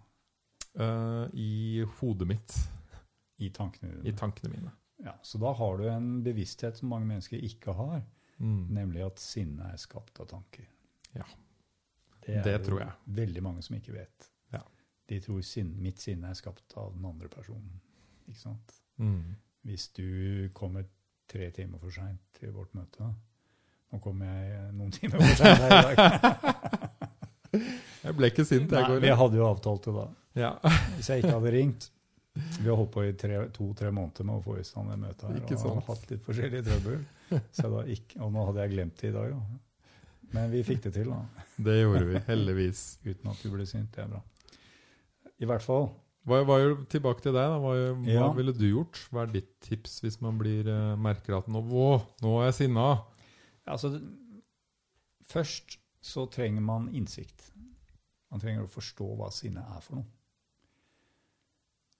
[0.79, 2.55] Uh, I hodet mitt,
[3.39, 4.07] I tankene dine.
[4.09, 4.71] i tankene mine.
[5.03, 8.01] Ja, Så da har du en bevissthet som mange mennesker ikke har,
[8.39, 8.67] Mm.
[8.69, 10.65] nemlig at sinnet er skapt av tanker.
[11.15, 11.23] Ja.
[12.25, 12.91] Det, er Det tror jeg.
[13.21, 14.27] veldig mange som ikke vet.
[14.53, 14.61] Ja.
[15.09, 17.79] De tror sin, mitt sinne er skapt av den andre personen.
[18.27, 18.75] Ikke sant?
[19.01, 19.35] Mm.
[19.65, 20.85] Hvis du kommer
[21.31, 23.07] tre timer for seint til vårt møte
[23.91, 26.91] Nå kommer jeg noen timer for seint her i dag.
[28.01, 29.01] Jeg ble ikke sint, jeg Nei, går.
[29.03, 30.05] vi hadde jo avtalt det da.
[30.39, 30.51] Ja.
[30.95, 31.89] Hvis jeg ikke hadde ringt
[32.61, 35.25] Vi har holdt på i tre- to-tre måneder med å få i stand det møtet
[35.27, 35.41] her.
[35.41, 35.83] Ikke og sant.
[35.89, 37.01] hatt litt forskjellig trøbbel.
[37.51, 39.59] Så da ikke, og nå hadde jeg glemt det i dag, da.
[40.33, 41.21] Men vi fikk det til, da.
[41.67, 42.83] Det gjorde vi, heldigvis.
[43.05, 43.91] Uten at du ble sint.
[43.95, 44.21] Det er bra.
[45.41, 45.89] I hvert fall.
[46.29, 46.57] Hva, hva,
[46.89, 47.49] tilbake til deg.
[47.53, 47.57] da.
[47.61, 48.27] Hva, hva Ja.
[48.37, 48.99] ville du gjort?
[49.11, 51.87] Hva er ditt tips hvis man blir, uh, merker at nå, å,
[52.21, 52.87] nå er jeg sinna?
[53.67, 53.95] Altså,
[55.29, 57.51] først så trenger man innsikt.
[58.31, 60.07] Man trenger å forstå hva sinne er for noe.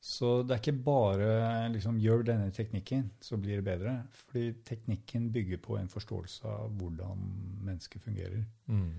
[0.01, 3.91] Så det er ikke bare liksom, gjør denne teknikken, så blir det bedre.
[4.11, 7.27] Fordi teknikken bygger på en forståelse av hvordan
[7.61, 8.41] mennesket fungerer.
[8.65, 8.95] Mm.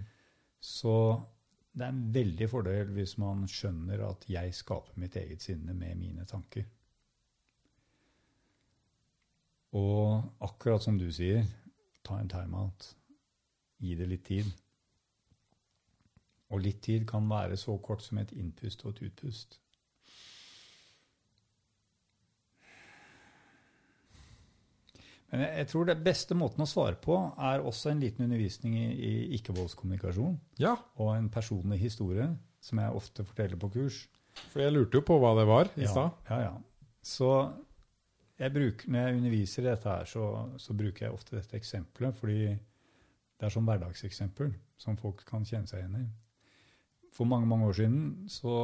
[0.63, 0.95] Så
[1.75, 5.99] det er en veldig fordel hvis man skjønner at jeg skaper mitt eget sinne med
[5.99, 6.69] mine tanker.
[9.73, 11.43] Og akkurat som du sier,
[12.07, 12.93] ta en timeout.
[13.83, 14.53] Gi det litt tid.
[16.53, 19.59] Og litt tid kan være så kort som et innpust og et utpust.
[25.41, 29.13] Jeg, tror det beste måten å svare på er også en liten undervisning i, i
[29.39, 32.27] ikke-voldskommunikasjon Ja, og en personlig historie,
[32.61, 34.03] som jeg ofte forteller på kurs.
[34.53, 36.11] for jeg lurte jo på hva det var i Ja, stad.
[36.31, 36.53] ja, ja.
[37.03, 37.31] Så
[38.39, 40.27] jeg bruker, når jeg underviser i dette her, så,
[40.59, 45.67] så bruker jeg ofte dette eksempelet, fordi det er sånn hverdagseksempel som folk kan kjenne
[45.67, 46.07] seg igjen i.
[47.13, 48.55] For mange, mange år siden så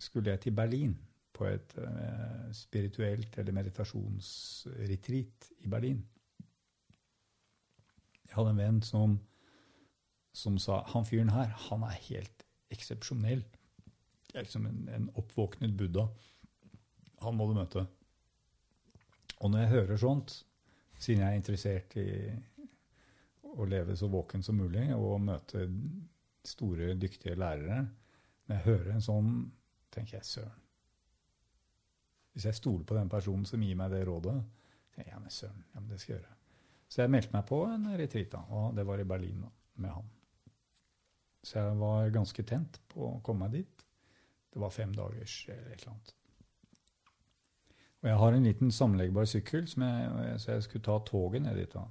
[0.00, 0.94] skulle jeg til Berlin
[1.40, 6.02] på et eh, spirituelt eller meditasjonsretreat i Berlin.
[8.28, 9.16] Jeg hadde en venn som,
[10.36, 13.42] som sa han fyren her, han er helt eksepsjonell.
[14.30, 16.06] Det er liksom en, en oppvåknet buddha.
[17.24, 17.86] Han må du møte.
[19.40, 20.36] Og når jeg hører sånt,
[21.00, 22.08] siden jeg er interessert i
[23.50, 25.64] å leve så våken som mulig og møte
[26.46, 27.82] store, dyktige lærere
[28.46, 29.32] Når jeg hører en sånn,
[29.90, 30.69] tenker jeg søren.
[32.32, 34.36] Hvis jeg stoler på den personen som gir meg det rådet,
[34.94, 36.36] tenker jeg ja, men søren, ja, men det skal jeg gjøre.
[36.90, 39.50] Så jeg meldte meg på en retreat, og det var i Berlin da,
[39.82, 40.08] med han.
[41.46, 43.84] Så jeg var ganske tent på å komme meg dit.
[44.50, 46.16] Det var fem dagers eller et eller annet.
[48.00, 51.74] Og jeg har en liten sammenleggbar sykkel, jeg, så jeg skulle ta toget ned dit.
[51.74, 51.84] da.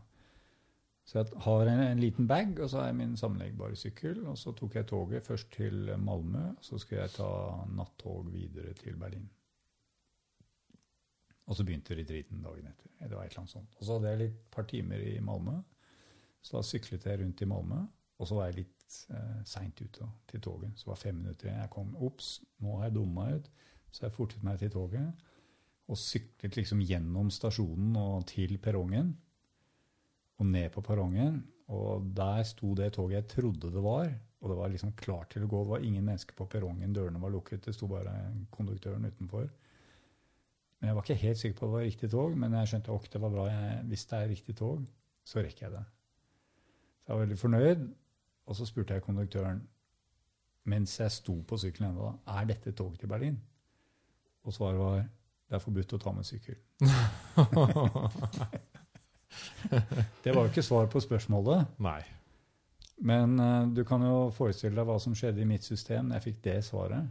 [1.10, 4.20] Så jeg har en, en liten bag, og så har jeg min sammenleggbare sykkel.
[4.30, 7.30] Og så tok jeg toget først til Malmö, så skulle jeg ta
[7.74, 9.30] nattog videre til Berlin.
[11.50, 12.92] Og så begynte retreaten dagen etter.
[13.00, 13.78] Det var et eller annet sånt.
[13.80, 15.56] Og så hadde jeg et par timer i Malmö.
[16.46, 17.80] Så da syklet jeg rundt i Malmö.
[18.20, 20.76] Og så var jeg litt eh, seint ute til toget.
[20.76, 21.64] Så det var fem minutter igjen.
[21.64, 22.30] Jeg kom Ops,
[22.62, 23.50] nå har jeg dumma meg ut.
[23.90, 25.26] Så jeg fortet meg til toget
[25.90, 29.16] og syklet liksom gjennom stasjonen og til perrongen.
[30.40, 31.42] Og ned på perrongen.
[31.74, 34.12] Og der sto det toget jeg trodde det var.
[34.40, 35.64] Og det var liksom klart til å gå.
[35.64, 36.94] Det var ingen mennesker på perrongen.
[36.94, 37.66] Dørene var lukket.
[37.66, 38.14] Det sto bare
[38.54, 39.50] konduktøren utenfor.
[40.80, 42.38] Men jeg var ikke helt sikker på at det var riktig tog.
[42.38, 43.48] Men jeg skjønte at det var bra.
[43.52, 44.86] Jeg, hvis det er riktig tog,
[45.28, 45.84] så rekker jeg det.
[47.00, 47.84] Så jeg var veldig fornøyd.
[48.50, 49.62] Og så spurte jeg konduktøren
[50.70, 53.38] mens jeg sto på sykkelen ennå, er dette tog til Berlin?
[54.46, 55.00] Og svaret var
[55.50, 56.56] det er forbudt å ta med sykkel.
[60.24, 61.66] det var jo ikke svar på spørsmålet.
[61.82, 62.02] Nei.
[63.02, 66.28] Men uh, du kan jo forestille deg hva som skjedde i mitt system da jeg
[66.28, 67.10] fikk det svaret.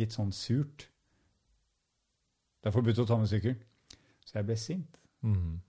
[0.00, 0.88] Litt sånn surt.
[2.66, 3.52] Det er forbudt å ta med sykkel.
[4.26, 4.96] Så jeg ble sint.
[5.22, 5.60] Mm.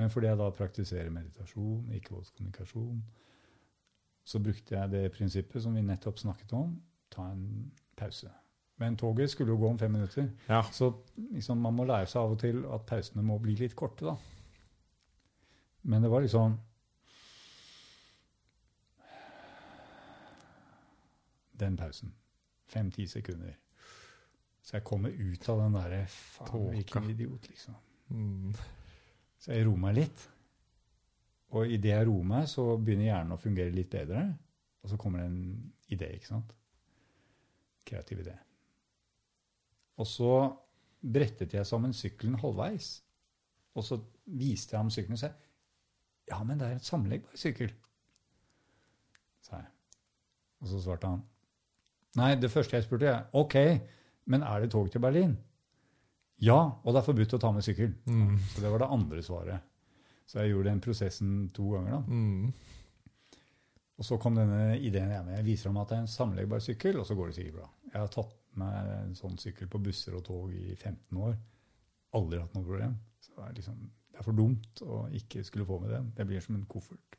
[0.00, 3.02] Men fordi jeg da praktiserer meditasjon, ikke-voldskommunikasjon,
[4.24, 6.70] så brukte jeg det prinsippet som vi nettopp snakket om,
[7.12, 7.42] ta en
[8.00, 8.32] pause.
[8.80, 10.30] Men toget skulle jo gå om fem minutter.
[10.48, 10.62] Ja.
[10.72, 10.88] Så
[11.34, 14.16] liksom, man må lære seg av og til at pausene må bli litt korte, da.
[15.82, 16.56] Men det var liksom
[21.60, 22.16] Den pausen.
[22.72, 23.52] Fem-ti sekunder.
[24.62, 27.74] Så jeg kommer ut av den derre Faen, hvilken idiot, liksom.
[28.14, 28.54] Mm.
[29.42, 30.24] Så jeg roer meg litt.
[31.52, 34.24] Og idet jeg roer meg, så begynner hjernen å fungere litt bedre.
[34.82, 36.54] Og så kommer det en idé, ikke sant?
[37.86, 38.36] Kreativ idé.
[39.98, 40.32] Og så
[41.02, 42.94] brettet jeg sammen sykkelen halvveis.
[43.74, 45.32] Og så viste jeg ham sykkelen og sa
[46.30, 47.72] ja, men det er et sammenleggbar sykkel.
[49.42, 49.70] Sa jeg.
[50.62, 51.24] Og så svarte han
[52.16, 53.56] nei, det første jeg spurte, er OK,
[54.32, 55.36] men er det tog til Berlin?
[56.42, 57.92] Ja, og det er forbudt å ta med sykkel.
[58.08, 58.34] Mm.
[58.50, 59.68] Så det var det andre svaret.
[60.26, 61.98] Så jeg gjorde den prosessen to ganger.
[61.98, 62.00] da.
[62.08, 62.52] Mm.
[64.00, 65.36] Og så kom denne ideen jeg med.
[65.36, 67.68] Jeg viser ham at det er en sammenleggbar sykkel, og så går det sikkert bra.
[67.92, 71.36] Jeg har tatt med en sånn sykkel på busser og tog i 15 år.
[72.18, 72.96] Aldri hatt noe problem.
[73.22, 73.78] Så det er, liksom,
[74.10, 76.10] det er for dumt å ikke skulle få med den.
[76.16, 77.18] Det blir som en koffert.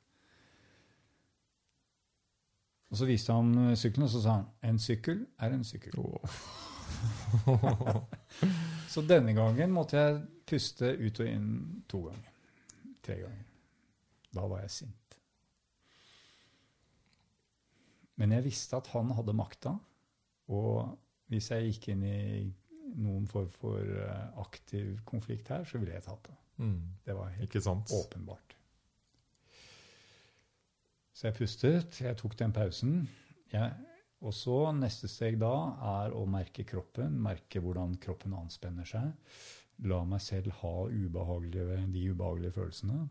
[2.92, 6.04] Og så viste han sykkelen, og så sa han en sykkel er en sykkel.
[8.94, 10.20] Så denne gangen måtte jeg
[10.50, 11.54] puste ut og inn
[11.90, 12.34] to ganger.
[13.04, 13.48] Tre ganger.
[14.34, 15.18] Da var jeg sint.
[18.22, 19.74] Men jeg visste at han hadde makta,
[20.54, 20.94] og
[21.34, 22.20] hvis jeg gikk inn i
[23.02, 26.36] noen form for eh, aktiv konflikt her, så ville jeg tatt det.
[26.62, 26.82] Mm.
[27.06, 28.58] Det var helt åpenbart.
[31.14, 33.10] Så jeg pustet, jeg tok den pausen.
[33.52, 33.74] Jeg,
[34.24, 35.54] og så neste steg da
[36.00, 39.12] er å merke kroppen, merke hvordan kroppen anspenner seg.
[39.90, 43.02] La meg selv ha ubehagelige, de ubehagelige følelsene.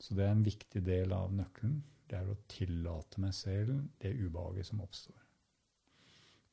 [0.00, 1.80] Så det er en viktig del av nøkkelen.
[2.08, 5.18] Det er å tillate meg selv det ubehaget som oppstår.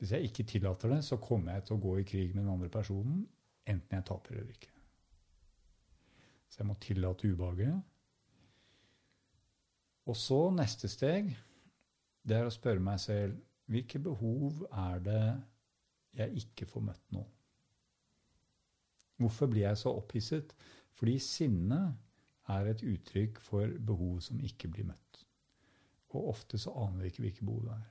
[0.02, 2.52] Hvis jeg ikke tillater det, så kommer jeg til å gå i krig med den
[2.58, 3.22] andre personen,
[3.64, 4.74] enten jeg taper eller ikke.
[6.52, 7.78] Så jeg må tillate ubehaget.
[10.06, 11.32] Og så neste steg,
[12.26, 13.38] det er å spørre meg selv
[13.72, 15.26] hvilke behov er det
[16.18, 17.24] jeg ikke får møtt nå?
[19.22, 20.54] Hvorfor blir jeg så opphisset?
[20.96, 21.80] Fordi sinne
[22.52, 25.22] er et uttrykk for behov som ikke blir møtt.
[26.16, 27.88] Og ofte så aner vi ikke hvilke behov det er.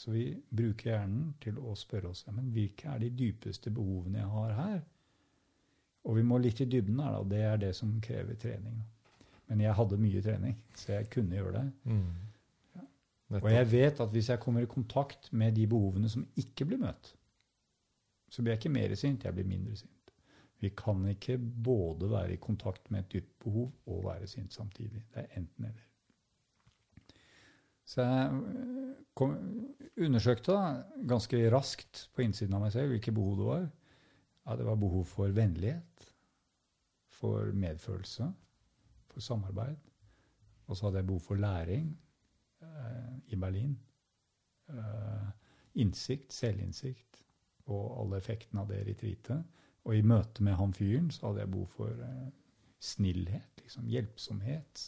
[0.00, 0.24] Så vi
[0.56, 4.54] bruker hjernen til å spørre oss ja, men hvilke er de dypeste behovene jeg har
[4.56, 4.80] her.
[6.08, 7.24] Og vi må litt i dybden her, da.
[7.28, 8.78] Det er det som krever trening.
[9.50, 11.66] Men jeg hadde mye trening, så jeg kunne gjøre det.
[11.90, 12.29] Mm.
[13.30, 16.80] Og jeg vet at hvis jeg kommer i kontakt med de behovene som ikke blir
[16.82, 17.12] møtt,
[18.30, 20.12] så blir jeg ikke mer sint, jeg blir mindre sint.
[20.60, 25.04] Vi kan ikke både være i kontakt med et dypt behov og være sint samtidig.
[25.14, 25.86] Det er enten eller.
[27.90, 28.42] Så jeg
[29.18, 29.32] kom,
[29.98, 33.64] undersøkte da, ganske raskt på innsiden av meg selv hvilke behov det var.
[34.46, 36.06] Ja, det var behov for vennlighet,
[37.10, 38.28] for medfølelse,
[39.10, 39.80] for samarbeid.
[40.68, 42.09] Og så hadde jeg behov for læring eh,
[43.30, 43.78] i Berlin.
[44.68, 45.28] Eh,
[45.80, 47.22] innsikt, selvinnsikt
[47.70, 49.58] og alle effektene av det retreatet.
[49.86, 52.30] Og i møte med han fyren så hadde jeg behov for eh,
[52.80, 54.84] snillhet, liksom, hjelpsomhet,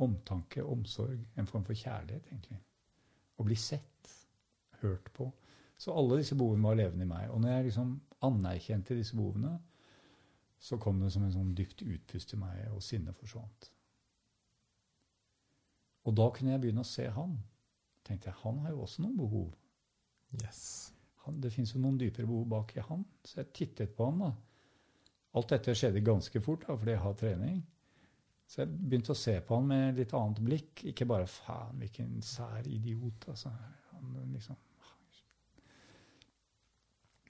[0.00, 1.20] omtanke, omsorg.
[1.36, 2.60] En form for kjærlighet, egentlig.
[3.36, 4.14] Å bli sett,
[4.80, 5.28] hørt på.
[5.80, 7.28] Så alle disse behovene var levende i meg.
[7.32, 7.92] Og når jeg liksom
[8.24, 9.58] anerkjente disse behovene,
[10.60, 13.70] så kom det som en sånn dypt utpust i meg, og sinnet forsvant.
[16.08, 17.38] Og da kunne jeg begynne å se han.
[18.04, 19.50] tenkte jeg, Han har jo også noen behov.
[20.42, 20.92] Yes.
[21.24, 23.04] Han, det fins jo noen dypere behov bak i han.
[23.24, 24.24] Så jeg tittet på han.
[24.24, 24.30] da.
[25.36, 27.60] Alt dette skjedde ganske fort, da, fordi jeg har trening.
[28.50, 30.84] Så jeg begynte å se på han med litt annet blikk.
[30.90, 33.28] Ikke bare 'faen, hvilken sær idiot'.
[33.28, 33.52] altså.
[33.92, 34.56] Han liksom...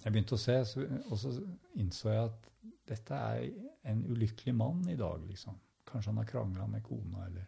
[0.01, 0.55] Jeg begynte å se,
[1.11, 1.31] og så
[1.77, 2.47] innså jeg at
[2.89, 3.51] dette er
[3.91, 5.27] en ulykkelig mann i dag.
[5.29, 5.59] liksom.
[5.85, 7.45] Kanskje han har krangla med kona, eller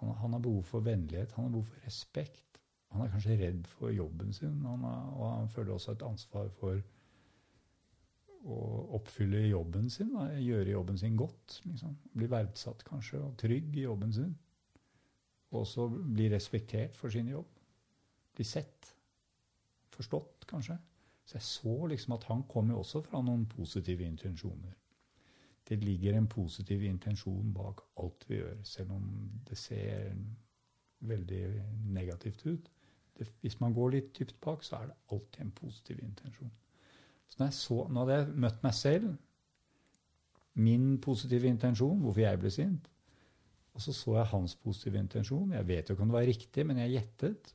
[0.00, 2.60] han, han, har behov for vennlighet, han har behov for respekt.
[2.90, 6.48] Han er kanskje redd for jobben sin, han har, og han føler også et ansvar
[6.58, 6.80] for
[8.40, 8.58] å
[8.96, 11.60] oppfylle jobben sin, da, gjøre jobben sin godt.
[11.68, 11.96] Liksom.
[12.16, 14.32] Bli verdsatt kanskje, og trygg i jobben sin.
[15.50, 17.48] Og også bli respektert for sin jobb.
[18.36, 18.94] Bli sett.
[19.92, 20.78] Forstått, kanskje.
[21.26, 24.72] Så jeg så liksom at han kom jo også fra noen positive intensjoner.
[25.70, 29.04] Det ligger en positiv intensjon bak alt vi gjør, selv om
[29.46, 30.16] det ser
[31.06, 31.44] veldig
[31.94, 32.70] negativt ut.
[33.18, 36.50] Det, hvis man går litt dypt bak, så er det alltid en positiv intensjon.
[37.30, 39.12] Så når, så, når hadde jeg møtt meg selv,
[40.58, 42.90] min positive intensjon, hvorfor jeg ble sint,
[43.70, 45.52] og så så jeg hans positive intensjon.
[45.54, 47.52] Jeg vet jo ikke om det var riktig, men jeg gjettet.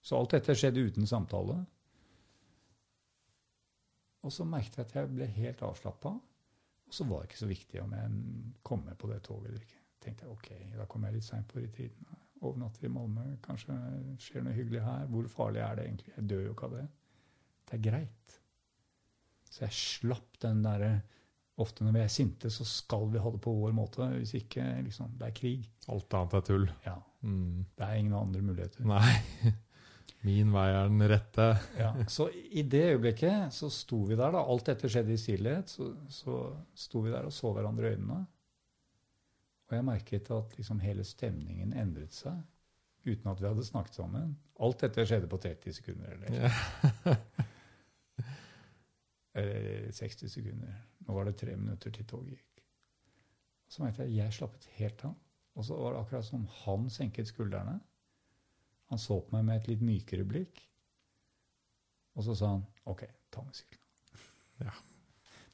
[0.00, 1.58] Så alt dette skjedde uten samtale.
[4.22, 6.14] Og så merket jeg at jeg ble helt avslappa.
[6.88, 8.22] Og så var det ikke så viktig om jeg
[8.64, 9.82] kom med på det toget eller ikke.
[10.00, 10.48] tenkte jeg, ok,
[10.78, 12.16] Da kom jeg litt seint på retreaten.
[12.40, 13.24] Overnatter i Malmö.
[13.44, 13.76] Kanskje
[14.22, 15.06] skjer noe hyggelig her.
[15.10, 16.12] Hvor farlig er det egentlig?
[16.16, 16.86] Jeg dør jo ikke av det.
[17.68, 18.40] Det er greit.
[19.50, 20.92] Så jeg slapp den derre
[21.58, 24.06] Ofte når vi er sinte, så skal vi ha det på vår måte.
[24.14, 25.64] Hvis ikke, liksom, det er krig.
[25.90, 26.66] Alt annet er tull.
[26.84, 26.92] Ja.
[27.26, 27.64] Mm.
[27.74, 28.84] Det er ingen andre muligheter.
[28.86, 29.16] Nei.
[30.28, 31.46] Min vei er den rette.
[31.78, 34.42] Ja, Så i det øyeblikket så sto vi der, da.
[34.44, 35.72] Alt dette skjedde i stillhet.
[35.72, 36.36] Så, så
[36.76, 38.20] sto vi der og så hverandre i øynene.
[39.68, 42.38] Og jeg merket at liksom hele stemningen endret seg
[43.08, 44.34] uten at vi hadde snakket sammen.
[44.60, 46.12] Alt dette skjedde på 30 sekunder.
[46.12, 47.14] eller Ja.
[49.38, 50.74] eller 60 sekunder.
[51.06, 52.64] Nå var det tre minutter til toget gikk.
[53.68, 55.14] Så merket jeg jeg slappet helt av.
[55.58, 57.78] Og så var det akkurat som han senket skuldrene.
[58.88, 60.62] Han så på meg med et litt mykere blikk.
[62.18, 63.80] Og så sa han OK, ta musikken.
[64.58, 64.72] Ja,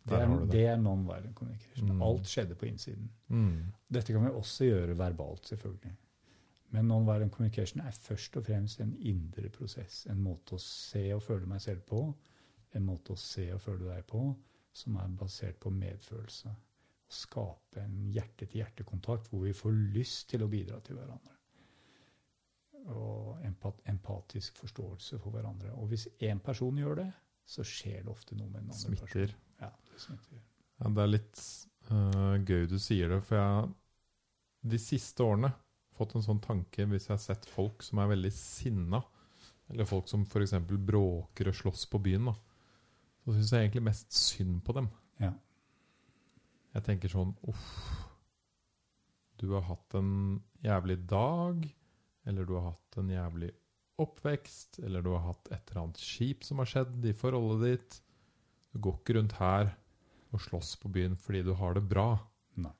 [0.05, 0.49] Det er, det.
[0.53, 1.91] det er non-violent communication.
[1.91, 2.03] Mm.
[2.05, 3.11] Alt skjedde på innsiden.
[3.29, 3.73] Mm.
[3.93, 5.93] Dette kan vi også gjøre verbalt, selvfølgelig.
[6.75, 10.07] Men non-violent communication er først og fremst en indre prosess.
[10.11, 12.01] En måte å se og føle meg selv på.
[12.75, 14.25] En måte å se og føle deg på
[14.75, 16.51] som er basert på medfølelse.
[16.51, 21.37] Å skape en hjerte-til-hjerte-kontakt hvor vi får lyst til å bidra til hverandre.
[22.93, 25.73] Og empat empatisk forståelse for hverandre.
[25.81, 27.07] Og hvis én person gjør det,
[27.45, 29.07] så skjer det ofte noe med den andre Smitter.
[29.07, 29.41] personen.
[29.61, 30.43] Ja, det smitter.
[30.81, 31.43] Ja, det er litt
[31.91, 33.69] uh, gøy du sier det, for jeg har
[34.65, 35.53] de siste årene
[35.95, 39.01] fått en sånn tanke hvis jeg har sett folk som er veldig sinna,
[39.71, 40.57] eller folk som f.eks.
[40.67, 42.35] bråker og slåss på byen, da,
[43.25, 44.91] så syns jeg egentlig mest synd på dem.
[45.23, 45.31] Ja.
[46.75, 47.69] Jeg tenker sånn Uff.
[49.39, 51.65] Du har hatt en jævlig dag,
[52.29, 53.51] eller du har hatt en jævlig
[54.01, 57.99] oppvekst, eller du har hatt et eller annet kjipt som har skjedd i forholdet ditt.
[58.75, 59.75] Du går ikke rundt her
[60.35, 62.09] og slåss på byen fordi du har det bra.
[62.59, 62.75] Nei.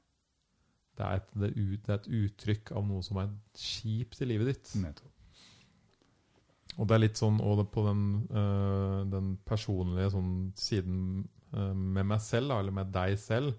[0.99, 4.31] Det er et, det ut, det er et uttrykk av noe som er kjipt i
[4.31, 4.75] livet ditt.
[4.83, 5.11] Nettopp.
[6.75, 8.03] Og det er litt sånn og på den,
[8.35, 10.99] øh, den personlige sånn siden
[11.55, 13.55] øh, med meg selv, da, eller med deg selv.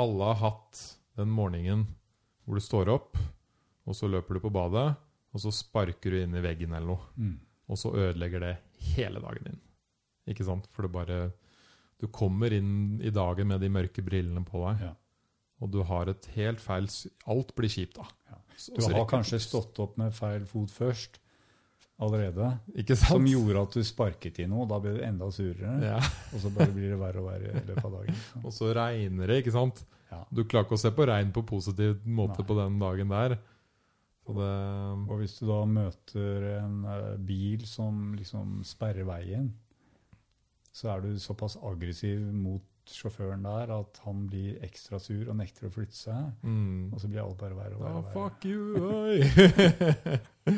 [0.00, 0.80] Alle har hatt
[1.16, 1.84] den morgenen
[2.44, 3.18] hvor du står opp,
[3.86, 4.88] og så løper du på badet,
[5.34, 7.10] og så sparker du inn i veggen eller noe.
[7.16, 7.34] Mm.
[7.70, 8.54] Og så ødelegger det
[8.94, 9.58] hele dagen din.
[10.30, 10.66] Ikke sant?
[10.74, 11.18] For det bare
[12.00, 14.90] Du kommer inn i dagen med de mørke brillene på deg, Ja.
[15.62, 16.88] og du har et helt feil
[17.26, 18.04] Alt blir kjipt, da.
[18.30, 18.36] Ja.
[18.76, 21.18] Du har kanskje stått opp med feil fot først
[21.98, 22.58] allerede,
[23.00, 24.66] som gjorde at du sparket i noe.
[24.68, 25.96] Da ble du enda surere, Ja.
[26.34, 28.14] og så bare blir det verre og verre i løpet av dagen.
[28.44, 29.84] Og så regner det, ikke sant?
[30.32, 32.46] Du klarer ikke å se på regn på positiv måte Nei.
[32.48, 33.38] på den dagen der.
[34.34, 34.52] Det
[35.06, 39.52] Og hvis du da møter en eh, bil som liksom sperrer veien,
[40.74, 45.66] så er du såpass aggressiv mot sjåføren der at han blir ekstra sur og nekter
[45.68, 46.32] å flytte seg.
[46.42, 46.92] mm.
[46.92, 47.94] Og så blir alt bare verre og verre.
[47.94, 48.14] Ja, verre.
[48.14, 49.16] fuck you, oi!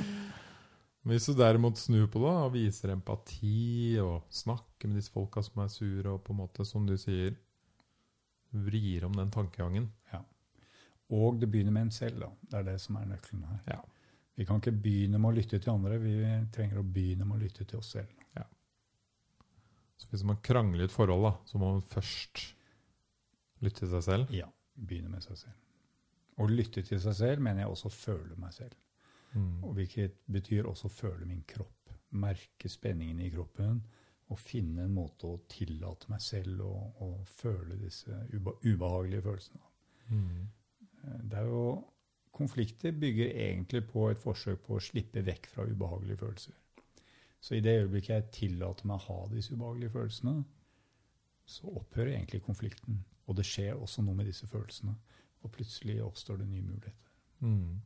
[1.08, 5.62] Hvis du derimot snur på det og viser empati og snakker med disse folka som
[5.64, 7.32] er sure, og på en måte, som du sier,
[8.52, 9.88] vrir om den tankegangen
[11.16, 12.20] Og det begynner med en selv.
[12.20, 12.28] da.
[12.50, 13.60] Det er det som er nøkkelen her.
[13.72, 13.80] Ja.
[14.38, 16.14] Vi kan ikke begynne med å lytte til andre, vi
[16.54, 18.18] trenger å begynne med å lytte til oss selv.
[19.98, 22.44] Så hvis man krangler i et forhold, da, så må man først
[23.64, 24.34] lytte til seg selv.
[24.34, 25.56] Ja, begynne med seg selv.
[26.38, 28.76] Å lytte til seg selv mener jeg også føle meg selv.
[29.34, 29.64] Mm.
[29.66, 31.90] Og Hvilket betyr også føle min kropp.
[32.14, 33.82] Merke spenningen i kroppen
[34.28, 39.60] og finne en måte å tillate meg selv å, føle disse ubehagelige følelsene.
[40.08, 40.46] Mm.
[41.28, 41.62] Det er jo
[42.38, 46.54] Konflikter bygger egentlig på et forsøk på å slippe vekk fra ubehagelige følelser.
[47.40, 50.44] Så i det øyeblikket jeg tillater meg å ha disse ubehagelige følelsene,
[51.48, 53.00] så opphører egentlig konflikten.
[53.26, 54.94] Og det skjer også noe med disse følelsene.
[55.42, 57.10] Og plutselig oppstår det nye muligheter.
[57.42, 57.80] Mm.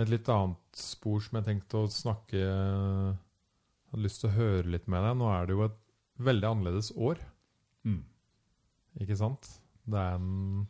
[0.00, 2.44] Et litt annet spor som jeg tenkte å snakke
[3.90, 5.16] Hadde lyst til å høre litt med deg.
[5.18, 5.78] Nå er det jo et
[6.22, 7.18] veldig annerledes år,
[7.82, 8.04] Mm.
[9.00, 9.48] ikke sant?
[9.88, 10.68] Det er, en,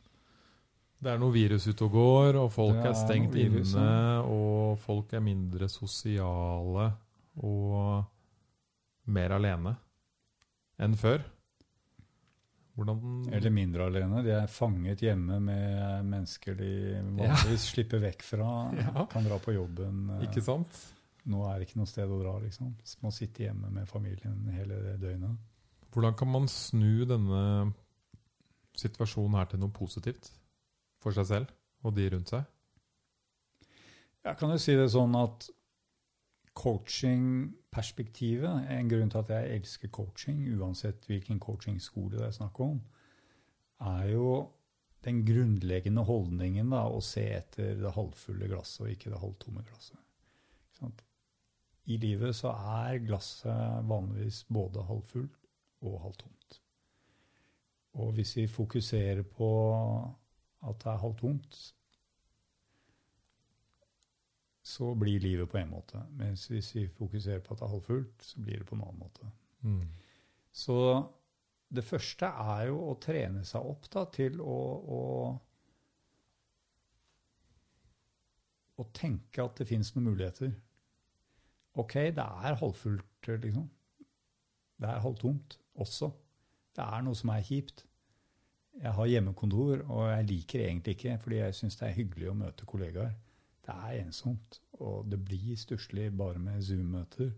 [1.01, 4.79] det er noe virus ute og går, og folk er er stengt virus, inne, og
[4.83, 6.91] folk er mindre sosiale
[7.41, 8.05] og
[9.11, 9.73] mer alene
[10.81, 11.23] enn før.
[12.77, 13.01] Hvordan
[13.37, 14.23] Eller mindre alene.
[14.25, 16.71] De er fanget hjemme med mennesker de
[17.19, 18.51] vanligvis slipper vekk fra.
[18.81, 19.05] Ja.
[19.13, 20.07] Kan dra på jobben.
[20.17, 20.79] eh, Ikke sant?
[21.29, 22.71] Nå er det ikke noe sted å dra, liksom.
[23.05, 25.37] Må sitte hjemme med familien hele døgnet.
[25.93, 27.43] Hvordan kan man snu denne
[28.79, 30.31] situasjonen her til noe positivt
[31.01, 31.47] for seg selv
[31.85, 32.43] og de rundt seg?
[34.27, 35.49] Jeg kan jo si det sånn at
[36.61, 42.79] coachingperspektivet En grunn til at jeg elsker coaching, uansett hvilken coachingskole det er snakk om,
[43.81, 44.27] er jo
[45.07, 49.99] den grunnleggende holdningen da, å se etter det halvfulle glasset og ikke det halvtomme glasset.
[51.91, 55.39] I livet så er glasset vanligvis både halvfullt
[55.89, 56.61] og halvtomt.
[58.01, 59.51] Og hvis vi fokuserer på
[60.69, 61.61] at det er halvtomt,
[64.71, 66.03] så blir livet på en måte.
[66.19, 69.01] Mens hvis vi fokuserer på at det er halvfullt, så blir det på en annen
[69.01, 69.31] måte.
[69.67, 69.89] Mm.
[70.53, 70.77] Så
[71.71, 74.59] det første er jo å trene seg opp da, til å,
[74.99, 75.01] å,
[78.77, 80.53] å tenke at det fins noen muligheter.
[81.79, 83.69] OK, det er halvfullt, liksom.
[84.81, 86.11] Det er halvtomt også.
[86.77, 87.85] Det er noe som er kjipt.
[88.81, 92.31] Jeg har hjemmekontor, og jeg liker det egentlig ikke, fordi jeg syns det er hyggelig
[92.31, 93.13] å møte kollegaer.
[93.67, 97.35] Det er ensomt, og det blir stusslig bare med Zoom-møter.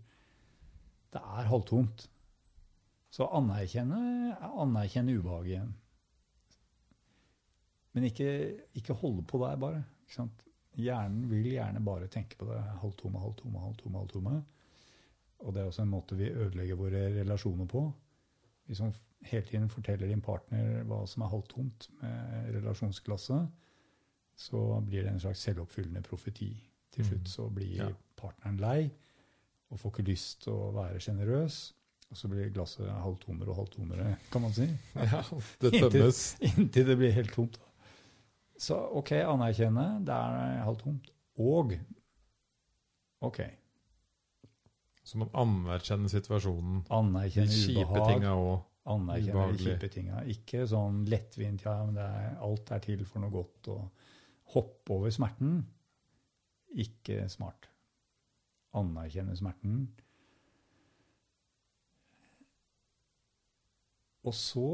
[1.13, 2.07] Det er halvtomt.
[3.13, 3.99] Så anerkjenne,
[4.39, 5.73] anerkjenne ubehaget igjen.
[7.93, 8.29] Men ikke,
[8.79, 9.83] ikke holde på der, bare.
[10.73, 13.99] Hjernen vil gjerne bare tenke på det halvtomme, halvtomme, halvtomme.
[13.99, 14.37] halvtomme.
[15.43, 17.83] Og det er også en måte vi ødelegger våre relasjoner på.
[18.65, 18.95] Hvis man
[19.25, 23.47] hele tiden forteller din partner hva som er halvtomt med relasjonsglasset,
[24.35, 26.51] så blir det en slags selvoppfyllende profeti.
[26.93, 27.87] Til slutt så blir Ja.
[28.17, 28.91] partneren lei
[29.71, 31.73] og får ikke lyst til å være sjenerøs.
[32.11, 34.67] Og så blir glasset halvtommere og halvtommere, kan man si.
[34.95, 35.23] Ja,
[35.61, 36.19] det tømmes.
[36.41, 37.57] Inntil det blir helt tomt.
[38.59, 40.05] Så OK, anerkjenne.
[40.05, 41.09] Det er halvtomt.
[41.41, 41.73] Og
[43.21, 43.39] OK,
[45.03, 46.83] Så man anerkjenner situasjonen.
[46.85, 48.61] De anerkjenne kjipe tinga òg.
[48.91, 50.23] Anerkjenne de kjipe tinga.
[50.27, 53.69] Ikke sånn lettvint ja, men det er, alt er til for noe godt.
[53.71, 54.09] Og
[54.55, 55.61] hoppe over smerten.
[56.83, 57.69] Ikke smart.
[58.75, 59.85] Anerkjenne smerten.
[64.23, 64.69] Og så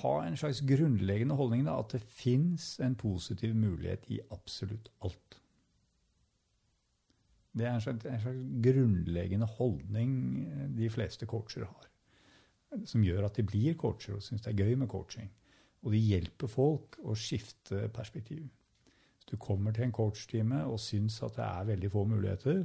[0.00, 5.40] ha en slags grunnleggende holdning da, at det fins en positiv mulighet i absolutt alt.
[7.54, 11.90] Det er en slags, en slags grunnleggende holdning eh, de fleste coacher har.
[12.88, 15.30] Som gjør at de blir coacher og syns det er gøy med coaching.
[15.84, 18.46] Og de hjelper folk å skifte perspektiv.
[19.16, 22.64] Hvis du kommer til en coachtime og syns at det er veldig få muligheter,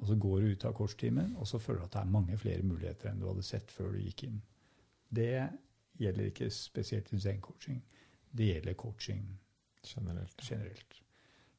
[0.00, 2.38] og så går du ut av coachtimen og så føler du at det er mange
[2.40, 4.40] flere muligheter enn du hadde sett før du gikk inn.
[5.12, 5.28] Det
[6.00, 7.82] gjelder ikke spesielt i zen-coaching.
[8.32, 9.22] Det gjelder coaching
[9.84, 10.40] Generelt.
[10.42, 11.02] generelt.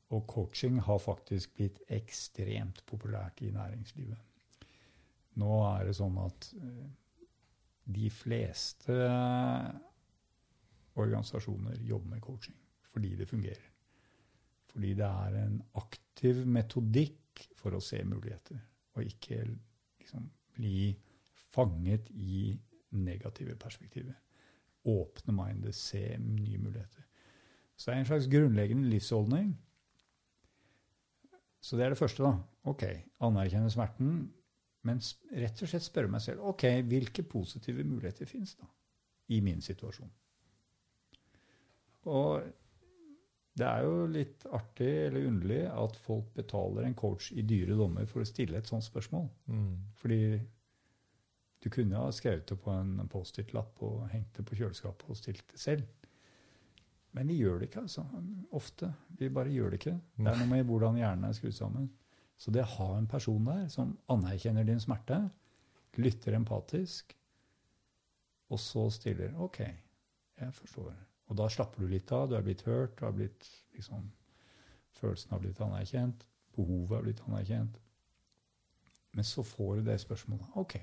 [0.10, 4.18] Og coaching har faktisk blitt ekstremt populært i næringslivet.
[5.42, 6.90] Nå er det sånn at eh,
[7.84, 8.96] de fleste
[10.94, 12.58] organisasjoner jobber med coaching
[12.94, 13.70] fordi det fungerer.
[14.70, 18.60] Fordi det er en aktiv metodikk for å se muligheter,
[18.94, 20.92] og ikke liksom bli
[21.54, 22.52] fanget i
[22.94, 24.14] negative perspektiver.
[24.86, 27.06] Åpne mindet, se nye muligheter.
[27.76, 29.54] Så det er en slags grunnleggende livsholdning.
[31.64, 32.36] Så det er det første, da.
[32.70, 32.84] Ok,
[33.24, 34.28] anerkjenne smerten,
[34.88, 35.00] men
[35.32, 38.58] rett og slett spørre meg selv ok, hvilke positive muligheter fins
[39.32, 40.12] i min situasjon.
[42.12, 42.44] Og
[43.54, 48.08] det er jo litt artig eller underlig at folk betaler en coach i dyre dommer
[48.10, 49.28] for å stille et sånt spørsmål.
[49.54, 49.74] Mm.
[50.02, 50.22] Fordi
[51.64, 55.46] du kunne ha skrevet det på en Post-It-lapp og hengt det på kjøleskapet og stilt
[55.54, 55.86] det selv.
[57.14, 58.04] Men vi gjør det ikke, altså.
[58.58, 58.90] Ofte.
[59.20, 60.00] Vi bare gjør det ikke.
[60.18, 61.92] Det er noe med hvordan hjernen er skrudd sammen.
[62.44, 65.22] Så det å ha en person der som anerkjenner din smerte,
[65.96, 67.14] lytter empatisk,
[68.52, 69.62] og så stiller OK,
[70.42, 70.92] jeg forstår.
[71.32, 72.28] Og da slapper du litt av.
[72.30, 72.98] Du er blitt hørt.
[73.00, 73.48] Du har blitt,
[73.78, 74.10] liksom,
[75.00, 76.26] følelsen har blitt anerkjent.
[76.58, 77.80] Behovet har blitt anerkjent.
[79.14, 80.52] Men så får du det spørsmålet.
[80.60, 80.76] OK.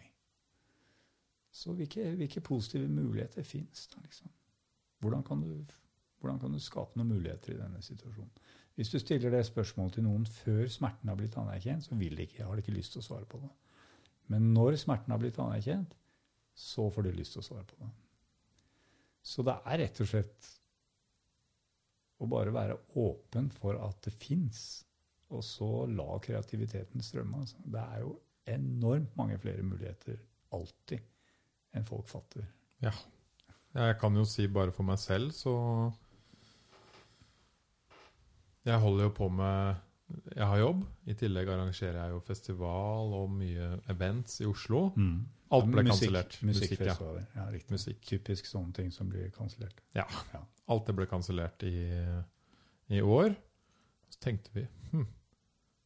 [1.53, 4.31] Så hvilke, hvilke positive muligheter fins da, liksom?
[5.01, 5.77] Hvordan kan, du,
[6.21, 8.33] hvordan kan du skape noen muligheter i denne situasjonen?
[8.81, 12.47] Hvis du stiller det spørsmålet til noen før smerten har blitt anerkjent, så de ikke,
[12.47, 13.51] har de ikke lyst til å svare på det.
[14.33, 15.93] Men når smerten har blitt anerkjent,
[16.57, 17.91] så får de lyst til å svare på det.
[19.21, 20.49] Så det er rett og slett
[22.25, 24.65] å bare være åpen for at det fins,
[25.29, 27.45] og så la kreativiteten strømme.
[27.45, 27.61] Altså.
[27.61, 28.17] Det er jo
[28.49, 30.17] enormt mange flere muligheter
[30.57, 31.05] alltid
[31.77, 32.49] enn folk fatter.
[32.81, 32.97] Ja.
[33.77, 35.53] Jeg kan jo si bare for meg selv, så
[38.69, 39.77] Jeg holder jo på med
[40.35, 40.81] Jeg har jobb.
[41.07, 44.89] I tillegg arrangerer jeg jo festival og mye events i Oslo.
[44.97, 45.21] Mm.
[45.55, 46.37] Alt ble Musikk- kansellert.
[46.43, 46.77] Musikk, ja.
[46.77, 47.27] Musikkfestivaler.
[47.37, 47.71] Ja, riktig.
[47.77, 48.01] Musikk.
[48.07, 49.81] Typisk sånne ting som blir kansellert.
[50.71, 51.75] Alt det ble kansellert i,
[52.95, 53.35] i år.
[54.11, 55.07] Så tenkte vi hm,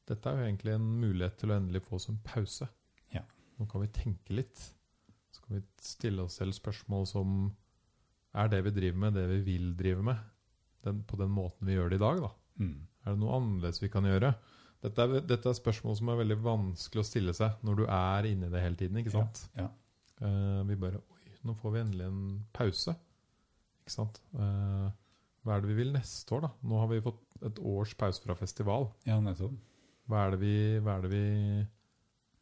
[0.09, 2.69] dette er jo egentlig en mulighet til å endelig få oss en pause.
[3.13, 3.23] Ja.
[3.61, 4.61] Nå kan vi tenke litt.
[5.33, 7.37] Så kan vi stille oss selv spørsmål som
[8.35, 10.17] Er det vi driver med, det vi vil drive med,
[10.85, 12.21] den, på den måten vi gjør det i dag?
[12.25, 12.33] da?
[12.61, 12.77] Mm.
[13.05, 14.35] Er det noe annerledes vi kan gjøre?
[14.85, 18.29] Dette er, dette er spørsmål som er veldig vanskelig å stille seg når du er
[18.29, 19.01] inni det hele tiden.
[19.01, 19.47] ikke sant?
[19.59, 19.71] Ja,
[20.23, 22.21] Eh, vi bare Oi, nå får vi endelig en
[22.55, 22.95] pause.
[23.83, 24.21] Ikke sant?
[24.33, 24.87] Uh,
[25.45, 26.51] hva er det vi vil neste år, da?
[26.65, 28.87] Nå har vi fått et års pause fra festival.
[29.05, 29.57] ja, nettopp.
[30.09, 30.55] Hva er det vi,
[30.85, 31.25] hva er det vi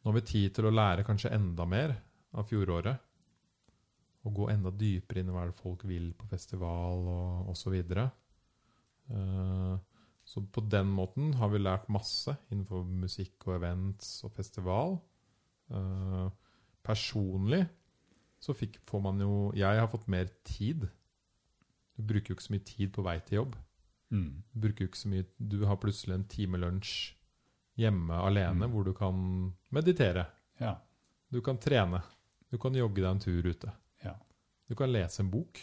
[0.03, 1.95] Nå har vi tid til å lære kanskje enda mer
[2.35, 2.99] av fjoråret.
[4.27, 7.75] Og gå enda dypere inn i hva det folk vil på festival og osv.
[9.09, 9.79] Uh,
[10.25, 14.97] så på den måten har vi lært masse innenfor musikk og events og festival.
[15.73, 16.29] Eh,
[16.83, 17.65] personlig
[18.43, 20.87] så fikk, får man jo Jeg har fått mer tid.
[21.95, 23.55] Du bruker jo ikke så mye tid på vei til jobb.
[24.13, 24.43] Mm.
[24.53, 27.13] Du bruker jo ikke så mye Du har plutselig en time lunsj
[27.79, 28.71] hjemme alene Mm.
[28.71, 30.27] hvor du kan meditere.
[30.59, 30.75] Ja.
[31.31, 32.03] Du kan trene.
[32.51, 33.71] Du kan jogge deg en tur ute.
[34.03, 34.13] Ja.
[34.69, 35.57] Du kan lese en bok.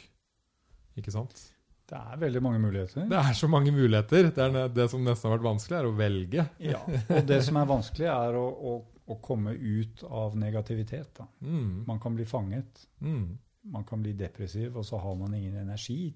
[0.97, 1.53] Ikke sant?
[1.91, 3.07] Det er veldig mange muligheter.
[3.11, 4.29] Det er så mange muligheter.
[4.31, 6.45] Det, er det som nesten har vært vanskelig, er å velge.
[6.63, 8.75] Ja, og det som er vanskelig, er å, å,
[9.11, 11.19] å komme ut av negativitet.
[11.43, 11.81] Mm.
[11.89, 13.33] Man kan bli fanget, Mm.
[13.75, 16.13] man kan bli depressiv, og så har man ingen energi.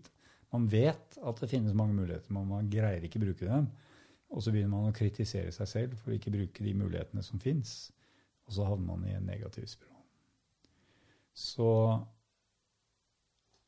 [0.55, 3.67] Man vet at det finnes mange muligheter, men man greier ikke bruke dem.
[4.31, 7.43] Og så begynner man å kritisere seg selv for å ikke bruke de mulighetene som
[7.43, 7.91] fins.
[8.47, 9.91] Og så havner man i en negativ spiral.
[11.35, 11.67] Så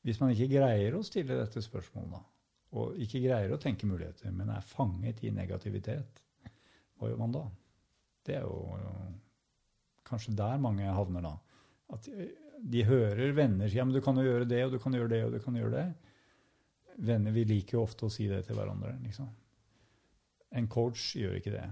[0.07, 2.33] hvis man ikke greier å stille dette spørsmålet,
[2.79, 6.21] og ikke greier å tenke muligheter, men er fanget i negativitet,
[6.97, 7.43] hva gjør man da?
[8.27, 8.77] Det er jo
[10.07, 11.33] kanskje der mange havner da.
[11.95, 12.29] At de,
[12.63, 15.11] de hører venner si ja, men du kan jo gjøre det, og du kan gjøre
[15.13, 16.15] det, og du kan gjøre det.
[17.07, 18.95] Venner vi liker jo ofte å si det til hverandre.
[19.05, 19.29] liksom.
[20.57, 21.67] En coach gjør ikke det.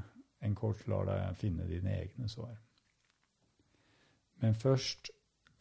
[0.44, 2.56] En coach lar deg finne dine egne svar.
[4.43, 5.15] Men først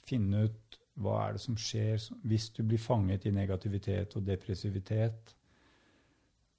[0.03, 5.33] finne ut hva er det som skjer hvis du blir fanget i negativitet og depressivitet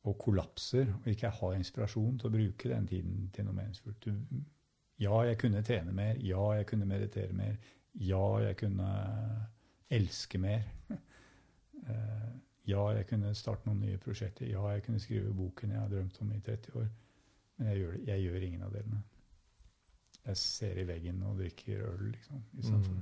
[0.04, 4.04] og kollapser og ikke har inspirasjon til å bruke den tiden til noe meningsfullt.
[4.04, 4.42] Du,
[5.00, 6.18] ja, jeg kunne trene mer.
[6.20, 7.56] Ja, jeg kunne meditere mer.
[7.94, 8.88] Ja, jeg kunne
[9.90, 10.66] elske mer.
[11.84, 12.30] Eh,
[12.64, 14.46] Ja, jeg kunne starte noen nye prosjekter.
[14.48, 16.86] Ja, jeg kunne skrive boken jeg har drømt om i 30 år.
[17.58, 19.02] Men jeg gjør, jeg gjør ingen av delene.
[20.24, 22.40] Jeg ser i veggen og drikker øl, liksom.
[22.56, 22.96] Istedenfor.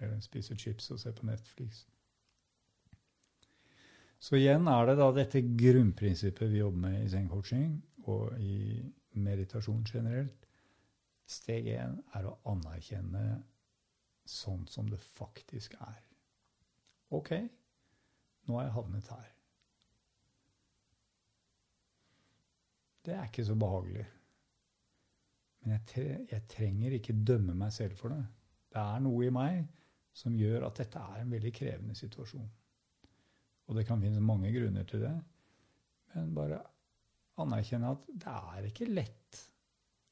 [0.00, 1.84] Eller spiser chips og ser på Netflix.
[4.18, 7.76] Så igjen er det da dette grunnprinsippet vi jobber med i Zen-coaching
[8.08, 8.82] og i
[9.16, 10.48] meditasjon generelt.
[11.26, 13.24] Steg én er å anerkjenne
[14.26, 16.02] sånn som det faktisk er.
[17.14, 17.32] OK,
[18.46, 19.32] nå har jeg havnet her.
[23.06, 24.06] Det er ikke så behagelig.
[25.62, 25.76] Men
[26.30, 28.24] jeg trenger ikke dømme meg selv for det.
[28.74, 29.62] Det er noe i meg
[30.16, 32.46] som gjør at dette er en veldig krevende situasjon.
[33.66, 35.12] Og det kan finnes mange grunner til det.
[36.14, 36.62] Men bare
[37.42, 39.42] anerkjenne at det er ikke lett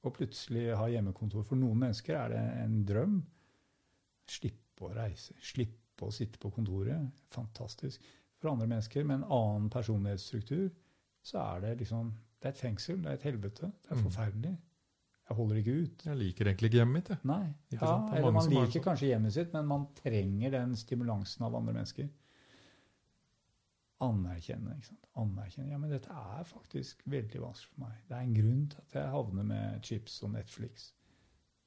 [0.04, 1.46] å plutselig ha hjemmekontor.
[1.48, 3.16] For noen mennesker er det en drøm.
[4.28, 7.08] Slippe å reise, slippe å sitte på kontoret.
[7.32, 8.04] Fantastisk.
[8.40, 10.68] For andre mennesker med en annen personlighetsstruktur
[11.24, 12.12] så er det liksom
[12.44, 13.68] Det er et fengsel, det er et helvete.
[13.80, 14.56] Det er Mm.
[15.28, 16.02] Jeg holder ikke ut.
[16.04, 17.08] Jeg liker egentlig ikke hjemmet mitt.
[17.14, 17.18] Jeg.
[17.24, 17.54] Nei.
[17.72, 17.92] Ja?
[18.12, 21.72] Er eller man liker har kanskje hjemmet sitt, men man trenger den stimulansen av andre
[21.78, 22.10] mennesker.
[24.04, 24.74] Anerkjenne.
[24.76, 25.06] ikke sant?
[25.16, 25.70] Anerkjenne.
[25.70, 27.94] Ja, men dette er faktisk veldig vanskelig for meg.
[28.08, 30.90] Det er en grunn til at jeg havner med chips og Netflix.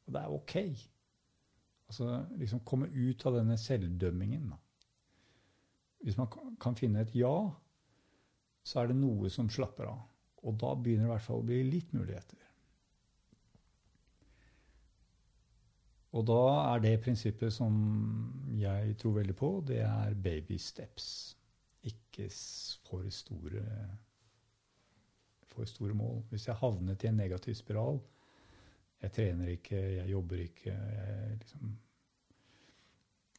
[0.06, 0.56] Og det er ok.
[1.88, 4.50] Altså liksom komme ut av denne selvdømmingen.
[4.52, 4.58] da.
[6.04, 7.50] Hvis man kan- kan finne et ja,
[8.64, 10.02] så er det noe som slapper av.
[10.44, 12.38] Og da begynner det i hvert fall å bli litt muligheter.
[16.18, 17.74] Og da er det prinsippet som
[18.58, 21.36] jeg tror veldig på, det er baby steps.
[21.86, 22.26] Ikke
[22.88, 23.64] for store,
[25.46, 26.24] for store mål.
[26.32, 28.00] Hvis jeg havnet i en negativ spiral
[28.98, 31.76] Jeg trener ikke, jeg jobber ikke jeg liksom,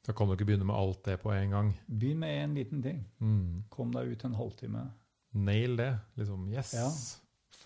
[0.06, 1.72] Da kan du ikke begynne med alt det på en gang.
[1.88, 3.02] Begynn med én liten ting.
[3.18, 3.64] Mm.
[3.68, 4.84] Kom deg ut en halvtime.
[5.34, 5.90] Nail det.
[6.14, 6.72] Liksom, yes.
[6.78, 6.86] Ja.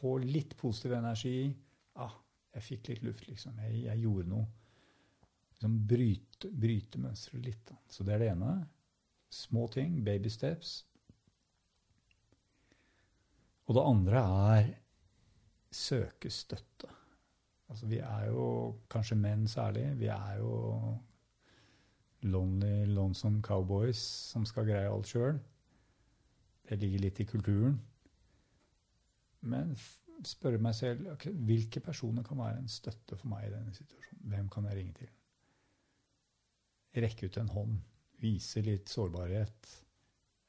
[0.01, 1.53] Få litt positiv energi.
[2.01, 2.17] Ah,
[2.57, 3.61] jeg fikk litt luft, liksom.
[3.61, 4.49] Jeg, jeg gjorde noe.
[5.63, 7.61] Liksom bryte, bryte mønsteret litt.
[7.69, 7.77] Da.
[7.87, 8.55] Så det er det ene.
[9.31, 10.01] Små ting.
[10.03, 10.81] Baby steps.
[13.71, 14.25] Og det andre
[14.57, 14.73] er
[15.71, 16.91] søke støtte.
[17.71, 18.49] Altså, vi er jo,
[18.91, 20.59] kanskje menn særlig, vi er jo
[22.27, 25.39] lonely, lonesome cowboys som skal greie alt sjøl.
[26.67, 27.79] Det ligger litt i kulturen.
[29.47, 29.77] Men
[30.27, 34.31] spørre meg selv okay, hvilke personer kan være en støtte for meg i denne situasjonen.
[34.35, 35.19] Hvem kan jeg ringe til?
[36.93, 37.79] Rekke ut en hånd.
[38.23, 39.71] Vise litt sårbarhet.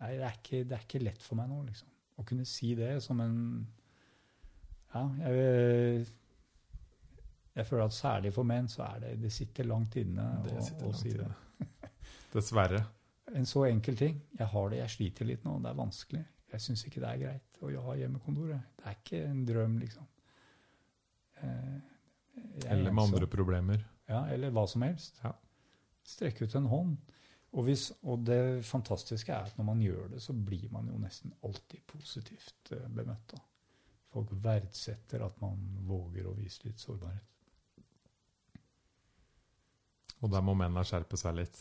[0.04, 1.90] Nei, det er ikke, det er ikke lett for meg nå, liksom.
[2.20, 3.38] Å kunne si det som en
[4.94, 6.04] Ja, jeg,
[7.56, 10.60] jeg føler at særlig for menn så er det Det sitter langt inne å,
[10.90, 11.30] å si det.
[12.36, 12.84] Dessverre.
[13.34, 14.20] En så enkel ting.
[14.38, 15.56] Jeg har det, jeg sliter litt nå.
[15.64, 16.24] Det er vanskelig.
[16.54, 18.74] Jeg syns ikke det er greit å ha hjemmekontoret.
[18.78, 20.06] Det er ikke en drøm, liksom.
[21.42, 21.78] Eh,
[22.36, 23.82] jeg er Eller med andre problemer.
[24.10, 25.18] Ja, eller hva som helst.
[25.24, 25.32] Ja.
[26.04, 26.96] Strekke ut en hånd.
[27.54, 30.98] Og, hvis, og det fantastiske er at når man gjør det, så blir man jo
[30.98, 33.36] nesten alltid positivt eh, bemøtt.
[33.36, 33.42] Da.
[34.14, 37.30] Folk verdsetter at man våger å vise litt sårbarhet.
[40.24, 41.58] Og der må mennene skjerpe seg litt.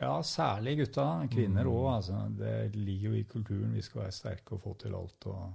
[0.00, 1.06] Ja, særlig gutta.
[1.32, 1.86] Kvinner Mm.
[1.94, 2.28] Altså.
[2.38, 3.72] Det ligger jo i kulturen.
[3.72, 5.26] Vi skal være sterke og få til alt.
[5.26, 5.52] Og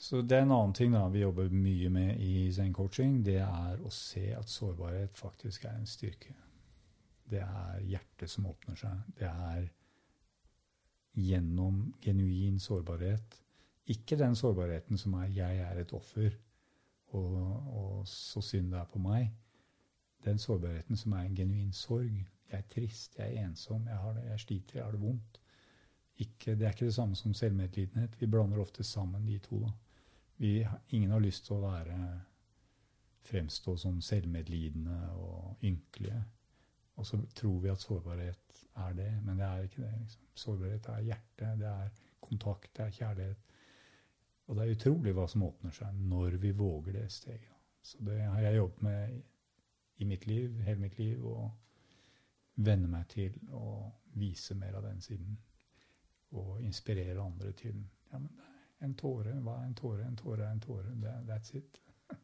[0.00, 3.18] så det er en annen ting da vi jobber mye med i Zen coaching.
[3.24, 6.32] Det er å se at sårbarhet faktisk er en styrke.
[7.28, 9.02] Det er hjertet som åpner seg.
[9.18, 9.66] Det er
[11.20, 13.36] gjennom genuin sårbarhet.
[13.92, 16.38] Ikke den sårbarheten som er 'jeg er et offer',
[17.12, 17.36] og,
[17.66, 19.30] og så synd det er på meg.
[20.24, 22.26] Den sårbarheten som er en genuin sorg.
[22.50, 25.40] Jeg er trist, jeg er ensom, jeg, har det, jeg sliter, jeg har det vondt.
[26.18, 28.20] Ikke, det er ikke det samme som selvmedlidenhet.
[28.20, 29.60] Vi blander ofte sammen de to.
[29.60, 29.70] Da.
[30.40, 31.96] Vi, ingen har lyst til å være
[33.28, 36.22] fremstå som selvmedlidende og ynkelige.
[36.96, 39.90] Og så tror vi at sårbarhet er det, men det er ikke det.
[40.00, 40.22] Liksom.
[40.34, 41.90] Sårbarhet er hjerte, det er
[42.24, 43.42] kontakt, det er kjærlighet.
[44.46, 47.58] Og det er utrolig hva som åpner seg når vi våger det steget.
[47.82, 49.20] Så det har jeg jobbet med
[49.96, 51.50] i- mitt liv, hele mitt liv, og
[52.56, 55.38] venne meg til å vise mer av den siden.
[56.32, 60.04] Og inspirere andre til ja, men det er en tåre, hva er en tåre?
[60.06, 60.92] En tåre er en tåre.
[61.02, 61.80] Det, that's it.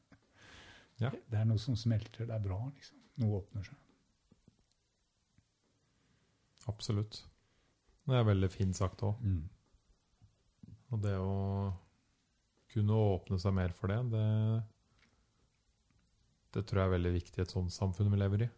[0.97, 1.11] Ja.
[1.12, 2.24] Det er noe som smelter.
[2.24, 2.97] Det er bra, liksom.
[3.20, 3.77] Noe åpner seg.
[6.73, 7.19] Absolutt.
[8.07, 9.20] Det er veldig fint sagt òg.
[9.20, 9.43] Mm.
[10.95, 11.35] Og det å
[12.73, 14.27] kunne åpne seg mer for det, det
[16.57, 18.49] Det tror jeg er veldig viktig i et sånt samfunn vi lever i.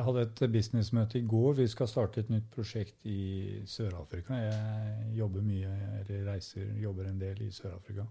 [0.00, 1.52] Jeg hadde et businessmøte i går.
[1.58, 4.34] Vi skal starte et nytt prosjekt i Sør-Afrika.
[4.34, 8.06] Jeg jobber mye, eller reiser, jobber en del i Sør-Afrika.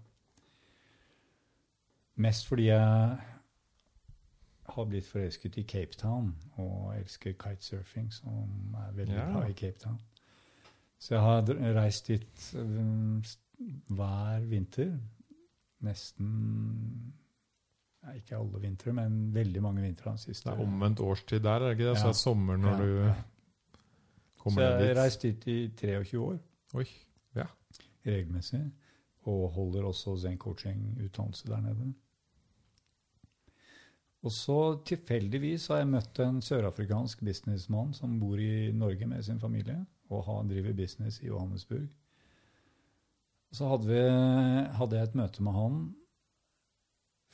[2.22, 3.18] Mest fordi jeg
[4.70, 6.30] har blitt forelsket i Cape Town
[6.62, 9.26] og elsker kitesurfing, som er veldig Ja.
[9.32, 9.98] bra i Cape Town.
[10.98, 13.22] Så jeg har reist dit um,
[13.88, 14.94] hver vinter.
[15.80, 17.14] Nesten
[18.02, 21.70] ja, Ikke alle vintre, men veldig mange vintre Det er omvendt årstid der, er det
[21.78, 21.98] ikke det?
[21.98, 24.54] Så det er sommer når Ja, du ned dit.
[24.54, 25.46] Så jeg reiste dit.
[25.46, 26.38] i 23 år
[26.74, 26.86] Oi.
[28.06, 28.62] regelmessig,
[29.28, 31.92] og holder også Zen coaching-utdannelse der nede.
[34.22, 39.40] Og så tilfeldigvis har jeg møtt en sørafrikansk businessmann som bor i Norge med sin
[39.40, 39.78] familie,
[40.10, 41.88] og har, driver business i Johannesburg.
[43.52, 44.00] Så hadde, vi,
[44.76, 45.78] hadde jeg et møte med han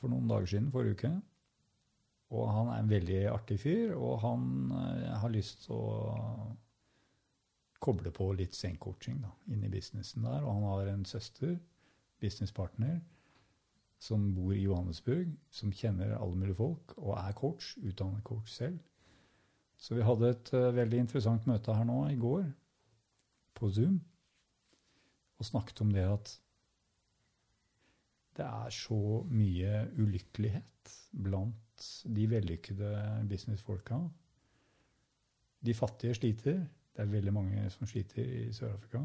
[0.01, 1.12] for noen dager siden, forrige uke.
[2.36, 6.55] Og han er en veldig artig fyr, og han eh, har lyst til å
[7.82, 10.43] koble på litt zen-coaching da, inn i businessen der.
[10.43, 11.55] Og han har en søster,
[12.23, 12.98] businesspartner,
[14.02, 18.78] som bor i Johannesburg, som kjenner alle mulige folk, og er coach, utdannet coach selv.
[19.81, 22.44] Så vi hadde et uh, veldig interessant møte her nå i går,
[23.56, 24.01] på Zoom,
[25.39, 26.32] og snakket om det at
[28.37, 28.99] det er så
[29.31, 30.93] mye ulykkelighet
[31.25, 31.87] blant
[32.17, 32.91] de vellykkede
[33.29, 33.99] businessfolka.
[35.67, 36.61] De fattige sliter.
[36.97, 39.03] Det er veldig mange som sliter i Sør-Afrika.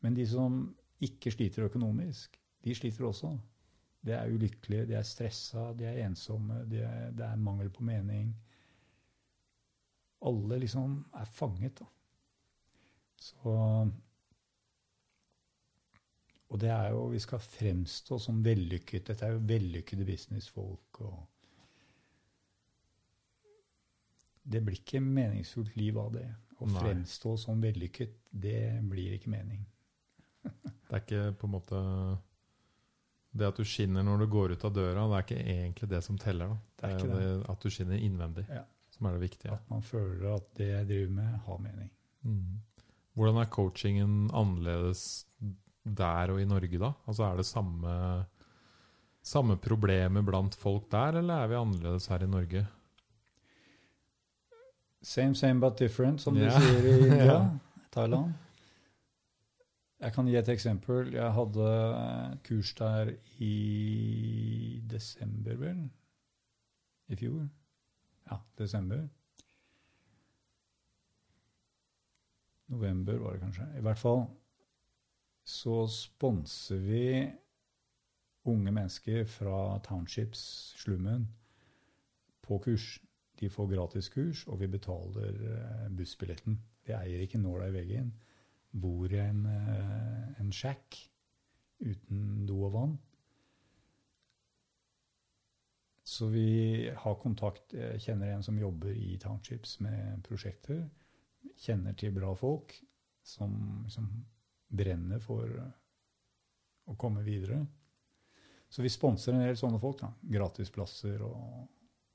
[0.00, 0.60] Men de som
[1.00, 3.32] ikke sliter økonomisk, de sliter også.
[4.06, 7.82] De er ulykkelige, de er stressa, de er ensomme, de er, det er mangel på
[7.84, 8.30] mening.
[10.26, 11.84] Alle liksom er fanget, da.
[13.20, 13.90] Så
[16.50, 19.06] Og det er jo Vi skal fremstå som vellykket.
[19.06, 21.00] Dette er jo vellykkede businessfolk.
[21.00, 21.26] og
[24.42, 26.26] Det blir ikke meningsfullt liv av det.
[26.60, 26.80] Å Nei.
[26.82, 29.62] fremstå som vellykket, det blir ikke mening.
[30.90, 31.80] Det er ikke på en måte
[33.30, 36.00] Det at du skinner når du går ut av døra, det er ikke egentlig det
[36.02, 36.48] som teller.
[36.50, 36.56] da.
[36.80, 38.64] Det er ikke det at du skinner innvendig, Ja.
[38.90, 39.52] som er det viktige.
[39.54, 41.90] At man føler at det jeg driver med, har mening.
[42.24, 42.58] Mm.
[43.14, 45.04] Hvordan er coachingen annerledes
[45.96, 46.92] der og i Norge, da?
[47.06, 47.94] Altså Er det samme,
[49.22, 52.66] samme problemer blant folk der, eller er vi annerledes her i Norge?
[55.02, 56.52] Same, same but different, som yeah.
[56.52, 57.24] de sier i India.
[57.24, 57.40] Ja.
[57.92, 58.32] Thailand.
[60.00, 61.12] Jeg kan gi et eksempel.
[61.12, 61.70] Jeg hadde
[62.44, 65.88] kurs der i desember, vel?
[67.08, 67.48] I fjor.
[68.30, 69.08] Ja, desember.
[72.70, 73.66] November var det kanskje.
[73.78, 74.24] I hvert fall
[75.50, 77.04] så sponser vi
[78.50, 80.40] unge mennesker fra townships,
[80.78, 81.28] slummen,
[82.42, 82.98] på kurs.
[83.40, 86.58] De får gratis kurs, og vi betaler eh, bussbilletten.
[86.86, 88.10] Vi eier ikke nåla i veggen.
[88.70, 90.98] Bor i en, eh, en shack
[91.80, 92.98] uten do og vann.
[96.04, 100.88] Så vi har kontakt Jeg kjenner en som jobber i townships med prosjekter.
[101.56, 102.74] Kjenner til bra folk
[103.22, 104.08] som, som
[104.70, 105.50] brenner for
[106.90, 107.60] å komme videre.
[108.70, 110.00] Så vi sponser en del sånne folk.
[110.02, 110.12] da.
[110.38, 111.64] Gratisplasser og,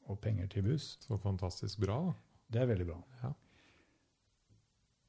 [0.08, 0.94] og penger til buss.
[1.04, 2.16] Så fantastisk bra, da.
[2.48, 3.00] Det er veldig bra.
[3.24, 3.32] Ja.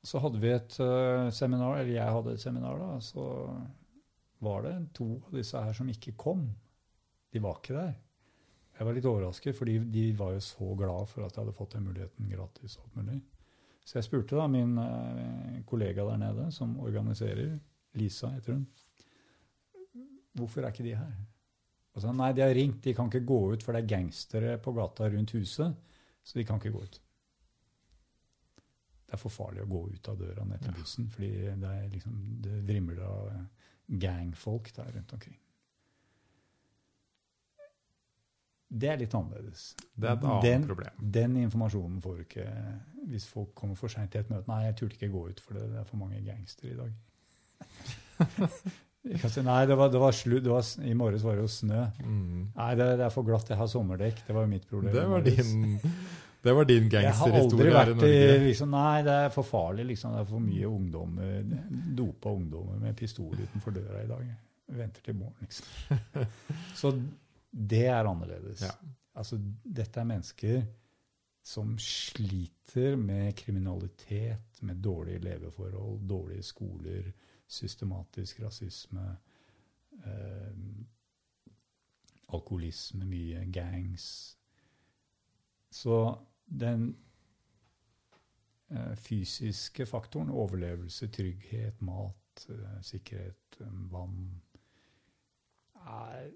[0.06, 2.97] Så hadde vi et uh, seminar, eller jeg hadde et seminar, da.
[3.02, 3.27] Så
[4.43, 6.48] var det to av disse her som ikke kom.
[7.32, 7.94] De var ikke der.
[8.77, 11.78] Jeg var litt overrasket, fordi de var jo så glad for at jeg hadde fått
[11.78, 12.78] den muligheten gratis.
[12.82, 13.23] alt mulig.
[13.86, 17.54] Så jeg spurte da min eh, kollega der nede, som organiserer,
[17.96, 18.66] Lisa heter hun,
[20.36, 21.14] hvorfor er ikke de her?
[21.94, 24.56] Og så, Nei, de har ringt, de kan ikke gå ut, for det er gangstere
[24.60, 25.94] på gata rundt huset,
[26.26, 27.00] så de kan ikke gå ut.
[29.06, 31.88] Det er for farlig å gå ut av døra ned til bussen, fordi det, er
[31.94, 33.30] liksom, det vrimler av
[34.02, 35.38] gangfolk der rundt omkring.
[38.68, 39.74] Det er litt annerledes.
[39.94, 41.10] Det er et annet Den- problem.
[41.12, 42.47] Den informasjonen får du ikke
[43.06, 44.48] hvis folk kommer for seint til et møte.
[44.48, 46.93] 'Nei, jeg turte ikke gå ut, for det det er for mange gangstere i dag'.
[49.06, 50.43] Si, Nei, det var, det var slutt.
[50.43, 51.82] Det var, I morges var det jo snø.
[52.02, 52.47] Mm.
[52.56, 53.48] Nei, det, er for glatt.
[53.52, 54.22] Jeg har sommerdekk.
[54.26, 54.93] Det var jo mitt problem.
[54.97, 55.78] Det var din,
[56.43, 58.40] det var din Jeg har aldri gangsterhistorie her i Norge.
[58.48, 59.86] liksom, Nei, det er for farlig.
[59.93, 60.10] liksom.
[60.16, 61.47] Det er for mye ungdommer,
[62.01, 64.26] dopa ungdommer med pistol utenfor døra i dag.
[64.74, 66.26] Venter til morgen, liksom.
[66.80, 66.93] Så
[67.57, 68.62] det er annerledes.
[68.62, 68.74] Ja.
[69.16, 70.66] Altså, dette er mennesker
[71.47, 77.12] som sliter med kriminalitet, med dårlige leveforhold, dårlige skoler,
[77.47, 79.16] systematisk rasisme,
[80.05, 80.57] eh,
[82.28, 84.39] alkoholisme, mye gangs.
[85.70, 86.16] Så
[86.47, 86.97] den
[88.70, 94.43] eh, fysiske faktoren, overlevelse, trygghet, mat, eh, sikkerhet, eh, vann,
[95.87, 96.31] er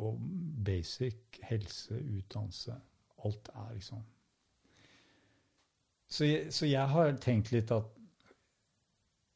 [0.00, 0.20] og
[0.64, 2.76] basic helse, utdannelse.
[3.24, 4.02] Alt er liksom
[6.10, 7.86] så jeg, så jeg har tenkt litt at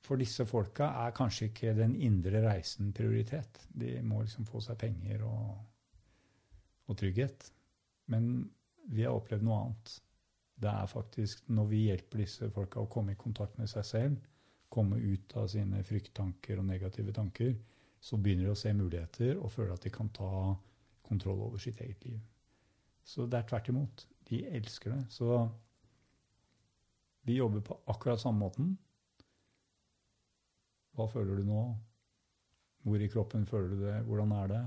[0.05, 3.62] for disse folka er kanskje ikke den indre reisen prioritet.
[3.73, 5.55] De må liksom få seg penger og,
[6.91, 7.47] og trygghet.
[8.12, 8.51] Men
[8.93, 9.95] vi har opplevd noe annet.
[10.61, 14.28] Det er faktisk når vi hjelper disse folka å komme i kontakt med seg selv,
[14.74, 17.55] komme ut av sine frykttanker og negative tanker,
[18.05, 20.31] så begynner de å se muligheter og føler at de kan ta
[21.05, 22.18] kontroll over sitt eget liv.
[23.05, 24.05] Så det er tvert imot.
[24.28, 25.02] De elsker det.
[25.12, 25.39] Så
[27.24, 28.74] vi jobber på akkurat samme måten.
[30.94, 31.62] Hva føler du nå?
[32.85, 33.97] Hvor i kroppen føler du det?
[34.05, 34.62] Hvordan er det?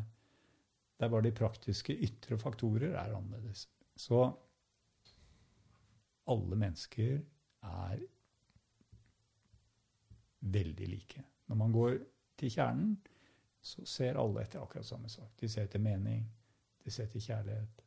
[0.97, 3.67] Det er bare de praktiske ytre faktorer er annerledes.
[3.97, 4.23] Så
[6.27, 7.19] alle mennesker
[7.69, 8.01] er
[10.57, 11.21] veldig like.
[11.47, 11.99] Når man går
[12.41, 12.97] til kjernen,
[13.61, 15.33] så ser alle etter akkurat samme sak.
[15.39, 16.23] De ser etter mening,
[16.83, 17.83] de ser etter kjærlighet,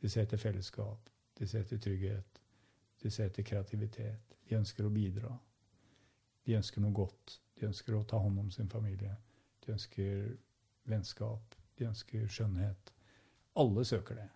[0.00, 2.40] de ser etter fellesskap, de ser etter trygghet,
[3.02, 4.36] de ser etter kreativitet.
[4.48, 5.32] De ønsker å bidra.
[6.44, 7.38] De ønsker noe godt.
[7.58, 9.14] De ønsker å ta hånd om sin familie.
[9.64, 10.30] De ønsker
[10.88, 11.56] vennskap.
[11.76, 12.92] De ønsker skjønnhet.
[13.60, 14.28] Alle søker det.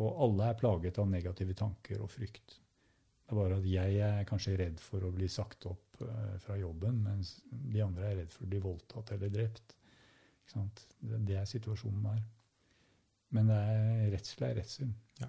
[0.00, 2.56] Og alle er plaget av negative tanker og frykt.
[3.30, 6.56] Det er bare at jeg er kanskje redd for å bli sagt opp eh, fra
[6.58, 9.76] jobben, mens de andre er redd for å bli voldtatt eller drept.
[10.50, 10.80] Ikke sant?
[10.98, 12.22] Det, er situasjonen der.
[13.30, 13.60] Men det
[14.16, 14.88] redsel er redsel.
[15.20, 15.28] Ja.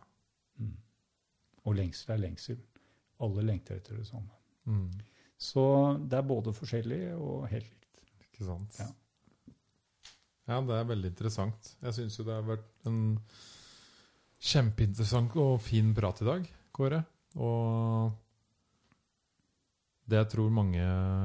[0.58, 0.74] Mm.
[1.70, 2.58] Og lengsel er lengsel.
[3.22, 4.34] Alle lengter etter det samme.
[4.66, 4.90] Mm.
[5.38, 5.64] Så
[6.10, 8.02] det er både forskjellig og helt likt.
[8.26, 8.80] Ikke sant?
[8.82, 8.90] Ja.
[10.50, 11.76] Ja, det er veldig interessant.
[11.84, 12.98] Jeg syns jo det har vært en
[14.42, 17.04] kjempeinteressant og fin prat i dag, Kåre.
[17.38, 18.10] Og
[20.10, 20.82] det jeg tror mange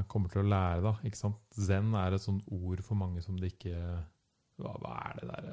[0.08, 1.38] kommer til å lære, da ikke sant?
[1.56, 3.74] Zen er et sånt ord for mange som det ikke
[4.60, 5.48] Hva, hva er det der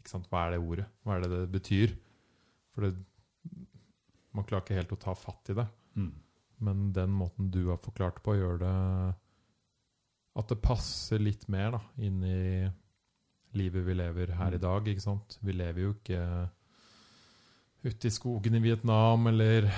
[0.00, 0.26] ikke sant?
[0.30, 0.86] Hva er det ordet?
[1.04, 1.94] Hva er det det betyr?
[2.74, 2.92] For det,
[4.36, 5.64] man klarer ikke helt å ta fatt i det.
[5.96, 6.10] Mm.
[6.66, 8.74] Men den måten du har forklart på, gjør det
[10.36, 12.68] at det passer litt mer da, inn i
[13.56, 14.64] livet vi lever her i Mm.
[14.66, 14.88] dag.
[14.92, 15.38] ikke sant?
[15.40, 16.50] Vi lever jo ikke
[17.86, 19.68] ute i skogen i Vietnam eller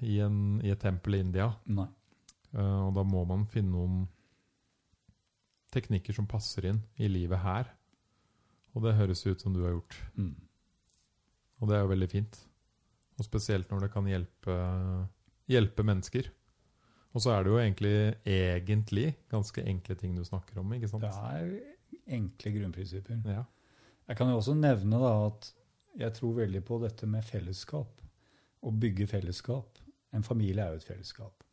[0.00, 1.50] i, en, i et tempel i India.
[1.66, 1.86] Nei.
[2.56, 4.04] Eh, og da må man finne noen
[5.74, 7.70] teknikker som passer inn i livet her.
[8.76, 9.96] Og det høres ut som du har gjort.
[10.16, 10.34] Mm.
[11.60, 12.40] Og det er jo veldig fint.
[13.16, 14.56] Og spesielt når det kan hjelpe,
[15.48, 16.28] hjelpe mennesker.
[17.16, 17.94] Og så er det jo egentlig,
[18.28, 21.06] egentlig ganske enkle ting du snakker om, ikke sant?
[21.06, 23.22] Det er enkle grunnprinsipper.
[23.32, 23.46] Ja.
[24.06, 25.48] Jeg kan jo også nevne da at
[25.96, 28.04] jeg tror veldig på dette med fellesskap.
[28.60, 29.80] Å bygge fellesskap.
[30.12, 31.45] En familie er jo et fellesskap.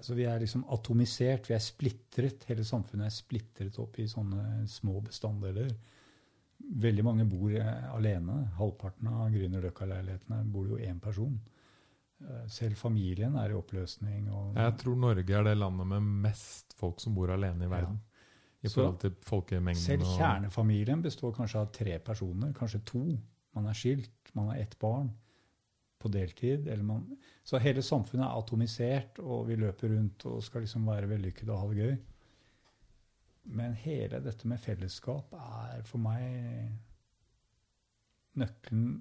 [0.00, 2.46] Så vi er liksom atomisert, vi er splitret.
[2.50, 5.70] Hele samfunnet er splitret opp i sånne små bestanddeler.
[6.58, 8.40] Veldig mange bor eh, alene.
[8.58, 11.38] Halvparten av Grünerløkka-leilighetene bor jo én person.
[12.24, 14.26] Eh, Selv familien er i oppløsning.
[14.56, 18.00] Jeg tror Norge er det landet med mest folk som bor alene i verden.
[18.58, 19.84] I forhold til folkemengden.
[19.84, 23.04] Selv kjernefamilien består kanskje av tre personer, kanskje to.
[23.54, 25.12] Man er skilt, man har ett barn
[25.98, 26.68] på deltid.
[26.84, 27.04] Man,
[27.44, 31.60] så hele samfunnet er atomisert, og vi løper rundt og skal liksom være vellykkede og
[31.60, 31.98] ha det gøy.
[33.58, 36.68] Men hele dette med fellesskap er for meg
[38.38, 38.98] nøkkelen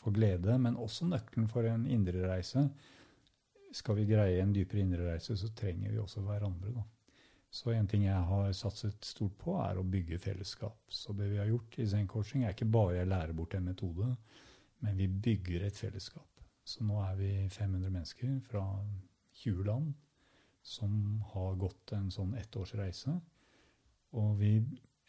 [0.00, 2.66] for glede, men også nøkkelen for en indre reise.
[3.76, 6.72] Skal vi greie en dypere indre reise, så trenger vi også hverandre.
[6.76, 6.86] da.
[7.50, 10.78] Så en ting jeg har satset stort på, er å bygge fellesskap.
[10.88, 13.66] Så det vi har gjort i Zen coaching, er ikke bare å lære bort en
[13.66, 14.12] metode,
[14.84, 16.28] men vi bygger et fellesskap.
[16.64, 18.64] Så nå er vi 500 mennesker fra
[19.42, 19.92] 20 land
[20.62, 20.92] som
[21.32, 23.16] har gått en sånn ettårsreise.
[24.20, 24.54] Og vi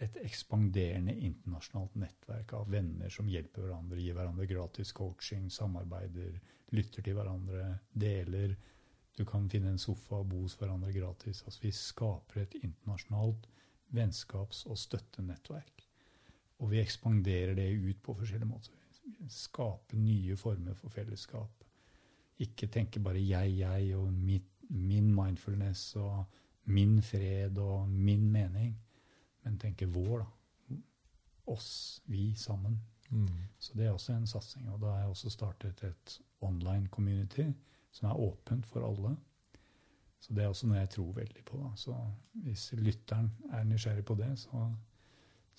[0.01, 6.39] et ekspanderende internasjonalt nettverk av venner som hjelper hverandre, gir hverandre gratis coaching, samarbeider,
[6.73, 8.55] lytter til hverandre, deler.
[9.17, 11.43] Du kan finne en sofa og bo hos hverandre gratis.
[11.45, 13.45] Altså, vi skaper et internasjonalt
[13.93, 15.85] vennskaps- og støttenettverk.
[16.61, 18.80] Og vi ekspanderer det ut på forskjellige måter.
[19.03, 21.65] Vi skaper nye former for fellesskap.
[22.41, 26.23] Ikke tenke bare jeg, jeg og mitt, min mindfulness og
[26.71, 28.75] min fred og min mening,
[29.43, 30.77] men tenke vår, da.
[31.51, 32.77] Oss, vi sammen.
[33.09, 33.27] Mm.
[33.59, 34.69] Så det er også en satsing.
[34.71, 37.49] Og da har jeg også startet et online community
[37.91, 39.15] som er åpent for alle.
[40.19, 41.57] Så det er også noe jeg tror veldig på.
[41.63, 41.71] Da.
[41.75, 41.95] Så
[42.45, 44.69] hvis lytteren er nysgjerrig på det, så,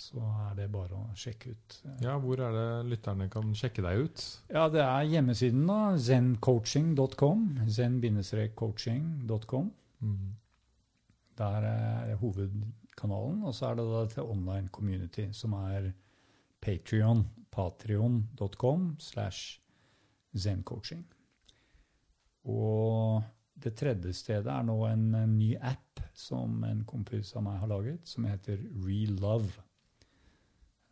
[0.03, 1.77] så er det bare å sjekke ut.
[2.03, 4.25] Ja, hvor er det lytterne kan sjekke deg ut?
[4.53, 5.81] Ja, det er hjemmesiden, da.
[6.09, 7.45] Zencoaching.com.
[7.71, 9.71] Zen-coaching.com.
[10.03, 10.33] Mm.
[11.39, 13.43] Der er hovedkanalen.
[13.47, 15.93] Og så er det da til online community, som er
[16.63, 17.27] Patrion.
[17.53, 19.61] Patrion.com slash
[20.35, 21.05] zencoaching.
[22.49, 23.23] Og
[23.63, 27.71] det tredje stedet er nå en, en ny app som en kompis av meg har
[27.71, 29.63] laget, som heter Relove.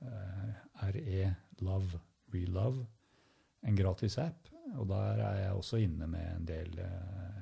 [0.01, 0.53] Uh,
[0.91, 2.01] RE-love.
[2.35, 2.87] Relove.
[3.67, 4.49] En gratis app.
[4.79, 7.41] Og der er jeg også inne med en del eh,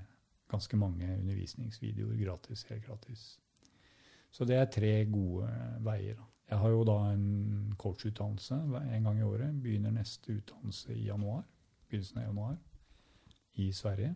[0.49, 3.25] ganske mange undervisningsvideoer gratis, helt gratis.
[4.31, 5.49] Så det er tre gode
[5.85, 6.23] veier.
[6.49, 8.55] Jeg har jo da en coachutdannelse
[8.95, 9.63] en gang i året.
[9.63, 11.45] Begynner neste utdannelse i januar.
[11.89, 12.57] Begynnelsen av januar.
[13.55, 14.15] I Sverige.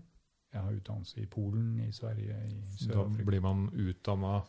[0.52, 3.24] Jeg har utdannelse i Polen, i Sverige, i Da Sør-Afrika.
[3.24, 4.40] blir man utdanna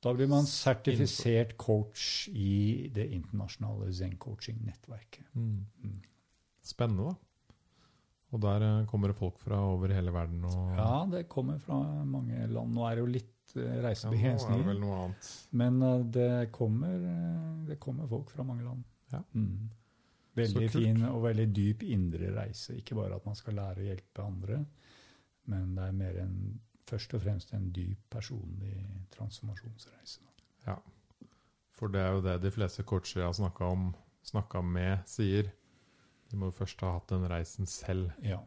[0.00, 5.26] Da blir man sertifisert coach i det internasjonale zen-coaching-nettverket.
[5.34, 5.58] mm.
[5.84, 5.98] Mm.
[6.64, 7.30] Spennende, da.
[8.30, 10.44] Og der eh, kommer det folk fra over hele verden.
[10.76, 12.72] Ja, det kommer fra mange land.
[12.76, 14.54] Nå er det jo litt reisebegrensninger.
[14.54, 14.94] Ja, det reisebegrensninger.
[15.00, 15.30] annet.
[15.50, 18.84] Men eh, det, kommer, eh, det kommer folk fra mange land.
[19.10, 19.22] Ja.
[19.34, 19.70] Mm.
[20.38, 22.76] Veldig fin og veldig dyp indre reise.
[22.78, 24.60] Ikke bare at man skal lære å hjelpe andre,
[25.50, 26.36] men det er mer en,
[26.90, 28.74] først og fremst en dyp personlig
[29.14, 30.26] transformasjonsreise.
[30.66, 30.76] Ja.
[31.78, 33.90] For det er jo det de fleste coacher jeg har snakka om,
[34.26, 35.48] snakka med, sier.
[36.30, 38.10] De må jo først ha hatt den reisen selv.
[38.22, 38.42] Ja.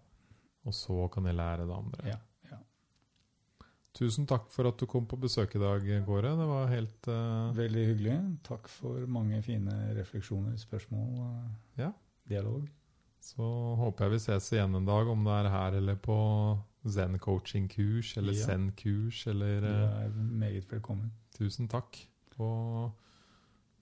[0.63, 2.05] Og så kan de lære det andre.
[2.13, 2.19] Ja,
[2.51, 2.59] ja.
[3.97, 6.31] Tusen takk for at du kom på besøk i dag, Kåre.
[6.39, 7.51] Det var helt uh...
[7.57, 8.15] Veldig hyggelig.
[8.47, 11.91] Takk for mange fine refleksjoner, spørsmål, og Ja.
[12.29, 12.69] dialog.
[13.23, 13.43] Så
[13.79, 16.15] håper jeg vi ses igjen en dag, om det er her eller på
[16.85, 18.45] Zen-coaching-kurs eller Ja.
[18.45, 21.11] Zen-kurs eller Du eh, er meget velkommen.
[21.37, 22.07] Tusen takk.
[22.39, 22.91] Og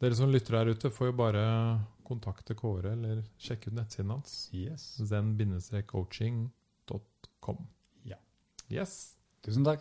[0.01, 4.49] dere som lytter her ute, får jo bare kontakte Kåre eller sjekke ut nettsiden hans.
[4.53, 4.97] Yes.
[5.07, 7.57] zen-coaching.com.
[8.05, 8.15] Ja.
[8.71, 9.15] Yes.
[9.43, 9.79] Tusen takk.